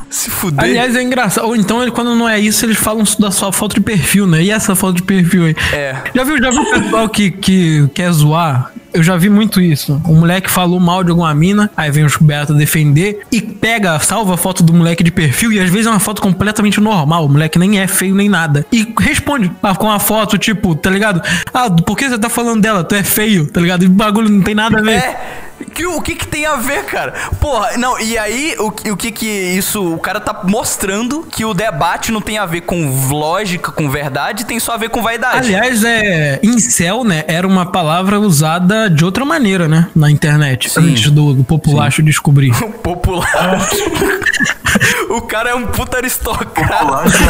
Se 0.10 0.30
fuder. 0.30 0.64
Aliás, 0.64 0.96
é 0.96 1.02
engraçado. 1.02 1.46
Ou 1.46 1.56
então, 1.56 1.82
ele, 1.82 1.92
quando 1.92 2.16
não 2.16 2.28
é 2.28 2.40
isso, 2.40 2.66
eles 2.66 2.78
falam 2.78 3.04
da 3.20 3.32
sua 3.32 3.52
foto 3.52 3.76
de 3.76 3.82
perfil, 3.82 4.26
né? 4.28 4.42
E 4.42 4.52
essa 4.52 4.76
foto 4.76 4.96
de 4.96 5.04
perfil 5.04 5.46
aí? 5.46 5.56
É. 5.72 5.96
Já 6.14 6.24
viu, 6.24 6.38
já 6.38 6.50
viu 6.50 6.62
o 6.62 6.70
pessoal 6.70 7.10
que, 7.10 7.32
que 7.32 7.88
quer 7.94 8.12
zoar? 8.12 8.72
Eu 8.96 9.04
já 9.04 9.18
vi 9.18 9.30
muito 9.30 9.60
isso. 9.60 10.02
O 10.06 10.16
moleque 10.16 10.50
falou 10.50 10.80
mal 10.80 11.04
de 11.04 11.10
alguma 11.10 11.34
mina, 11.34 11.70
aí 11.76 11.92
vem 11.92 12.06
os 12.06 12.16
beta 12.16 12.54
defender 12.54 13.24
e 13.30 13.42
pega, 13.42 14.00
salva 14.00 14.36
a 14.36 14.38
foto 14.38 14.64
do 14.64 14.74
moleque 14.74 15.04
de 15.04 15.12
perfil 15.12 15.52
e 15.52 15.60
às 15.60 15.70
vezes 15.70 15.86
é 15.86 15.90
uma 15.90 16.00
foto 16.00 16.22
completamente 16.22 16.80
normal. 16.80 17.26
O 17.26 17.30
moleque 17.30 17.60
nem 17.60 17.78
é 17.78 17.88
feio 17.88 18.16
nem 18.16 18.30
nada. 18.30 18.66
E 18.72 18.88
responde 18.98 19.52
ah, 19.62 19.76
com 19.76 19.88
uma 19.88 20.00
foto, 20.00 20.38
tipo, 20.38 20.74
tá 20.76 20.90
ligado? 20.90 21.22
Ah, 21.54 21.70
por 21.70 21.98
que 21.98 22.08
você 22.08 22.18
tá 22.18 22.30
falando 22.30 22.62
dela? 22.62 22.86
Tu 22.86 22.96
é 22.96 23.04
feio, 23.04 23.52
tá 23.52 23.60
ligado? 23.60 23.84
E 23.84 23.88
o 23.88 23.90
bagulho 23.90 24.30
não 24.30 24.42
tem 24.42 24.56
nada 24.56 24.80
a 24.80 24.82
ver. 24.82 24.94
É. 24.94 25.45
Que, 25.74 25.86
o 25.86 26.02
que 26.02 26.16
que 26.16 26.28
tem 26.28 26.46
a 26.46 26.56
ver, 26.56 26.86
cara? 26.86 27.14
Porra, 27.40 27.78
não, 27.78 28.00
e 28.00 28.18
aí 28.18 28.56
o, 28.60 28.72
que- 28.72 28.92
o 28.92 28.98
que 28.98 29.12
que 29.12 29.26
isso. 29.26 29.94
O 29.94 29.98
cara 30.00 30.20
tá 30.20 30.42
mostrando 30.44 31.26
que 31.30 31.44
o 31.46 31.54
debate 31.54 32.12
não 32.12 32.22
tem 32.22 32.38
a 32.38 32.46
ver 32.46 32.62
com 32.62 32.90
lógica, 33.10 33.72
com 33.72 33.90
verdade, 33.90 34.46
tem 34.46 34.60
só 34.60 34.74
a 34.74 34.78
ver 34.78 34.90
com 34.90 35.02
vaidade. 35.02 35.38
Aliás, 35.54 35.84
é, 35.84 36.40
incel, 36.44 37.04
né, 37.04 37.24
era 37.28 37.46
uma 37.48 37.66
palavra 37.66 38.20
usada 38.20 38.90
de 38.90 39.04
outra 39.06 39.26
maneira, 39.26 39.68
né, 39.68 39.88
na 39.96 40.10
internet, 40.12 40.70
Sim. 40.70 40.92
antes 40.92 41.10
do, 41.12 41.34
do 41.34 41.44
populacho 41.44 42.02
descobrir. 42.04 42.52
O 42.66 42.70
popular. 42.86 43.60
o 45.10 45.22
cara 45.22 45.50
é 45.52 45.56
um 45.56 45.68
puta 45.68 45.98
aristocrata. 45.98 46.86
Polache 46.86 47.24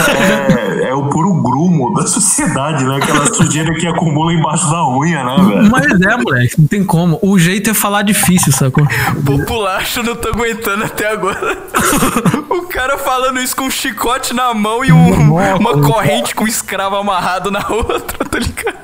é, 0.81 0.89
é 0.89 0.93
o 0.93 1.07
puro 1.09 1.33
grumo 1.41 1.93
da 1.93 2.05
sociedade, 2.07 2.83
né? 2.83 2.97
Aquela 2.97 3.25
sujeira 3.33 3.73
que 3.75 3.85
acumula 3.88 4.33
embaixo 4.33 4.69
da 4.69 4.88
unha, 4.88 5.23
né, 5.23 5.35
velho? 5.38 5.71
Mas 5.71 5.85
é, 6.01 6.17
moleque, 6.17 6.55
não 6.59 6.67
tem 6.67 6.83
como. 6.83 7.19
O 7.21 7.38
jeito 7.38 7.69
é 7.69 7.73
falar 7.73 8.01
difícil, 8.19 8.51
sacou? 8.54 8.86
Populacho, 9.25 10.01
não 10.04 10.15
tô 10.15 10.30
aguentando 10.30 10.84
até 10.86 11.08
agora. 11.12 11.58
o 12.49 12.63
cara 12.67 12.97
falando 12.97 13.39
isso 13.41 13.56
com 13.56 13.63
um 13.63 13.71
chicote 13.71 14.34
na 14.34 14.54
mão 14.54 14.84
e 14.84 14.91
um- 14.91 15.34
uma 15.58 15.82
corrente 15.82 16.34
com 16.36 16.43
um 16.43 16.47
escravo 16.47 16.95
amarrado 16.95 17.51
na 17.51 17.65
outra, 17.69 18.17
tá 18.25 18.39
ligado? 18.39 18.75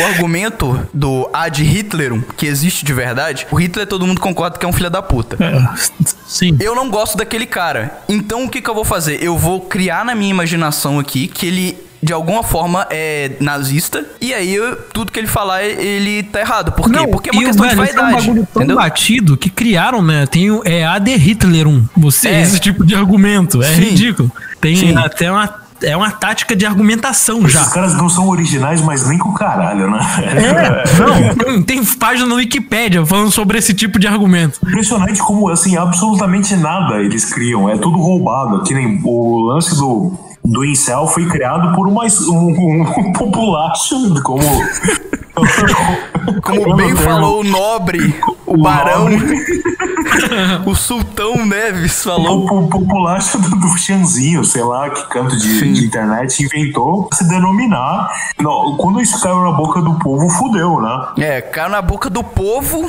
O 0.00 0.04
argumento 0.06 0.88
do 0.94 1.28
ad 1.32 1.62
Hitlerum, 1.62 2.22
que 2.38 2.46
existe 2.46 2.84
de 2.86 2.92
verdade, 2.94 3.46
o 3.50 3.56
Hitler 3.56 3.86
todo 3.86 4.06
mundo 4.06 4.18
concorda 4.20 4.58
que 4.58 4.64
é 4.64 4.68
um 4.68 4.72
filho 4.72 4.88
da 4.88 5.02
puta. 5.02 5.36
É, 5.44 5.62
sim. 6.26 6.56
Eu 6.58 6.74
não 6.74 6.88
gosto 6.88 7.18
daquele 7.18 7.44
cara. 7.44 7.98
Então 8.08 8.44
o 8.44 8.48
que, 8.48 8.62
que 8.62 8.70
eu 8.70 8.74
vou 8.74 8.84
fazer? 8.84 9.22
Eu 9.22 9.36
vou 9.36 9.60
criar 9.60 10.02
na 10.04 10.14
minha 10.14 10.30
imaginação 10.30 10.98
aqui 10.98 11.28
que 11.28 11.46
ele 11.46 11.83
de 12.04 12.12
alguma 12.12 12.42
forma 12.42 12.86
é 12.90 13.32
nazista. 13.40 14.04
E 14.20 14.32
aí 14.34 14.54
eu- 14.54 14.76
tudo 14.92 15.10
que 15.10 15.18
ele 15.18 15.26
falar 15.26 15.62
ele 15.64 16.22
tá 16.24 16.40
errado. 16.40 16.72
Por 16.72 16.90
quê? 16.90 17.06
Porque 17.08 17.30
é 17.30 17.32
uma 17.32 17.44
questão 17.44 17.66
de 17.66 17.74
velho, 17.74 17.84
esse 17.88 17.96
é 17.96 18.00
um 18.00 18.04
vaidade. 18.04 18.26
bagulho 18.26 18.48
tão 18.52 18.62
entendeu? 18.62 18.76
batido 18.76 19.36
que 19.36 19.50
criaram, 19.50 20.02
né? 20.02 20.26
Tem 20.26 20.50
o 20.50 20.62
é 20.64 20.84
AD 20.84 21.14
Hitlerum. 21.16 21.84
Você, 21.96 22.28
É. 22.28 22.42
esse 22.42 22.58
tipo 22.60 22.84
de 22.84 22.94
argumento. 22.94 23.62
É 23.62 23.66
Sim. 23.74 23.80
ridículo. 23.82 24.30
Tem 24.60 24.76
Sim. 24.76 24.96
até 24.96 25.30
uma. 25.30 25.64
É 25.82 25.94
uma 25.94 26.10
tática 26.10 26.54
de 26.56 26.64
argumentação 26.64 27.46
já. 27.46 27.60
Esses 27.60 27.72
caras 27.72 27.94
não 27.94 28.08
são 28.08 28.28
originais, 28.28 28.80
mas 28.80 29.06
nem 29.06 29.18
com 29.18 29.30
o 29.30 29.34
caralho, 29.34 29.90
né? 29.90 29.98
É, 30.22 31.00
não, 31.02 31.34
tem, 31.34 31.62
tem 31.62 31.84
página 31.84 32.26
no 32.26 32.36
Wikipédia 32.36 33.04
falando 33.04 33.30
sobre 33.30 33.58
esse 33.58 33.74
tipo 33.74 33.98
de 33.98 34.06
argumento. 34.06 34.60
Impressionante 34.66 35.20
como, 35.20 35.48
assim, 35.48 35.76
absolutamente 35.76 36.54
nada 36.56 37.02
eles 37.02 37.24
criam. 37.30 37.68
É 37.68 37.76
tudo 37.76 37.98
roubado. 37.98 38.62
Que 38.62 38.72
nem 38.72 39.00
o 39.04 39.46
lance 39.52 39.74
do, 39.76 40.16
do 40.44 40.64
Incel 40.64 41.06
foi 41.06 41.26
criado 41.26 41.74
por 41.74 41.88
uma, 41.88 42.04
um, 42.28 42.82
um 42.82 43.12
populacho, 43.16 44.22
como... 44.22 44.42
Como 46.42 46.76
bem 46.76 46.94
falou 46.94 47.40
o 47.40 47.44
nobre, 47.44 48.14
o, 48.46 48.54
O 48.54 48.56
barão, 48.56 49.08
o 50.64 50.74
sultão 50.74 51.44
Neves 51.44 52.04
falou. 52.04 52.46
O 52.46 52.68
populacho 52.68 53.38
do, 53.40 53.50
do 53.56 53.76
Xanzinho, 53.76 54.44
sei 54.44 54.62
lá, 54.62 54.90
que 54.90 55.08
canto 55.08 55.36
de, 55.36 55.72
de 55.72 55.86
internet 55.86 56.40
inventou 56.40 57.08
se 57.12 57.28
denominar. 57.28 58.08
Não, 58.40 58.76
quando 58.76 59.00
isso 59.00 59.20
caiu 59.20 59.42
na 59.42 59.52
boca 59.52 59.82
do 59.82 59.94
povo, 59.94 60.28
fudeu, 60.30 60.80
né? 60.80 61.08
É, 61.18 61.40
caiu 61.40 61.70
na 61.70 61.82
boca 61.82 62.08
do 62.08 62.22
povo, 62.22 62.88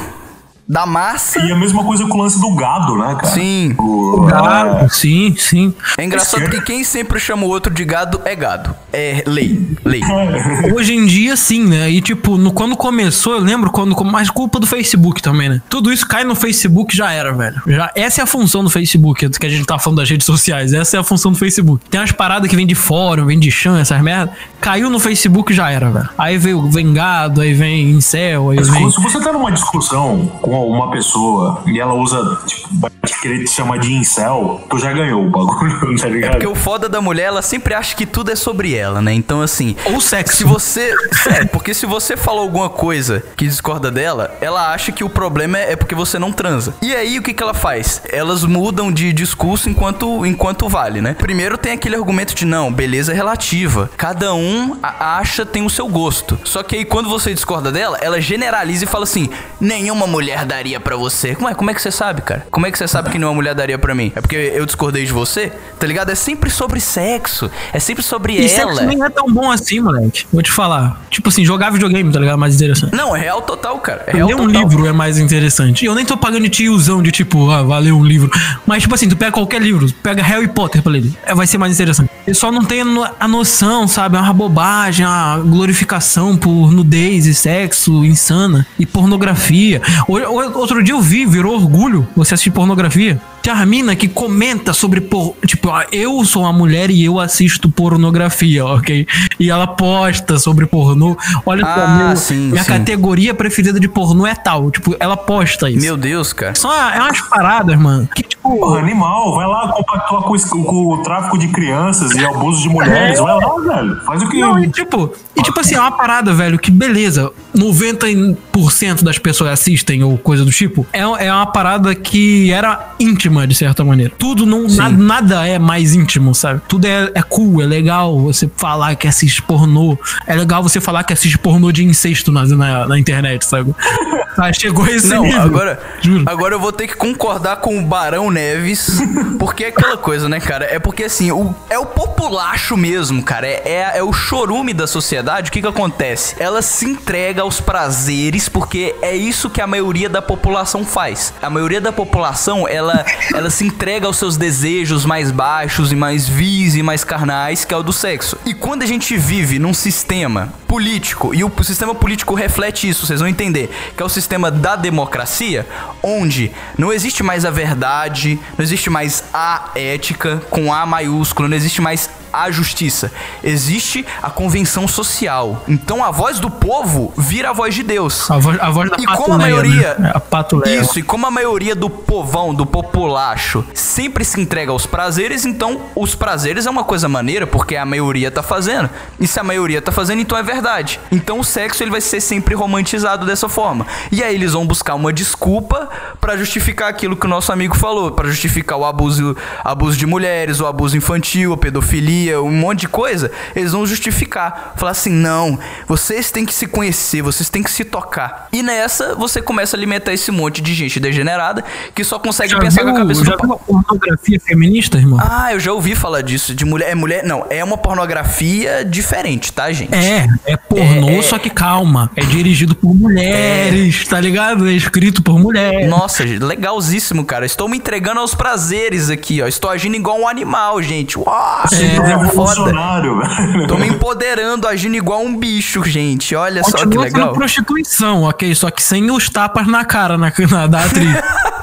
da 0.67 0.85
massa. 0.85 1.39
E 1.39 1.51
a 1.51 1.55
mesma 1.55 1.83
coisa 1.83 2.05
com 2.07 2.17
o 2.17 2.21
lance 2.21 2.39
do 2.39 2.53
gado, 2.55 2.97
né, 2.97 3.15
cara? 3.15 3.27
Sim. 3.27 3.75
O, 3.77 4.25
Gado, 4.25 4.89
sim, 4.93 5.35
sim. 5.37 5.73
É 5.97 6.03
engraçado 6.03 6.49
que 6.49 6.61
quem 6.61 6.83
sempre 6.83 7.19
chama 7.19 7.45
o 7.45 7.49
outro 7.49 7.73
de 7.73 7.83
gado 7.85 8.21
é 8.25 8.35
gado. 8.35 8.75
É 8.91 9.23
lei, 9.27 9.61
lei. 9.83 10.01
Hoje 10.75 10.95
em 10.95 11.05
dia, 11.05 11.35
sim, 11.35 11.65
né? 11.65 11.89
E 11.89 12.01
tipo, 12.01 12.37
no, 12.37 12.51
quando 12.51 12.75
começou, 12.75 13.33
eu 13.33 13.39
lembro 13.39 13.69
quando. 13.71 13.95
Mas 14.05 14.29
culpa 14.29 14.59
do 14.59 14.65
Facebook 14.65 15.21
também, 15.21 15.49
né? 15.49 15.61
Tudo 15.69 15.91
isso 15.91 16.07
cai 16.07 16.23
no 16.23 16.35
Facebook 16.35 16.95
já 16.95 17.11
era, 17.11 17.33
velho. 17.33 17.61
Já, 17.67 17.91
essa 17.95 18.21
é 18.21 18.23
a 18.23 18.27
função 18.27 18.63
do 18.63 18.69
Facebook, 18.69 19.29
que 19.29 19.45
a 19.45 19.49
gente 19.49 19.65
tá 19.65 19.77
falando 19.77 19.99
das 19.99 20.09
redes 20.09 20.25
sociais. 20.25 20.73
Essa 20.73 20.97
é 20.97 20.99
a 20.99 21.03
função 21.03 21.31
do 21.31 21.37
Facebook. 21.37 21.83
Tem 21.89 21.99
umas 21.99 22.11
paradas 22.11 22.49
que 22.49 22.55
vem 22.55 22.65
de 22.65 22.75
fórum, 22.75 23.25
vem 23.25 23.39
de 23.39 23.51
chão, 23.51 23.77
essas 23.77 24.01
merdas. 24.01 24.35
Caiu 24.59 24.89
no 24.89 24.99
Facebook 24.99 25.53
já 25.53 25.69
era, 25.69 25.89
velho. 25.91 26.09
Aí 26.17 26.37
veio 26.37 26.69
vem 26.69 26.93
gado, 26.93 27.41
aí 27.41 27.53
vem 27.53 27.91
incel, 27.91 28.49
aí 28.51 28.57
Mas 28.57 28.69
vem. 28.69 28.91
se 28.91 29.01
você 29.01 29.19
tá 29.19 29.31
numa 29.31 29.51
discussão 29.51 30.25
com 30.41 30.54
uma 30.63 30.91
pessoa 30.91 31.61
e 31.65 31.79
ela 31.79 31.93
usa, 31.93 32.39
tipo, 32.45 32.69
vai 32.79 32.91
querer 33.21 33.43
te 33.43 33.49
chamar 33.51 33.79
de 33.79 33.93
incel, 33.93 34.61
tu 34.69 34.77
já 34.79 34.91
ganhou 34.91 35.25
o 35.25 35.29
bagulho, 35.29 35.95
tá 35.99 36.07
ligado? 36.07 36.31
Porque 36.33 36.47
o 36.47 36.55
foda 36.55 36.87
da 36.89 37.01
mulher, 37.01 37.25
ela 37.25 37.41
sempre 37.41 37.73
acha 37.73 37.95
que 37.95 38.05
tudo 38.05 38.31
é 38.31 38.35
sobre 38.35 38.73
ela, 38.75 39.01
né? 39.01 39.13
Então, 39.13 39.41
assim. 39.41 39.75
Ou 39.85 39.99
sexo. 40.01 40.37
Se 40.37 40.43
você. 40.43 40.93
É, 41.27 41.43
porque 41.43 41.73
se 41.73 41.85
você 41.87 42.15
falou 42.15 42.41
alguma 42.43 42.69
coisa 42.69 43.23
que 43.35 43.47
discorda 43.47 43.89
dela, 43.89 44.37
ela 44.39 44.71
acha 44.71 44.91
que 44.91 45.03
o 45.03 45.09
problema 45.09 45.57
é 45.57 45.71
é 45.71 45.75
porque 45.75 45.95
você 45.95 46.19
não 46.19 46.31
transa. 46.31 46.75
E 46.81 46.95
aí, 46.95 47.17
o 47.17 47.23
que, 47.23 47.33
que 47.33 47.41
ela 47.41 47.53
faz? 47.53 48.01
Elas 48.09 48.43
mudam 48.43 48.91
de 48.91 49.11
discurso 49.11 49.67
enquanto, 49.69 50.23
enquanto 50.25 50.69
vale, 50.69 51.01
né? 51.01 51.15
Primeiro 51.15 51.57
tem 51.57 51.73
aquele 51.73 51.95
argumento 51.95 52.35
de 52.35 52.45
não, 52.45 52.71
beleza 52.71 53.11
é 53.11 53.15
relativa. 53.15 53.89
Cada 53.97 54.33
um 54.35 54.77
a- 54.83 55.17
acha, 55.17 55.45
tem 55.45 55.65
o 55.65 55.69
seu 55.69 55.87
gosto. 55.87 56.39
Só 56.43 56.61
que 56.61 56.75
aí, 56.75 56.85
quando 56.85 57.09
você 57.09 57.33
discorda 57.33 57.71
dela, 57.71 57.97
ela 58.01 58.21
generaliza 58.21 58.83
e 58.85 58.87
fala 58.87 59.03
assim: 59.03 59.29
nenhuma 59.59 60.05
mulher 60.05 60.44
daria 60.45 60.79
pra 60.79 60.95
você. 60.95 61.35
Como 61.35 61.49
é, 61.49 61.53
como 61.53 61.69
é 61.71 61.73
que 61.73 61.81
você 61.81 61.91
sabe, 61.91 62.21
cara? 62.21 62.45
Como 62.51 62.65
é 62.65 62.71
que 62.71 62.77
você 62.77 62.87
sabe 62.87 63.09
que 63.09 63.17
nenhuma 63.17 63.35
mulher 63.35 63.53
daria 63.55 63.77
pra 63.77 63.93
mim? 63.95 64.11
É 64.15 64.21
porque 64.21 64.35
eu 64.35 64.65
discordei 64.65 65.05
de 65.05 65.11
você? 65.11 65.51
Tá 65.79 65.85
ligado? 65.87 66.09
É 66.11 66.15
sempre 66.15 66.49
sobre 66.49 66.79
sexo. 66.79 67.49
É 67.73 67.79
sempre 67.79 68.03
sobre 68.03 68.33
E 68.33 68.37
ela. 68.39 68.73
sexo 68.75 68.85
nem 68.85 69.03
é 69.03 69.09
tão 69.09 69.31
bom 69.31 69.51
assim, 69.51 69.79
moleque. 69.79 70.25
Vou 70.31 70.41
te 70.41 70.51
falar. 70.51 71.01
Tipo 71.09 71.29
assim, 71.29 71.43
jogar 71.45 71.69
videogame, 71.71 72.11
tá 72.11 72.19
ligado? 72.19 72.37
Mais 72.37 72.55
interessante. 72.55 72.95
Não, 72.95 73.15
é 73.15 73.19
real 73.19 73.41
total, 73.41 73.77
cara. 73.79 74.03
É 74.07 74.11
real 74.13 74.27
Ler 74.29 74.35
um 74.35 74.47
livro 74.47 74.85
é 74.87 74.91
mais 74.93 75.17
interessante. 75.17 75.83
E 75.83 75.85
eu 75.85 75.95
nem 75.95 76.05
tô 76.05 76.17
pagando 76.17 76.47
tiozão 76.49 77.01
de 77.01 77.11
tipo, 77.11 77.49
ah, 77.49 77.63
valeu 77.63 77.97
um 77.97 78.03
livro. 78.03 78.29
Mas, 78.65 78.81
tipo 78.83 78.93
assim, 78.95 79.07
tu 79.09 79.15
pega 79.15 79.31
qualquer 79.31 79.61
livro, 79.61 79.91
pega 80.03 80.21
Harry 80.23 80.47
Potter 80.47 80.81
pra 80.81 80.91
ler. 80.91 81.05
É, 81.25 81.33
vai 81.33 81.47
ser 81.47 81.57
mais 81.57 81.73
interessante. 81.73 82.09
Eu 82.27 82.33
só 82.35 82.51
não 82.51 82.61
no- 82.85 83.07
a 83.19 83.27
noção, 83.27 83.87
sabe? 83.87 84.17
É 84.17 84.19
uma 84.19 84.33
bobagem, 84.33 85.05
uma 85.05 85.37
glorificação 85.39 86.35
por 86.35 86.71
nudez 86.71 87.25
e 87.25 87.33
sexo 87.35 88.03
insana 88.05 88.65
e 88.79 88.85
pornografia. 88.85 89.81
O- 90.07 90.17
o- 90.17 90.34
outro 90.35 90.83
dia 90.83 90.93
eu 90.93 91.01
vi, 91.01 91.25
virou 91.25 91.55
orgulho 91.55 92.07
você 92.15 92.33
assistir 92.33 92.51
pornografia. 92.51 93.19
Tem 93.45 93.53
a 93.53 93.63
mina 93.63 93.95
que 93.95 94.07
comenta 94.07 94.73
sobre 94.73 94.99
por, 94.99 95.35
tipo, 95.45 95.69
ah, 95.69 95.85
eu 95.91 96.25
sou 96.25 96.41
uma 96.41 96.51
mulher 96.51 96.89
e 96.89 97.05
eu 97.05 97.19
assisto 97.19 97.69
pornografia, 97.69 98.65
ok? 98.65 99.05
E 99.39 99.51
ela 99.51 99.67
posta 99.67 100.39
sobre 100.39 100.65
pornô. 100.65 101.15
Olha 101.45 101.63
só, 101.63 101.69
Ah, 101.71 101.87
meu- 102.07 102.17
sim, 102.17 102.49
minha 102.49 102.63
sim. 102.63 102.69
categoria 102.71 103.35
preferida 103.35 103.79
de 103.79 103.87
pornô 103.87 104.25
é 104.25 104.33
tal. 104.33 104.71
Tipo, 104.71 104.95
ela 104.99 105.15
posta 105.15 105.69
isso. 105.69 105.85
Meu 105.85 105.95
Deus, 105.95 106.33
cara. 106.33 106.55
Só 106.55 106.73
é 106.91 106.99
umas 106.99 107.21
paradas, 107.21 107.77
mano. 107.79 108.09
Que 108.15 108.23
tipo. 108.23 108.35
Porra, 108.45 108.79
animal, 108.79 109.35
vai 109.35 109.47
lá 109.47 109.67
compactuar 109.73 110.21
com, 110.23 110.37
com 110.63 110.93
o 110.93 111.03
tráfico 111.03 111.37
de 111.37 111.47
crianças 111.49 112.11
e 112.13 112.23
abuso 112.25 112.61
de 112.63 112.69
mulheres, 112.69 113.19
vai 113.19 113.35
lá, 113.35 113.55
velho. 113.75 114.01
Faz 114.05 114.21
o 114.23 114.27
que. 114.29 114.39
Não, 114.39 114.57
e 114.63 114.69
tipo, 114.69 115.11
e 115.35 115.41
tipo 115.43 115.59
assim, 115.59 115.75
é 115.75 115.79
uma 115.79 115.91
parada, 115.91 116.33
velho, 116.33 116.57
que 116.57 116.71
beleza. 116.71 117.31
90 117.53 118.09
e 118.09 118.15
10% 118.53 119.03
das 119.03 119.17
pessoas 119.17 119.51
assistem 119.51 120.03
ou 120.03 120.17
coisa 120.17 120.43
do 120.45 120.51
tipo, 120.51 120.85
é, 120.93 120.99
é 120.99 121.31
uma 121.33 121.45
parada 121.47 121.93
que 121.95 122.51
era 122.51 122.93
íntima, 122.99 123.34
de 123.47 123.55
certa 123.55 123.83
maneira. 123.83 124.13
Tudo 124.17 124.45
não. 124.45 124.67
Na, 124.67 124.89
nada 124.89 125.47
é 125.47 125.57
mais 125.59 125.93
íntimo, 125.95 126.33
sabe? 126.33 126.61
Tudo 126.67 126.85
é, 126.85 127.11
é 127.13 127.21
cool, 127.21 127.61
é 127.61 127.65
legal 127.65 128.19
você 128.19 128.49
falar 128.55 128.95
que 128.95 129.07
assiste 129.07 129.41
pornô. 129.41 129.97
É 130.27 130.35
legal 130.35 130.61
você 130.63 130.79
falar 130.79 131.03
que 131.03 131.13
assiste 131.13 131.37
pornô 131.37 131.71
de 131.71 131.83
incesto 131.83 132.31
na, 132.31 132.45
na, 132.45 132.87
na 132.87 132.99
internet, 132.99 133.45
sabe? 133.45 133.73
Ah, 134.37 134.51
chegou 134.51 134.85
esse 134.87 135.07
Não, 135.07 135.23
nível. 135.23 135.41
agora, 135.41 135.79
Juro. 136.01 136.23
agora 136.27 136.55
eu 136.55 136.59
vou 136.59 136.71
ter 136.73 136.87
que 136.87 136.95
concordar 136.95 137.57
com 137.57 137.79
o 137.79 137.81
Barão 137.81 138.29
Neves, 138.29 138.99
porque 139.39 139.63
é 139.63 139.67
aquela 139.69 139.95
coisa, 139.95 140.27
né, 140.27 140.41
cara? 140.41 140.65
É 140.65 140.77
porque 140.77 141.05
assim, 141.05 141.31
o, 141.31 141.55
é 141.69 141.79
o 141.79 141.85
populacho 141.85 142.75
mesmo, 142.75 143.23
cara. 143.23 143.47
É, 143.47 143.61
é, 143.65 143.91
é 143.99 144.03
o 144.03 144.11
chorume 144.11 144.73
da 144.73 144.87
sociedade. 144.87 145.49
O 145.49 145.53
que 145.53 145.61
que 145.61 145.67
acontece? 145.67 146.35
Ela 146.37 146.61
se 146.61 146.85
entrega 146.85 147.43
aos 147.43 147.61
prazeres, 147.61 148.49
porque 148.49 148.93
é 149.01 149.15
isso 149.15 149.49
que 149.49 149.61
a 149.61 149.67
maioria 149.67 150.09
da 150.09 150.21
população 150.21 150.83
faz. 150.83 151.33
A 151.41 151.49
maioria 151.49 151.79
da 151.79 151.93
população, 151.93 152.67
ela, 152.67 153.05
ela 153.33 153.49
se 153.49 153.65
entrega 153.65 154.07
aos 154.07 154.17
seus 154.17 154.37
desejos 154.37 155.05
mais 155.05 155.31
baixos 155.31 155.91
e 155.91 155.95
mais 155.95 156.27
vis 156.27 156.75
e 156.75 156.83
mais 156.83 157.03
carnais, 157.03 157.65
que 157.65 157.73
é 157.73 157.77
o 157.77 157.83
do 157.83 157.93
sexo. 157.93 158.37
E 158.45 158.53
quando 158.53 158.83
a 158.83 158.85
gente 158.85 159.17
vive 159.17 159.59
num 159.59 159.73
sistema 159.73 160.53
político, 160.67 161.33
e 161.33 161.43
o 161.43 161.51
sistema 161.63 161.95
político 161.95 162.33
reflete 162.33 162.87
isso, 162.89 163.05
vocês 163.05 163.19
vão 163.19 163.29
entender, 163.29 163.69
que 163.95 164.03
é 164.03 164.05
o 164.05 164.09
sistema 164.09 164.51
da 164.51 164.75
democracia, 164.75 165.65
onde 166.03 166.51
não 166.77 166.91
existe 166.91 167.23
mais 167.23 167.45
a 167.45 167.51
verdade, 167.51 168.39
não 168.57 168.63
existe 168.63 168.89
mais 168.89 169.23
a 169.33 169.69
ética 169.75 170.41
com 170.49 170.73
A 170.73 170.85
maiúsculo, 170.85 171.47
não 171.47 171.55
existe 171.55 171.81
mais 171.81 172.09
a 172.43 172.51
justiça. 172.51 173.11
Existe 173.43 174.05
a 174.21 174.29
convenção 174.29 174.87
social. 174.87 175.63
Então 175.67 176.03
a 176.03 176.11
voz 176.11 176.39
do 176.39 176.49
povo 176.49 177.13
vira 177.17 177.49
a 177.49 177.53
voz 177.53 177.73
de 177.75 177.83
Deus. 177.83 178.29
A 178.29 178.37
voz, 178.37 178.59
a 178.59 178.69
voz 178.69 178.89
da 178.89 178.97
E 178.99 179.05
como 179.05 179.11
a 179.35 179.37
patuleia, 179.37 179.39
maioria. 179.55 179.95
né? 179.99 180.11
A 180.13 180.19
patuleia. 180.19 180.79
Isso, 180.81 180.99
e 180.99 181.03
como 181.03 181.25
a 181.27 181.31
maioria 181.31 181.75
do 181.75 181.89
povão, 181.89 182.53
do 182.53 182.65
populacho, 182.65 183.65
sempre 183.73 184.23
se 184.25 184.39
entrega 184.41 184.71
aos 184.71 184.85
prazeres, 184.85 185.45
então 185.45 185.81
os 185.95 186.15
prazeres 186.15 186.65
é 186.65 186.69
uma 186.69 186.83
coisa 186.83 187.07
maneira, 187.07 187.45
porque 187.45 187.75
a 187.75 187.85
maioria 187.85 188.31
tá 188.31 188.41
fazendo. 188.43 188.89
E 189.19 189.27
se 189.27 189.39
a 189.39 189.43
maioria 189.43 189.81
tá 189.81 189.91
fazendo, 189.91 190.21
então 190.21 190.37
é 190.37 190.43
verdade. 190.43 190.99
Então 191.11 191.39
o 191.39 191.43
sexo 191.43 191.83
ele 191.83 191.91
vai 191.91 192.01
ser 192.01 192.19
sempre 192.21 192.55
romantizado 192.55 193.25
dessa 193.25 193.47
forma. 193.47 193.85
E 194.11 194.23
aí 194.23 194.33
eles 194.35 194.53
vão 194.53 194.65
buscar 194.65 194.95
uma 194.95 195.11
desculpa 195.13 195.87
pra 196.19 196.35
justificar 196.37 196.89
aquilo 196.89 197.15
que 197.15 197.25
o 197.25 197.29
nosso 197.29 197.51
amigo 197.51 197.75
falou, 197.75 198.11
pra 198.11 198.27
justificar 198.27 198.77
o 198.77 198.85
abuso, 198.85 199.35
abuso 199.63 199.97
de 199.97 200.05
mulheres, 200.05 200.59
o 200.59 200.65
abuso 200.65 200.97
infantil, 200.97 201.53
a 201.53 201.57
pedofilia, 201.57 202.24
um 202.33 202.51
monte 202.51 202.81
de 202.81 202.87
coisa. 202.87 203.31
Eles 203.55 203.71
vão 203.73 203.85
justificar, 203.85 204.73
falar 204.75 204.91
assim: 204.91 205.11
"Não, 205.11 205.57
vocês 205.87 206.31
têm 206.31 206.45
que 206.45 206.53
se 206.53 206.67
conhecer, 206.67 207.21
vocês 207.21 207.49
têm 207.49 207.61
que 207.63 207.71
se 207.71 207.83
tocar". 207.83 208.47
E 208.51 208.61
nessa 208.63 209.15
você 209.15 209.41
começa 209.41 209.75
a 209.75 209.77
alimentar 209.77 210.13
esse 210.13 210.31
monte 210.31 210.61
de 210.61 210.73
gente 210.73 210.99
degenerada 210.99 211.63
que 211.93 212.03
só 212.03 212.17
consegue 212.19 212.51
Já 212.51 212.59
pensar 212.59 212.83
viu, 212.83 212.91
com 212.91 212.97
a 212.97 212.99
cabeça 213.01 213.23
já 213.25 213.35
do 213.35 213.41
viu 213.43 213.53
a 213.53 213.57
pornografia 213.59 214.39
feminista, 214.39 214.97
irmão? 214.97 215.19
ah, 215.21 215.53
eu 215.53 215.59
já 215.59 215.71
ouvi 215.73 215.95
falar 215.95 216.21
disso. 216.21 216.53
De 216.55 216.65
mulher. 216.65 216.89
É 216.91 216.95
mulher. 216.95 217.23
Não, 217.23 217.45
é 217.49 217.63
uma 217.63 217.77
pornografia 217.77 218.83
diferente, 218.85 219.51
tá, 219.51 219.71
gente? 219.71 219.93
É, 219.93 220.27
é 220.45 220.57
pornô, 220.57 221.09
É, 221.09 221.17
é. 221.17 221.21
só 221.21 221.37
que 221.37 221.49
calma. 221.49 222.09
É 222.15 222.21
dirigido 222.21 222.75
por 222.75 222.93
mulheres, 222.95 224.07
tá 224.07 224.19
ligado? 224.19 224.67
É 224.67 224.71
escrito 224.73 225.21
por 225.23 225.39
mulheres. 225.39 225.89
Nossa, 225.89 226.25
gente, 226.25 226.43
legalzíssimo, 226.43 227.25
cara. 227.25 227.45
Estou 227.45 227.67
me 227.67 227.77
entregando 227.77 228.19
aos 228.19 228.33
prazeres 228.35 229.09
aqui, 229.09 229.41
ó. 229.41 229.47
Estou 229.47 229.69
agindo 229.69 229.95
igual 229.95 230.19
um 230.19 230.27
animal, 230.27 230.81
gente. 230.81 231.17
Uau, 231.17 231.63
é, 231.71 232.14
é 232.15 232.29
foda. 232.29 232.51
revolucionário, 232.51 233.19
velho. 233.19 233.67
Tô 233.67 233.77
me 233.77 233.87
empoderando, 233.87 234.67
agindo 234.67 234.95
igual 234.95 235.21
um 235.23 235.35
bicho, 235.37 235.83
gente. 235.83 236.35
Olha 236.35 236.63
só 236.63 236.71
que 236.77 236.83
Continua 236.83 237.05
sendo 237.05 237.17
legal. 237.17 237.33
prostituição, 237.33 238.23
ok? 238.23 238.53
Só 238.55 238.69
que 238.71 238.81
sem 238.83 239.09
os 239.11 239.29
tapas 239.29 239.67
na 239.67 239.83
cara 239.85 240.17
na, 240.17 240.31
na- 240.49 240.67
da 240.67 240.79
atriz. 240.83 241.15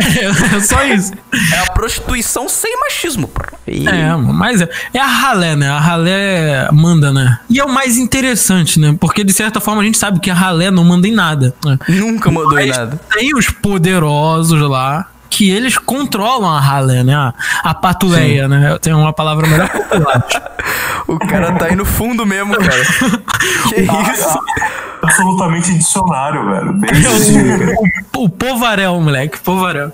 é, 0.00 0.60
só 0.60 0.84
isso. 0.84 1.12
É 1.52 1.58
a 1.58 1.72
prostituição 1.72 2.48
sem 2.48 2.72
machismo. 2.80 3.30
E- 3.66 3.86
É, 3.88 4.16
mas 4.16 4.60
é, 4.60 4.68
é 4.94 4.98
a 5.00 5.06
ralé, 5.06 5.56
né? 5.56 5.68
A 5.68 5.78
ralé 5.78 6.68
manda, 6.72 7.12
né? 7.12 7.38
E 7.48 7.58
é 7.60 7.64
o 7.64 7.68
mais 7.72 7.96
interessante, 7.96 8.78
né? 8.80 8.96
Porque 8.98 9.22
de 9.24 9.32
certa 9.32 9.60
forma 9.60 9.82
a 9.82 9.84
gente 9.84 9.98
sabe 9.98 10.20
que 10.20 10.30
a 10.30 10.34
ralé 10.34 10.70
não 10.70 10.84
manda 10.84 11.06
em 11.06 11.12
nada. 11.12 11.54
Né? 11.64 11.78
Nunca 11.88 12.30
mandou 12.30 12.58
em 12.58 12.68
Mas 12.68 12.76
nada. 12.78 13.00
tem 13.12 13.34
os 13.34 13.50
poderosos 13.50 14.60
lá 14.62 15.06
que 15.30 15.48
eles 15.48 15.78
controlam 15.78 16.50
a 16.50 16.60
ralé, 16.60 17.02
né? 17.04 17.14
A, 17.14 17.32
a 17.62 17.74
patuleia, 17.74 18.48
né? 18.48 18.76
Tem 18.80 18.92
uma 18.92 19.12
palavra 19.12 19.46
melhor 19.46 19.68
popular. 19.68 20.26
O 21.08 21.18
cara 21.18 21.52
tá 21.52 21.66
aí 21.66 21.74
no 21.74 21.84
fundo 21.84 22.24
mesmo, 22.24 22.56
cara. 22.56 22.70
que 23.68 23.80
isso? 24.12 24.38
Absolutamente 25.02 25.72
dicionário, 25.74 26.44
velho. 26.46 26.72
Desde... 26.74 27.74
o, 28.16 28.24
o 28.24 28.28
povarel, 28.28 29.00
moleque, 29.00 29.40
povarel. 29.40 29.92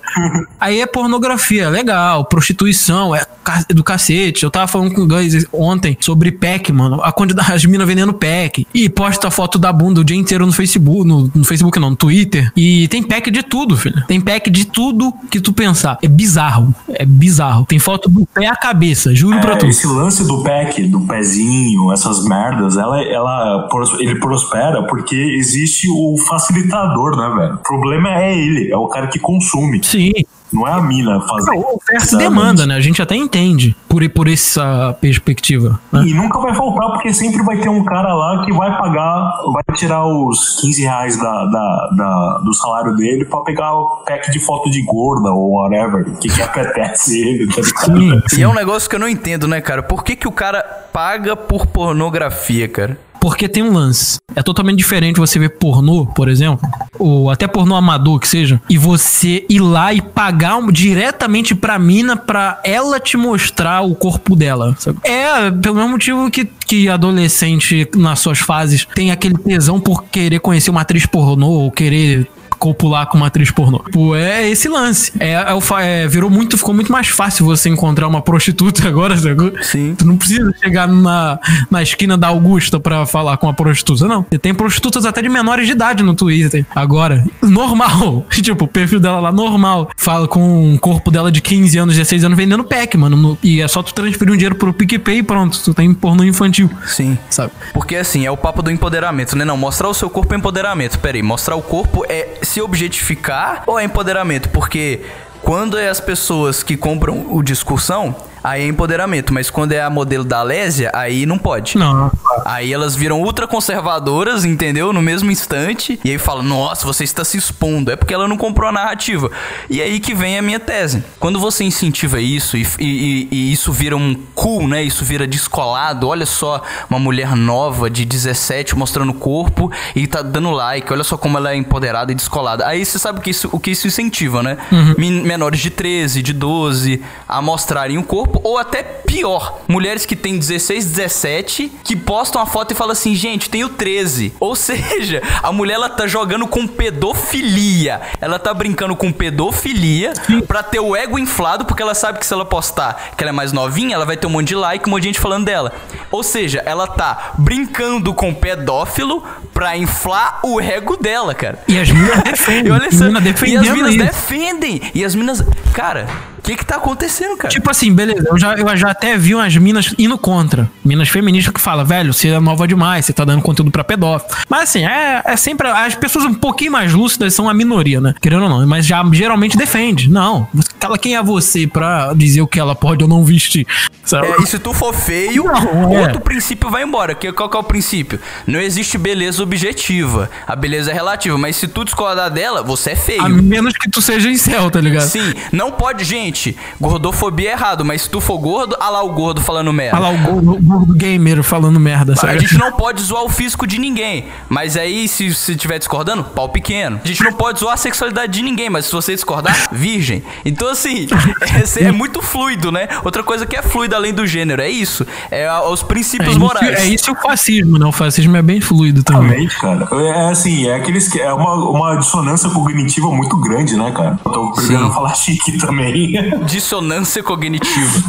Aí 0.60 0.80
é 0.80 0.86
pornografia, 0.86 1.68
legal, 1.68 2.24
prostituição, 2.24 3.14
é 3.14 3.24
ca- 3.44 3.64
do 3.70 3.82
cacete. 3.84 4.44
Eu 4.44 4.50
tava 4.50 4.66
falando 4.66 4.94
com 4.94 5.02
o 5.02 5.06
Guys 5.06 5.46
ontem 5.52 5.96
sobre 6.00 6.32
pack, 6.32 6.72
mano. 6.72 7.00
A 7.02 7.12
quantidade 7.12 7.48
das 7.50 7.64
minas 7.64 7.86
vendendo 7.86 8.12
pack. 8.12 8.66
E 8.74 8.88
posta 8.88 9.30
foto 9.30 9.58
da 9.58 9.72
bunda 9.72 10.00
o 10.00 10.04
dia 10.04 10.16
inteiro 10.16 10.46
no 10.46 10.52
Facebook, 10.52 11.06
no, 11.06 11.30
no 11.34 11.44
Facebook 11.44 11.78
não, 11.78 11.90
no 11.90 11.96
Twitter. 11.96 12.50
E 12.56 12.88
tem 12.88 13.02
pack 13.02 13.30
de 13.30 13.42
tudo, 13.42 13.76
filho. 13.76 14.04
Tem 14.06 14.20
pack 14.20 14.50
de 14.50 14.66
tudo 14.66 15.12
que 15.30 15.40
tu 15.40 15.52
pensar. 15.52 15.98
É 16.02 16.08
bizarro, 16.08 16.74
é 16.88 17.04
bizarro. 17.04 17.64
Tem 17.66 17.78
foto 17.78 18.08
do 18.08 18.26
pé 18.26 18.46
à 18.48 18.56
cabeça, 18.56 19.14
juro 19.14 19.38
pra 19.40 19.52
É, 19.54 19.56
tu. 19.56 19.66
esse 19.66 19.86
lance 19.86 20.26
do 20.26 20.42
pack, 20.42 20.82
do 20.88 21.00
pezinho, 21.06 21.92
essas 21.92 22.24
merdas, 22.24 22.76
ela, 22.76 23.00
ela, 23.02 23.68
ele 23.98 24.18
prospera 24.18 24.82
porque 24.84 24.95
existe 25.14 25.88
o 25.90 26.16
facilitador, 26.28 27.16
né, 27.16 27.34
velho? 27.36 27.54
O 27.54 27.58
problema 27.62 28.08
é 28.22 28.38
ele, 28.38 28.70
é 28.70 28.76
o 28.76 28.86
cara 28.88 29.06
que 29.08 29.18
consome, 29.18 29.80
Sim. 29.82 30.12
não 30.52 30.66
é 30.66 30.72
a 30.72 30.80
mina 30.80 31.20
fazendo. 31.20 31.54
Não, 31.60 31.74
oferta 31.74 32.14
e 32.14 32.18
demanda, 32.18 32.66
né? 32.66 32.74
A 32.76 32.80
gente 32.80 33.00
até 33.02 33.14
entende 33.16 33.76
por, 33.88 34.08
por 34.10 34.28
essa 34.28 34.96
perspectiva. 35.00 35.80
Né? 35.92 36.04
E 36.06 36.14
nunca 36.14 36.38
vai 36.40 36.54
faltar, 36.54 36.90
porque 36.92 37.12
sempre 37.12 37.42
vai 37.42 37.58
ter 37.58 37.68
um 37.68 37.84
cara 37.84 38.12
lá 38.14 38.44
que 38.44 38.52
vai 38.52 38.70
pagar, 38.76 39.32
vai 39.52 39.62
tirar 39.76 40.06
os 40.06 40.60
15 40.60 40.82
reais 40.82 41.16
da, 41.18 41.44
da, 41.46 41.90
da- 41.96 42.38
do 42.44 42.52
salário 42.54 42.94
dele 42.96 43.24
pra 43.24 43.40
pegar 43.40 43.74
o 43.74 44.04
pack 44.06 44.30
de 44.30 44.38
foto 44.38 44.70
de 44.70 44.82
gorda 44.82 45.30
ou 45.30 45.52
whatever, 45.52 46.04
que, 46.18 46.28
que 46.28 46.42
apetece 46.42 47.18
ele, 47.26 47.46
tá 47.48 47.60
ligado? 47.60 48.22
Sim, 48.28 48.38
E 48.40 48.42
é 48.42 48.48
um 48.48 48.54
negócio 48.54 48.88
que 48.88 48.94
eu 48.96 49.00
não 49.00 49.08
entendo, 49.08 49.48
né, 49.48 49.60
cara? 49.60 49.82
Por 49.82 50.04
que, 50.04 50.14
que 50.16 50.28
o 50.28 50.32
cara 50.32 50.62
paga 50.92 51.34
por 51.36 51.66
pornografia, 51.66 52.68
cara? 52.68 52.98
Porque 53.26 53.48
tem 53.48 53.60
um 53.60 53.72
lance. 53.72 54.18
É 54.36 54.40
totalmente 54.40 54.78
diferente 54.78 55.18
você 55.18 55.36
ver 55.36 55.48
pornô, 55.48 56.06
por 56.06 56.28
exemplo, 56.28 56.60
ou 56.96 57.28
até 57.28 57.48
pornô 57.48 57.74
amador 57.74 58.20
que 58.20 58.28
seja, 58.28 58.62
e 58.70 58.78
você 58.78 59.44
ir 59.50 59.58
lá 59.58 59.92
e 59.92 60.00
pagar 60.00 60.62
diretamente 60.70 61.52
pra 61.52 61.76
mina 61.76 62.16
pra 62.16 62.60
ela 62.62 63.00
te 63.00 63.16
mostrar 63.16 63.82
o 63.82 63.96
corpo 63.96 64.36
dela. 64.36 64.76
sabe? 64.78 65.00
É, 65.02 65.50
pelo 65.50 65.74
mesmo 65.74 65.90
motivo 65.90 66.30
que, 66.30 66.44
que 66.44 66.88
adolescente 66.88 67.88
nas 67.96 68.20
suas 68.20 68.38
fases 68.38 68.86
tem 68.94 69.10
aquele 69.10 69.36
tesão 69.36 69.80
por 69.80 70.04
querer 70.04 70.38
conhecer 70.38 70.70
uma 70.70 70.82
atriz 70.82 71.04
pornô 71.04 71.48
ou 71.48 71.72
querer 71.72 72.28
copular 72.66 73.06
com 73.06 73.16
uma 73.16 73.28
atriz 73.28 73.50
pornô. 73.50 73.78
Pô, 73.92 74.16
é 74.16 74.48
esse 74.48 74.68
lance. 74.68 75.12
É, 75.20 75.32
é 75.34 75.56
é, 75.80 76.08
virou 76.08 76.28
muito, 76.28 76.56
ficou 76.58 76.74
muito 76.74 76.90
mais 76.90 77.08
fácil 77.08 77.44
você 77.44 77.68
encontrar 77.68 78.08
uma 78.08 78.20
prostituta 78.20 78.86
agora, 78.88 79.16
sacou? 79.16 79.52
Sim. 79.62 79.94
Tu 79.96 80.06
não 80.06 80.16
precisa 80.16 80.52
chegar 80.62 80.88
na, 80.88 81.38
na 81.70 81.82
esquina 81.82 82.16
da 82.16 82.28
Augusta 82.28 82.80
pra 82.80 83.06
falar 83.06 83.36
com 83.36 83.48
a 83.48 83.54
prostituta, 83.54 84.08
não. 84.08 84.26
Você 84.28 84.38
tem 84.38 84.52
prostitutas 84.54 85.04
até 85.04 85.22
de 85.22 85.28
menores 85.28 85.66
de 85.66 85.72
idade 85.72 86.02
no 86.02 86.14
Twitter. 86.14 86.66
Agora, 86.74 87.24
normal. 87.42 88.26
tipo, 88.42 88.64
o 88.64 88.68
perfil 88.68 88.98
dela 88.98 89.20
lá, 89.20 89.30
normal. 89.32 89.90
Fala 89.96 90.26
com 90.26 90.74
o 90.74 90.78
corpo 90.78 91.10
dela 91.10 91.30
de 91.30 91.40
15 91.40 91.78
anos, 91.78 91.94
16 91.94 92.24
anos 92.24 92.36
vendendo 92.36 92.64
pack, 92.64 92.96
mano. 92.96 93.16
No- 93.16 93.38
e 93.42 93.60
é 93.60 93.68
só 93.68 93.82
tu 93.82 93.94
transferir 93.94 94.32
um 94.32 94.36
dinheiro 94.36 94.56
pro 94.56 94.72
PicPay 94.72 95.18
e 95.18 95.22
pronto. 95.22 95.58
Tu 95.62 95.72
tem 95.74 95.92
pornô 95.94 96.24
infantil. 96.24 96.68
Sim. 96.86 97.16
Sabe? 97.30 97.52
Porque 97.72 97.96
assim, 97.96 98.26
é 98.26 98.30
o 98.30 98.36
papo 98.36 98.62
do 98.62 98.70
empoderamento, 98.70 99.36
né? 99.36 99.44
Não, 99.44 99.56
mostrar 99.56 99.88
o 99.88 99.94
seu 99.94 100.10
corpo 100.10 100.34
é 100.34 100.36
empoderamento. 100.36 100.98
Pera 100.98 101.16
aí, 101.16 101.22
mostrar 101.22 101.54
o 101.56 101.62
corpo 101.62 102.04
é 102.08 102.38
se 102.56 102.62
objetificar 102.62 103.64
ou 103.66 103.78
é 103.78 103.84
empoderamento? 103.84 104.48
Porque 104.48 105.02
quando 105.42 105.76
é 105.76 105.90
as 105.90 106.00
pessoas 106.00 106.62
que 106.62 106.74
compram 106.74 107.26
o 107.30 107.42
discussão, 107.42 108.16
aí 108.48 108.62
é 108.62 108.66
empoderamento. 108.66 109.32
Mas 109.32 109.50
quando 109.50 109.72
é 109.72 109.80
a 109.80 109.90
modelo 109.90 110.24
da 110.24 110.42
Lésia, 110.42 110.90
aí 110.94 111.26
não 111.26 111.38
pode. 111.38 111.76
Não. 111.78 112.10
Aí 112.44 112.72
elas 112.72 112.94
viram 112.94 113.20
ultraconservadoras, 113.22 114.44
entendeu? 114.44 114.92
No 114.92 115.02
mesmo 115.02 115.30
instante. 115.30 115.98
E 116.04 116.10
aí 116.10 116.18
falam, 116.18 116.42
nossa, 116.42 116.86
você 116.86 117.04
está 117.04 117.24
se 117.24 117.36
expondo. 117.36 117.90
É 117.90 117.96
porque 117.96 118.14
ela 118.14 118.28
não 118.28 118.36
comprou 118.36 118.68
a 118.68 118.72
narrativa. 118.72 119.30
E 119.68 119.80
aí 119.82 119.98
que 120.00 120.14
vem 120.14 120.38
a 120.38 120.42
minha 120.42 120.60
tese. 120.60 121.02
Quando 121.18 121.40
você 121.40 121.64
incentiva 121.64 122.20
isso 122.20 122.56
e, 122.56 122.66
e- 122.78 123.28
e 123.30 123.52
isso 123.52 123.72
vira 123.72 123.96
um 123.96 124.14
cool, 124.34 124.68
né? 124.68 124.82
Isso 124.82 125.04
vira 125.04 125.26
descolado. 125.26 126.08
Olha 126.08 126.26
só, 126.26 126.62
uma 126.88 126.98
mulher 126.98 127.34
nova 127.34 127.88
de 127.90 128.04
17 128.04 128.76
mostrando 128.76 129.10
o 129.10 129.14
corpo 129.14 129.70
e 129.94 130.06
tá 130.06 130.22
dando 130.22 130.50
like. 130.50 130.92
Olha 130.92 131.04
só 131.04 131.16
como 131.16 131.38
ela 131.38 131.52
é 131.52 131.56
empoderada 131.56 132.12
e 132.12 132.14
descolada. 132.14 132.66
Aí 132.66 132.84
você 132.84 132.98
sabe 132.98 133.18
o 133.18 133.22
que 133.22 133.30
isso, 133.30 133.48
o 133.52 133.58
que 133.58 133.70
isso 133.70 133.86
incentiva, 133.86 134.42
né? 134.42 134.56
Men- 134.98 135.22
Menores 135.22 135.60
de 135.60 135.70
13, 135.70 136.22
de 136.22 136.32
12 136.32 137.02
a 137.28 137.40
mostrarem 137.42 137.98
o 137.98 138.02
corpo 138.04 138.35
ou 138.42 138.58
até 138.58 138.82
pior, 138.82 139.60
mulheres 139.68 140.04
que 140.04 140.16
têm 140.16 140.38
16, 140.38 140.86
17, 140.86 141.72
que 141.84 141.96
postam 141.96 142.40
a 142.40 142.46
foto 142.46 142.72
e 142.72 142.74
falam 142.74 142.92
assim, 142.92 143.14
gente, 143.14 143.48
tenho 143.48 143.68
13. 143.68 144.34
Ou 144.40 144.54
seja, 144.56 145.22
a 145.42 145.52
mulher 145.52 145.74
ela 145.74 145.88
tá 145.88 146.06
jogando 146.06 146.46
com 146.46 146.66
pedofilia. 146.66 148.00
Ela 148.20 148.38
tá 148.38 148.52
brincando 148.52 148.96
com 148.96 149.12
pedofilia 149.12 150.12
pra 150.46 150.62
ter 150.62 150.80
o 150.80 150.94
ego 150.94 151.18
inflado, 151.18 151.64
porque 151.64 151.82
ela 151.82 151.94
sabe 151.94 152.18
que 152.18 152.26
se 152.26 152.32
ela 152.32 152.44
postar 152.44 153.12
que 153.16 153.22
ela 153.22 153.30
é 153.30 153.32
mais 153.32 153.52
novinha, 153.52 153.94
ela 153.94 154.04
vai 154.04 154.16
ter 154.16 154.26
um 154.26 154.30
monte 154.30 154.48
de 154.48 154.54
like, 154.54 154.86
um 154.88 154.90
monte 154.90 155.02
de 155.02 155.08
gente 155.08 155.20
falando 155.20 155.44
dela. 155.44 155.72
Ou 156.10 156.22
seja, 156.22 156.62
ela 156.64 156.86
tá 156.86 157.32
brincando 157.38 158.14
com 158.14 158.32
pedófilo 158.32 159.24
pra 159.52 159.76
inflar 159.76 160.40
o 160.42 160.60
ego 160.60 160.96
dela, 160.96 161.34
cara. 161.34 161.62
E 161.68 161.78
as 161.78 161.90
minas 161.90 162.22
defendem. 162.22 162.56
E 162.66 162.70
olha 162.70 162.88
as 162.88 162.94
só, 162.94 163.04
minas 163.04 163.42
e 163.42 163.56
as 163.56 163.68
minas 163.68 163.96
defendem. 163.96 164.82
E 164.94 165.04
as 165.04 165.14
minas. 165.14 165.44
Cara, 165.72 166.06
que 166.46 166.56
que 166.56 166.64
tá 166.64 166.76
acontecendo, 166.76 167.36
cara? 167.36 167.48
Tipo 167.48 167.70
assim, 167.70 167.92
beleza, 167.92 168.28
eu 168.28 168.38
já, 168.38 168.54
eu 168.54 168.76
já 168.76 168.90
até 168.90 169.16
vi 169.18 169.34
umas 169.34 169.56
minas 169.56 169.94
indo 169.98 170.16
contra. 170.16 170.70
Minas 170.84 171.08
feministas 171.08 171.52
que 171.52 171.60
falam, 171.60 171.84
velho, 171.84 172.12
você 172.12 172.28
é 172.28 172.40
nova 172.40 172.66
demais, 172.66 173.04
você 173.04 173.12
tá 173.12 173.24
dando 173.24 173.42
conteúdo 173.42 173.70
pra 173.70 173.82
pedófilo. 173.82 174.30
Mas 174.48 174.62
assim, 174.70 174.84
é, 174.86 175.22
é 175.24 175.36
sempre. 175.36 175.68
As 175.68 175.94
pessoas 175.94 176.24
um 176.24 176.34
pouquinho 176.34 176.72
mais 176.72 176.92
lúcidas 176.92 177.34
são 177.34 177.48
a 177.48 177.54
minoria, 177.54 178.00
né? 178.00 178.14
Querendo 178.20 178.44
ou 178.44 178.48
não. 178.48 178.66
Mas 178.66 178.86
já 178.86 179.04
geralmente 179.12 179.56
defende. 179.56 180.08
Não. 180.08 180.48
Ela, 180.80 180.98
quem 180.98 181.16
é 181.16 181.22
você 181.22 181.66
pra 181.66 182.12
dizer 182.14 182.40
o 182.42 182.46
que 182.46 182.60
ela 182.60 182.74
pode 182.74 183.02
ou 183.02 183.08
não 183.08 183.24
vestir? 183.24 183.66
Sabe? 184.04 184.28
É, 184.28 184.36
e 184.42 184.46
se 184.46 184.58
tu 184.58 184.72
for 184.72 184.94
feio, 184.94 185.44
Não, 185.44 185.92
é. 185.96 186.02
outro 186.02 186.20
princípio 186.20 186.70
vai 186.70 186.84
embora. 186.84 187.12
Que, 187.14 187.32
qual 187.32 187.48
que 187.48 187.56
é 187.56 187.60
o 187.60 187.64
princípio? 187.64 188.20
Não 188.46 188.60
existe 188.60 188.96
beleza 188.96 189.42
objetiva. 189.42 190.30
A 190.46 190.54
beleza 190.54 190.92
é 190.92 190.94
relativa, 190.94 191.36
mas 191.36 191.56
se 191.56 191.66
tu 191.66 191.84
discordar 191.84 192.30
dela, 192.30 192.62
você 192.62 192.90
é 192.90 192.96
feio. 192.96 193.22
A 193.22 193.28
menos 193.28 193.72
que 193.76 193.90
tu 193.90 194.00
seja 194.00 194.30
incel, 194.30 194.70
tá 194.70 194.80
ligado? 194.80 195.08
Sim, 195.08 195.34
não 195.50 195.72
pode, 195.72 196.04
gente. 196.04 196.56
Gordofobia 196.80 197.50
é 197.50 197.52
errado, 197.52 197.84
mas 197.84 198.02
se 198.02 198.10
tu 198.10 198.20
for 198.20 198.38
gordo, 198.38 198.76
olha 198.78 198.90
lá 198.90 199.02
o 199.02 199.12
gordo 199.12 199.40
falando 199.40 199.72
merda. 199.72 199.96
Olha 199.98 200.08
lá 200.08 200.14
o 200.14 200.18
gordo- 200.18 200.62
gordo 200.62 200.94
gamer 200.94 201.42
falando 201.42 201.80
merda, 201.80 202.12
A 202.12 202.16
sabe? 202.16 202.38
gente 202.38 202.56
não 202.58 202.70
pode 202.72 203.02
zoar 203.02 203.24
o 203.24 203.28
físico 203.28 203.66
de 203.66 203.78
ninguém. 203.78 204.26
Mas 204.48 204.76
aí, 204.76 205.08
se 205.08 205.34
se 205.34 205.56
tiver 205.56 205.78
discordando, 205.78 206.22
pau 206.22 206.48
pequeno. 206.48 207.00
A 207.04 207.08
gente 207.08 207.24
não 207.24 207.32
pode 207.32 207.58
zoar 207.58 207.74
a 207.74 207.76
sexualidade 207.76 208.32
de 208.34 208.42
ninguém, 208.42 208.70
mas 208.70 208.86
se 208.86 208.92
você 208.92 209.14
discordar, 209.14 209.68
virgem. 209.72 210.22
Então, 210.44 210.65
assim, 210.68 211.06
é, 211.80 211.84
é 211.84 211.92
muito 211.92 212.20
fluido, 212.22 212.70
né? 212.72 212.88
Outra 213.04 213.22
coisa 213.22 213.46
que 213.46 213.56
é 213.56 213.62
fluida 213.62 213.96
além 213.96 214.12
do 214.12 214.26
gênero, 214.26 214.62
é 214.62 214.68
isso. 214.68 215.06
É 215.30 215.46
a- 215.48 215.62
os 215.68 215.82
É 215.82 215.84
princípios 215.84 216.30
isso, 216.30 216.40
morais. 216.40 216.78
é 216.80 216.86
isso 216.86 217.10
e 217.10 217.12
o 217.12 217.16
fascismo, 217.16 217.78
né? 217.78 217.86
O 217.86 217.92
fascismo 217.92 218.36
é 218.36 218.42
bem 218.42 218.60
fluido 218.60 219.02
também. 219.02 219.28
Realmente, 219.30 219.58
cara. 219.58 219.88
É 219.92 220.30
assim, 220.30 220.66
é 220.68 220.74
aqueles 220.76 221.08
que 221.08 221.20
é 221.20 221.32
uma, 221.32 221.54
uma 221.54 221.96
dissonância 221.96 222.48
cognitiva 222.50 223.08
muito 223.10 223.36
grande, 223.40 223.76
né, 223.76 223.90
cara? 223.92 224.18
Eu 224.24 224.32
tô 224.32 224.54
Sim. 224.60 224.76
falar 224.92 225.14
chique 225.14 225.58
também. 225.58 226.12
Dissonância 226.46 227.22
cognitiva. 227.22 228.02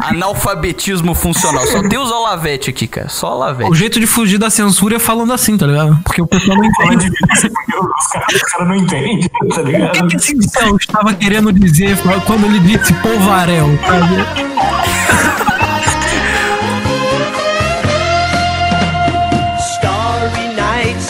Analfabetismo 0.00 1.14
funcional. 1.14 1.66
Só 1.66 1.82
tem 1.88 1.98
os 1.98 2.10
Olavete 2.10 2.70
aqui, 2.70 2.86
cara. 2.86 3.08
Só 3.08 3.34
Olavete. 3.34 3.70
O 3.70 3.74
jeito 3.74 3.98
de 4.00 4.06
fugir 4.06 4.38
da 4.38 4.50
censura 4.50 4.96
é 4.96 4.98
falando 4.98 5.32
assim, 5.32 5.56
tá 5.56 5.66
ligado? 5.66 5.98
Porque 6.04 6.20
o 6.22 6.26
pessoal 6.26 6.56
não 6.58 6.70
Fala 6.74 6.94
entende. 6.94 7.10
os 7.32 8.06
caras 8.12 8.34
os 8.34 8.42
caras 8.42 8.68
não 8.68 8.76
entendem, 8.76 9.20
tá 9.20 9.28
O 9.44 9.48
que, 9.48 9.62
ligado? 9.62 10.08
que 10.08 10.16
esse 10.16 10.36
incel 10.36 10.76
estava 10.76 11.14
querendo 11.14 11.52
dizer 11.52 11.81
quando 12.26 12.44
ele 12.46 12.60
disse 12.60 12.92
polvarel, 12.94 13.68
sabe? 13.84 14.24
Starry 19.58 20.54
nights, 20.54 21.08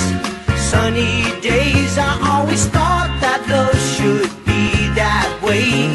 sunny 0.57 1.25
days. 1.43 1.99
I 1.99 2.19
always 2.27 2.67
thought 2.67 3.11
that 3.21 3.43
love 3.49 3.77
should 3.79 4.31
be 4.47 4.89
that 4.95 5.29
way. 5.43 5.91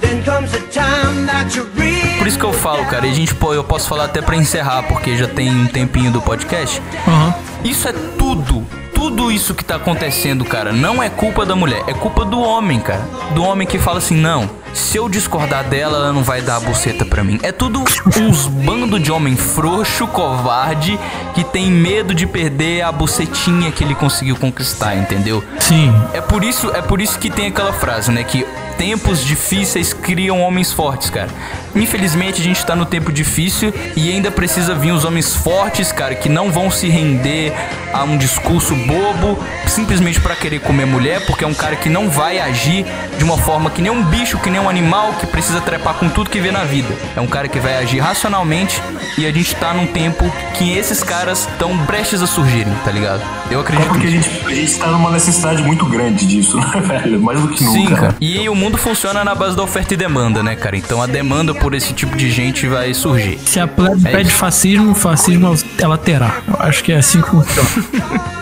Then 0.00 0.22
comes 0.24 0.54
a 0.54 0.60
time 0.70 1.26
that 1.26 1.56
you 1.56 1.64
really. 1.76 2.18
Por 2.18 2.28
isso 2.28 2.38
que 2.38 2.44
eu 2.44 2.52
falo, 2.52 2.84
cara, 2.86 3.06
e 3.06 3.10
a 3.10 3.14
gente, 3.14 3.34
pô, 3.34 3.54
eu 3.54 3.64
posso 3.64 3.88
falar 3.88 4.04
até 4.04 4.22
pra 4.22 4.36
encerrar, 4.36 4.84
porque 4.84 5.16
já 5.16 5.26
tem 5.26 5.50
um 5.50 5.66
tempinho 5.66 6.12
do 6.12 6.22
podcast. 6.22 6.80
Aham. 7.08 7.34
Isso 7.64 7.88
é 7.88 7.92
tudo. 8.16 8.64
Tudo 8.96 9.30
isso 9.30 9.54
que 9.54 9.62
tá 9.62 9.76
acontecendo, 9.76 10.42
cara, 10.42 10.72
não 10.72 11.02
é 11.02 11.10
culpa 11.10 11.44
da 11.44 11.54
mulher, 11.54 11.84
é 11.86 11.92
culpa 11.92 12.24
do 12.24 12.40
homem, 12.40 12.80
cara. 12.80 13.06
Do 13.34 13.42
homem 13.44 13.66
que 13.66 13.78
fala 13.78 13.98
assim: 13.98 14.16
não, 14.16 14.48
se 14.76 14.98
eu 14.98 15.08
discordar 15.08 15.64
dela, 15.64 15.96
ela 15.96 16.12
não 16.12 16.22
vai 16.22 16.42
dar 16.42 16.56
a 16.56 16.60
buceta 16.60 17.04
pra 17.04 17.24
mim. 17.24 17.40
É 17.42 17.50
tudo 17.50 17.82
uns 18.20 18.46
bando 18.46 19.00
de 19.00 19.10
homem 19.10 19.34
frouxo, 19.34 20.06
covarde, 20.06 20.98
que 21.34 21.42
tem 21.42 21.70
medo 21.70 22.14
de 22.14 22.26
perder 22.26 22.82
a 22.82 22.92
bucetinha 22.92 23.72
que 23.72 23.82
ele 23.82 23.94
conseguiu 23.94 24.36
conquistar, 24.36 24.94
entendeu? 24.94 25.42
Sim. 25.58 25.92
É 26.12 26.20
por 26.20 26.44
isso, 26.44 26.70
é 26.74 26.82
por 26.82 27.00
isso 27.00 27.18
que 27.18 27.30
tem 27.30 27.46
aquela 27.46 27.72
frase, 27.72 28.12
né, 28.12 28.22
que 28.22 28.46
tempos 28.76 29.24
difíceis 29.24 29.94
criam 29.94 30.40
homens 30.42 30.72
fortes, 30.72 31.08
cara. 31.08 31.28
Infelizmente 31.74 32.40
a 32.40 32.44
gente 32.44 32.64
tá 32.64 32.76
no 32.76 32.84
tempo 32.84 33.10
difícil 33.10 33.72
e 33.96 34.10
ainda 34.10 34.30
precisa 34.30 34.74
vir 34.74 34.92
os 34.92 35.04
homens 35.04 35.34
fortes, 35.34 35.92
cara, 35.92 36.14
que 36.14 36.28
não 36.28 36.50
vão 36.50 36.70
se 36.70 36.88
render 36.88 37.54
a 37.92 38.04
um 38.04 38.16
discurso 38.16 38.74
bobo 38.74 39.38
simplesmente 39.66 40.20
pra 40.20 40.36
querer 40.36 40.60
comer 40.60 40.86
mulher, 40.86 41.24
porque 41.26 41.44
é 41.44 41.46
um 41.46 41.54
cara 41.54 41.76
que 41.76 41.88
não 41.88 42.08
vai 42.08 42.38
agir 42.38 42.84
de 43.16 43.24
uma 43.24 43.38
forma 43.38 43.70
que 43.70 43.80
nem 43.80 43.90
um 43.90 44.04
bicho, 44.04 44.38
que 44.38 44.50
nem 44.50 44.60
um 44.60 44.65
animal 44.68 45.14
que 45.20 45.26
precisa 45.26 45.60
trepar 45.60 45.94
com 45.94 46.08
tudo 46.08 46.30
que 46.30 46.40
vê 46.40 46.50
na 46.50 46.64
vida. 46.64 46.94
É 47.16 47.20
um 47.20 47.26
cara 47.26 47.48
que 47.48 47.58
vai 47.60 47.76
agir 47.78 47.98
racionalmente 48.00 48.80
e 49.18 49.26
a 49.26 49.32
gente 49.32 49.54
tá 49.56 49.72
num 49.72 49.86
tempo 49.86 50.30
que 50.54 50.76
esses 50.76 51.02
caras 51.02 51.40
estão 51.50 51.76
prestes 51.86 52.22
a 52.22 52.26
surgirem, 52.26 52.72
tá 52.84 52.90
ligado? 52.90 53.22
Eu 53.50 53.60
É 53.60 53.62
acredito 53.62 53.88
porque 53.88 54.06
a 54.06 54.10
gente, 54.10 54.28
a 54.46 54.54
gente 54.54 54.74
tá 54.78 54.86
numa 54.88 55.10
necessidade 55.10 55.62
muito 55.62 55.86
grande 55.86 56.26
disso, 56.26 56.56
né, 56.60 56.80
velho? 56.80 57.20
Mais 57.20 57.40
do 57.40 57.48
que 57.48 57.62
nunca. 57.64 57.78
Sim, 57.78 57.94
cara. 57.94 58.16
E 58.20 58.48
o 58.48 58.54
mundo 58.54 58.76
funciona 58.76 59.24
na 59.24 59.34
base 59.34 59.56
da 59.56 59.62
oferta 59.62 59.94
e 59.94 59.96
demanda, 59.96 60.42
né, 60.42 60.56
cara? 60.56 60.76
Então 60.76 61.00
a 61.02 61.06
demanda 61.06 61.54
por 61.54 61.74
esse 61.74 61.92
tipo 61.92 62.16
de 62.16 62.30
gente 62.30 62.66
vai 62.66 62.92
surgir. 62.94 63.38
Se 63.46 63.60
a 63.60 63.66
plebe 63.66 64.00
É 64.04 64.10
pede 64.12 64.28
isso. 64.28 64.38
fascismo, 64.38 64.94
fascismo 64.94 65.54
ela 65.78 65.96
terá. 65.96 66.38
Eu 66.48 66.56
acho 66.60 66.82
que 66.82 66.92
é 66.92 66.96
assim 66.96 67.20
que 67.20 67.28
funciona. 67.30 67.68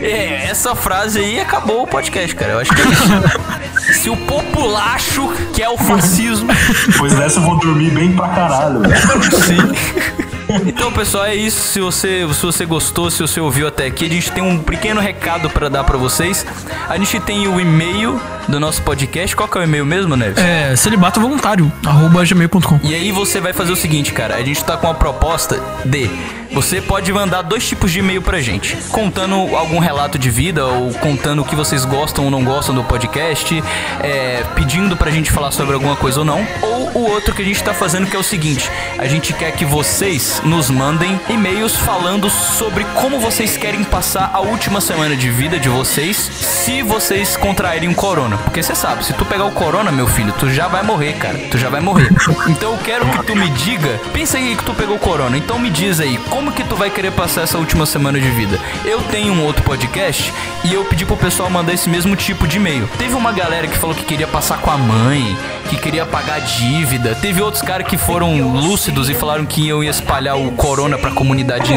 É, 0.00 0.46
essa 0.48 0.74
frase 0.76 1.18
aí 1.18 1.40
acabou 1.40 1.82
o 1.82 1.86
podcast, 1.86 2.34
cara. 2.36 2.52
Eu 2.52 2.58
acho 2.60 2.72
que 2.72 2.80
é 2.80 2.84
isso. 2.84 3.02
Se 3.92 4.10
o 4.10 4.16
populacho, 4.16 5.28
que 5.54 5.62
é 5.62 5.68
o 5.68 5.76
fascismo. 5.76 6.50
Depois 6.86 7.14
dessa 7.14 7.38
eu 7.38 7.44
vou 7.44 7.58
dormir 7.58 7.90
bem 7.90 8.12
pra 8.12 8.28
caralho, 8.28 8.80
velho. 8.80 8.96
Sim. 9.32 10.22
Então, 10.66 10.92
pessoal, 10.92 11.24
é 11.24 11.34
isso. 11.34 11.60
Se 11.60 11.80
você, 11.80 12.26
se 12.32 12.42
você 12.42 12.66
gostou, 12.66 13.10
se 13.10 13.20
você 13.20 13.40
ouviu 13.40 13.66
até 13.68 13.86
aqui, 13.86 14.04
a 14.04 14.08
gente 14.08 14.30
tem 14.32 14.42
um 14.42 14.58
pequeno 14.58 15.00
recado 15.00 15.48
pra 15.48 15.68
dar 15.68 15.84
pra 15.84 15.96
vocês. 15.96 16.44
A 16.88 16.96
gente 16.98 17.18
tem 17.20 17.46
o 17.48 17.60
e-mail 17.60 18.20
do 18.48 18.60
nosso 18.60 18.82
podcast. 18.82 19.34
Qual 19.34 19.48
que 19.48 19.56
é 19.56 19.60
o 19.62 19.64
e-mail 19.64 19.86
mesmo, 19.86 20.16
Neves? 20.16 20.38
É, 20.38 20.74
celibato 20.76 21.20
voluntário, 21.20 21.72
arroba 21.86 22.24
gmail.com. 22.24 22.80
E 22.82 22.94
aí 22.94 23.12
você 23.12 23.40
vai 23.40 23.52
fazer 23.52 23.72
o 23.72 23.76
seguinte, 23.76 24.12
cara. 24.12 24.36
A 24.36 24.42
gente 24.42 24.62
tá 24.64 24.76
com 24.76 24.86
uma 24.86 24.94
proposta 24.94 25.58
de 25.84 26.10
você 26.52 26.80
pode 26.80 27.12
mandar 27.12 27.42
dois 27.42 27.66
tipos 27.66 27.90
de 27.90 28.00
e-mail 28.00 28.22
pra 28.22 28.40
gente, 28.40 28.76
contando 28.90 29.34
algum 29.56 29.78
relato 29.78 30.18
de 30.18 30.30
vida 30.30 30.66
ou 30.66 30.92
contando 30.94 31.42
o 31.42 31.44
que 31.44 31.56
vocês 31.56 31.84
gostam 31.84 32.24
ou 32.24 32.30
não 32.30 32.44
gostam 32.44 32.74
do 32.74 32.84
podcast, 32.84 33.62
é, 34.00 34.44
pedindo 34.54 34.96
pra 34.96 35.10
gente 35.10 35.30
falar 35.30 35.50
sobre 35.50 35.74
alguma 35.74 35.96
coisa 35.96 36.20
ou 36.20 36.24
não. 36.24 36.46
Ou 36.62 36.82
o 36.94 37.10
outro 37.10 37.34
que 37.34 37.42
a 37.42 37.44
gente 37.44 37.62
tá 37.62 37.72
fazendo 37.72 38.06
que 38.06 38.16
é 38.16 38.18
o 38.18 38.22
seguinte: 38.22 38.70
a 38.98 39.06
gente 39.06 39.32
quer 39.32 39.52
que 39.52 39.64
vocês 39.64 40.40
nos 40.44 40.70
mandem 40.70 41.20
e-mails 41.28 41.76
falando 41.76 42.28
sobre 42.30 42.84
como 42.94 43.18
vocês 43.18 43.56
querem 43.56 43.84
passar 43.84 44.30
a 44.32 44.40
última 44.40 44.80
semana 44.80 45.16
de 45.16 45.30
vida 45.30 45.58
de 45.58 45.68
vocês 45.68 46.16
se 46.16 46.82
vocês 46.82 47.36
contraírem 47.36 47.88
o 47.88 47.94
corona. 47.94 48.36
Porque 48.38 48.62
você 48.62 48.74
sabe, 48.74 49.04
se 49.04 49.12
tu 49.12 49.24
pegar 49.24 49.44
o 49.44 49.52
corona, 49.52 49.90
meu 49.92 50.06
filho, 50.06 50.32
tu 50.38 50.50
já 50.50 50.68
vai 50.68 50.82
morrer, 50.82 51.14
cara. 51.14 51.38
Tu 51.50 51.58
já 51.58 51.68
vai 51.68 51.80
morrer. 51.80 52.10
Então 52.48 52.72
eu 52.72 52.78
quero 52.78 53.06
que 53.06 53.22
tu 53.24 53.36
me 53.36 53.48
diga, 53.50 54.00
pensa 54.12 54.38
aí 54.38 54.56
que 54.56 54.64
tu 54.64 54.74
pegou 54.74 54.96
o 54.96 54.98
corona, 54.98 55.36
então 55.36 55.58
me 55.58 55.70
diz 55.70 56.00
aí, 56.00 56.18
como 56.30 56.41
que 56.50 56.64
tu 56.64 56.74
vai 56.74 56.90
querer 56.90 57.12
passar 57.12 57.42
essa 57.42 57.58
última 57.58 57.84
semana 57.86 58.18
de 58.18 58.28
vida? 58.30 58.58
Eu 58.84 59.00
tenho 59.02 59.32
um 59.34 59.44
outro 59.44 59.62
podcast 59.62 60.32
e 60.64 60.72
eu 60.74 60.84
pedi 60.86 61.04
pro 61.04 61.16
pessoal 61.16 61.48
mandar 61.50 61.72
esse 61.74 61.88
mesmo 61.88 62.16
tipo 62.16 62.48
de 62.48 62.56
e-mail. 62.56 62.88
Teve 62.98 63.14
uma 63.14 63.30
galera 63.32 63.68
que 63.68 63.76
falou 63.76 63.94
que 63.94 64.04
queria 64.04 64.26
passar 64.26 64.58
com 64.58 64.70
a 64.70 64.76
mãe, 64.78 65.36
que 65.68 65.76
queria 65.76 66.04
pagar 66.06 66.40
dívida. 66.40 67.14
Teve 67.14 67.42
outros 67.42 67.62
caras 67.62 67.86
que 67.86 67.96
foram 67.98 68.40
lúcidos 68.52 69.08
e 69.10 69.14
falaram 69.14 69.44
que 69.44 69.66
iam 69.66 69.84
espalhar 69.84 70.36
o 70.38 70.50
corona 70.52 70.96
pra 70.98 71.10
comunidade, 71.10 71.72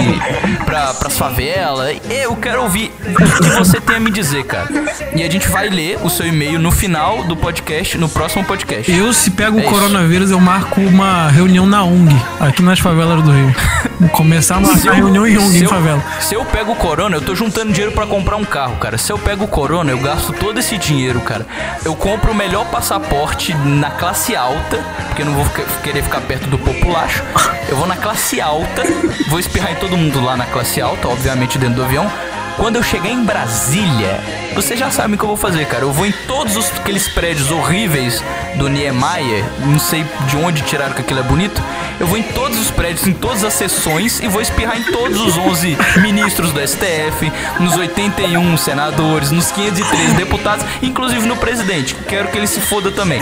pra, 0.66 0.94
pras 0.94 1.18
favelas. 1.18 1.98
Eu 2.10 2.36
quero 2.38 2.64
ouvir 2.64 2.92
o 3.06 3.44
que 3.44 3.50
você 3.52 3.80
tem 3.82 3.98
a 3.98 4.00
me 4.00 4.10
dizer, 4.10 4.46
cara. 4.46 4.70
E 5.16 5.22
a 5.24 5.30
gente 5.30 5.48
vai 5.50 5.70
ler 5.70 6.00
o 6.04 6.10
seu 6.10 6.26
e-mail 6.26 6.58
no 6.60 6.72
final 6.72 7.24
do 7.24 7.36
podcast, 7.36 7.98
no 7.98 8.08
próximo 8.08 8.44
podcast. 8.46 8.92
Eu, 8.92 9.12
se 9.14 9.32
pego 9.32 9.60
É 9.60 9.62
o 9.62 9.66
isso. 9.66 9.74
coronavírus, 9.74 10.32
eu 10.32 10.40
marco 10.40 10.80
uma 10.82 11.30
reunião 11.30 11.66
na 11.66 11.84
ONG, 11.84 12.16
aqui 12.40 12.62
nas 12.62 12.80
favelas 12.80 13.22
do 13.24 13.32
Rio. 13.32 13.56
Vou 14.00 14.10
começar 14.56 14.90
a 14.90 14.94
marcar 14.94 14.94
reunião 14.94 15.28
em 15.28 15.68
favela. 15.68 16.04
Se 16.20 16.36
eu 16.36 16.46
pego 16.46 16.72
o 16.72 16.76
corona, 16.76 17.18
eu 17.18 17.22
tô 17.22 17.36
juntando 17.36 17.72
dinheiro 17.72 17.92
pra 17.92 18.06
comprar 18.06 18.36
um 18.36 18.46
carro, 18.46 18.78
cara. 18.78 18.98
Se 18.98 19.12
eu 19.12 19.18
pego 19.18 19.46
o 19.46 19.48
corona, 19.48 19.92
eu 19.92 20.00
gasto 20.00 20.34
todo 20.34 20.60
esse 20.60 20.78
dinheiro, 20.78 21.20
cara. 21.22 21.46
Eu 21.84 21.96
compro 21.96 22.32
o 22.32 22.36
melhor 22.36 22.66
passaporte 22.66 23.54
na 23.54 23.92
classe 23.92 24.36
alta, 24.36 24.84
porque 25.08 25.22
eu 25.22 25.26
não 25.26 25.34
vou 25.34 25.46
querer 25.84 26.04
ficar 26.04 26.22
perto 26.22 26.48
do 26.48 26.58
populacho. 26.58 27.24
Eu 27.68 27.78
vou 27.78 27.88
na 27.88 27.96
classe 27.96 28.40
alta, 28.40 28.84
vou 29.28 29.40
espirrar 29.40 29.72
em 29.72 29.76
todo 29.76 29.98
mundo 29.98 30.24
lá 30.24 30.36
na 30.38 30.46
classe 30.46 30.82
alta, 30.82 31.08
obviamente 31.08 31.58
dentro 31.58 31.76
do 31.76 31.84
avião. 31.84 32.10
Quando 32.58 32.78
eu 32.78 32.84
chegar 32.84 33.10
em 33.10 33.24
Brasília, 33.24 34.22
vocês 34.56 34.80
já 34.80 34.90
sabem 34.90 35.16
o 35.16 35.18
que 35.18 35.24
eu 35.26 35.28
vou 35.28 35.36
fazer, 35.36 35.66
cara. 35.66 35.84
Eu 35.84 35.92
vou 35.92 36.06
em 36.06 36.14
todos 36.26 36.56
os, 36.56 36.72
aqueles 36.72 37.06
prédios 37.08 37.52
horríveis 37.52 38.24
do 38.56 38.70
Niemeyer, 38.70 39.44
não 39.66 39.78
sei 39.78 40.06
de 40.28 40.38
onde 40.38 40.62
tiraram 40.62 40.94
que 40.94 41.02
aquilo 41.02 41.20
é 41.20 41.24
bonito. 41.24 41.62
Eu 42.00 42.08
vou 42.08 42.18
em 42.18 42.24
todos 42.24 42.60
os 42.60 42.72
prédios, 42.72 43.08
em 43.08 43.14
todas 43.14 43.44
as 43.44 43.54
sessões 43.54 44.20
e 44.20 44.28
vou 44.28 44.42
espirrar 44.42 44.78
em 44.78 44.84
todos 44.84 45.20
os 45.20 45.38
11 45.38 45.78
ministros 46.02 46.52
do 46.52 46.60
STF, 46.66 47.32
nos 47.60 47.76
81 47.76 48.58
senadores, 48.58 49.32
nos 49.32 49.52
513 49.52 50.14
deputados, 50.16 50.66
inclusive 50.82 51.26
no 51.26 51.38
presidente. 51.38 51.96
Quero 52.08 52.28
que 52.30 52.38
ele 52.38 52.48
se 52.48 52.60
foda 52.60 52.92
também. 52.92 53.22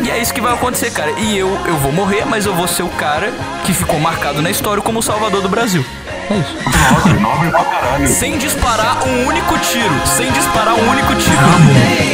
E 0.00 0.10
é 0.10 0.18
isso 0.18 0.32
que 0.32 0.40
vai 0.40 0.54
acontecer, 0.54 0.90
cara. 0.92 1.10
E 1.18 1.36
eu, 1.36 1.48
eu 1.66 1.76
vou 1.78 1.92
morrer, 1.92 2.24
mas 2.24 2.46
eu 2.46 2.54
vou 2.54 2.66
ser 2.66 2.82
o 2.82 2.88
cara 2.88 3.32
que 3.64 3.72
ficou 3.72 3.98
marcado 4.00 4.40
na 4.40 4.50
história 4.50 4.82
como 4.82 5.00
o 5.00 5.02
salvador 5.02 5.42
do 5.42 5.48
Brasil. 5.48 5.84
É 6.28 6.38
isso. 6.38 6.56
Nobre, 6.92 7.20
nobre 7.20 7.50
pra 7.50 7.64
caralho. 7.64 8.08
Sem 8.08 8.36
disparar 8.38 9.06
um 9.06 9.26
único 9.26 9.58
tiro. 9.58 9.94
Sem 10.04 10.32
disparar 10.32 10.74
um 10.74 10.90
único 10.90 11.14
tiro. 11.14 11.36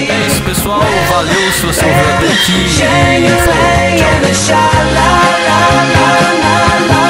É 0.08 0.26
isso, 0.26 0.42
pessoal. 0.42 0.82
Valeu 1.08 1.52
se 1.52 1.66
você 1.66 1.84
ouviu 1.84 2.14
até 2.14 2.26
aqui. 2.26 2.68
Tchau. 6.86 7.01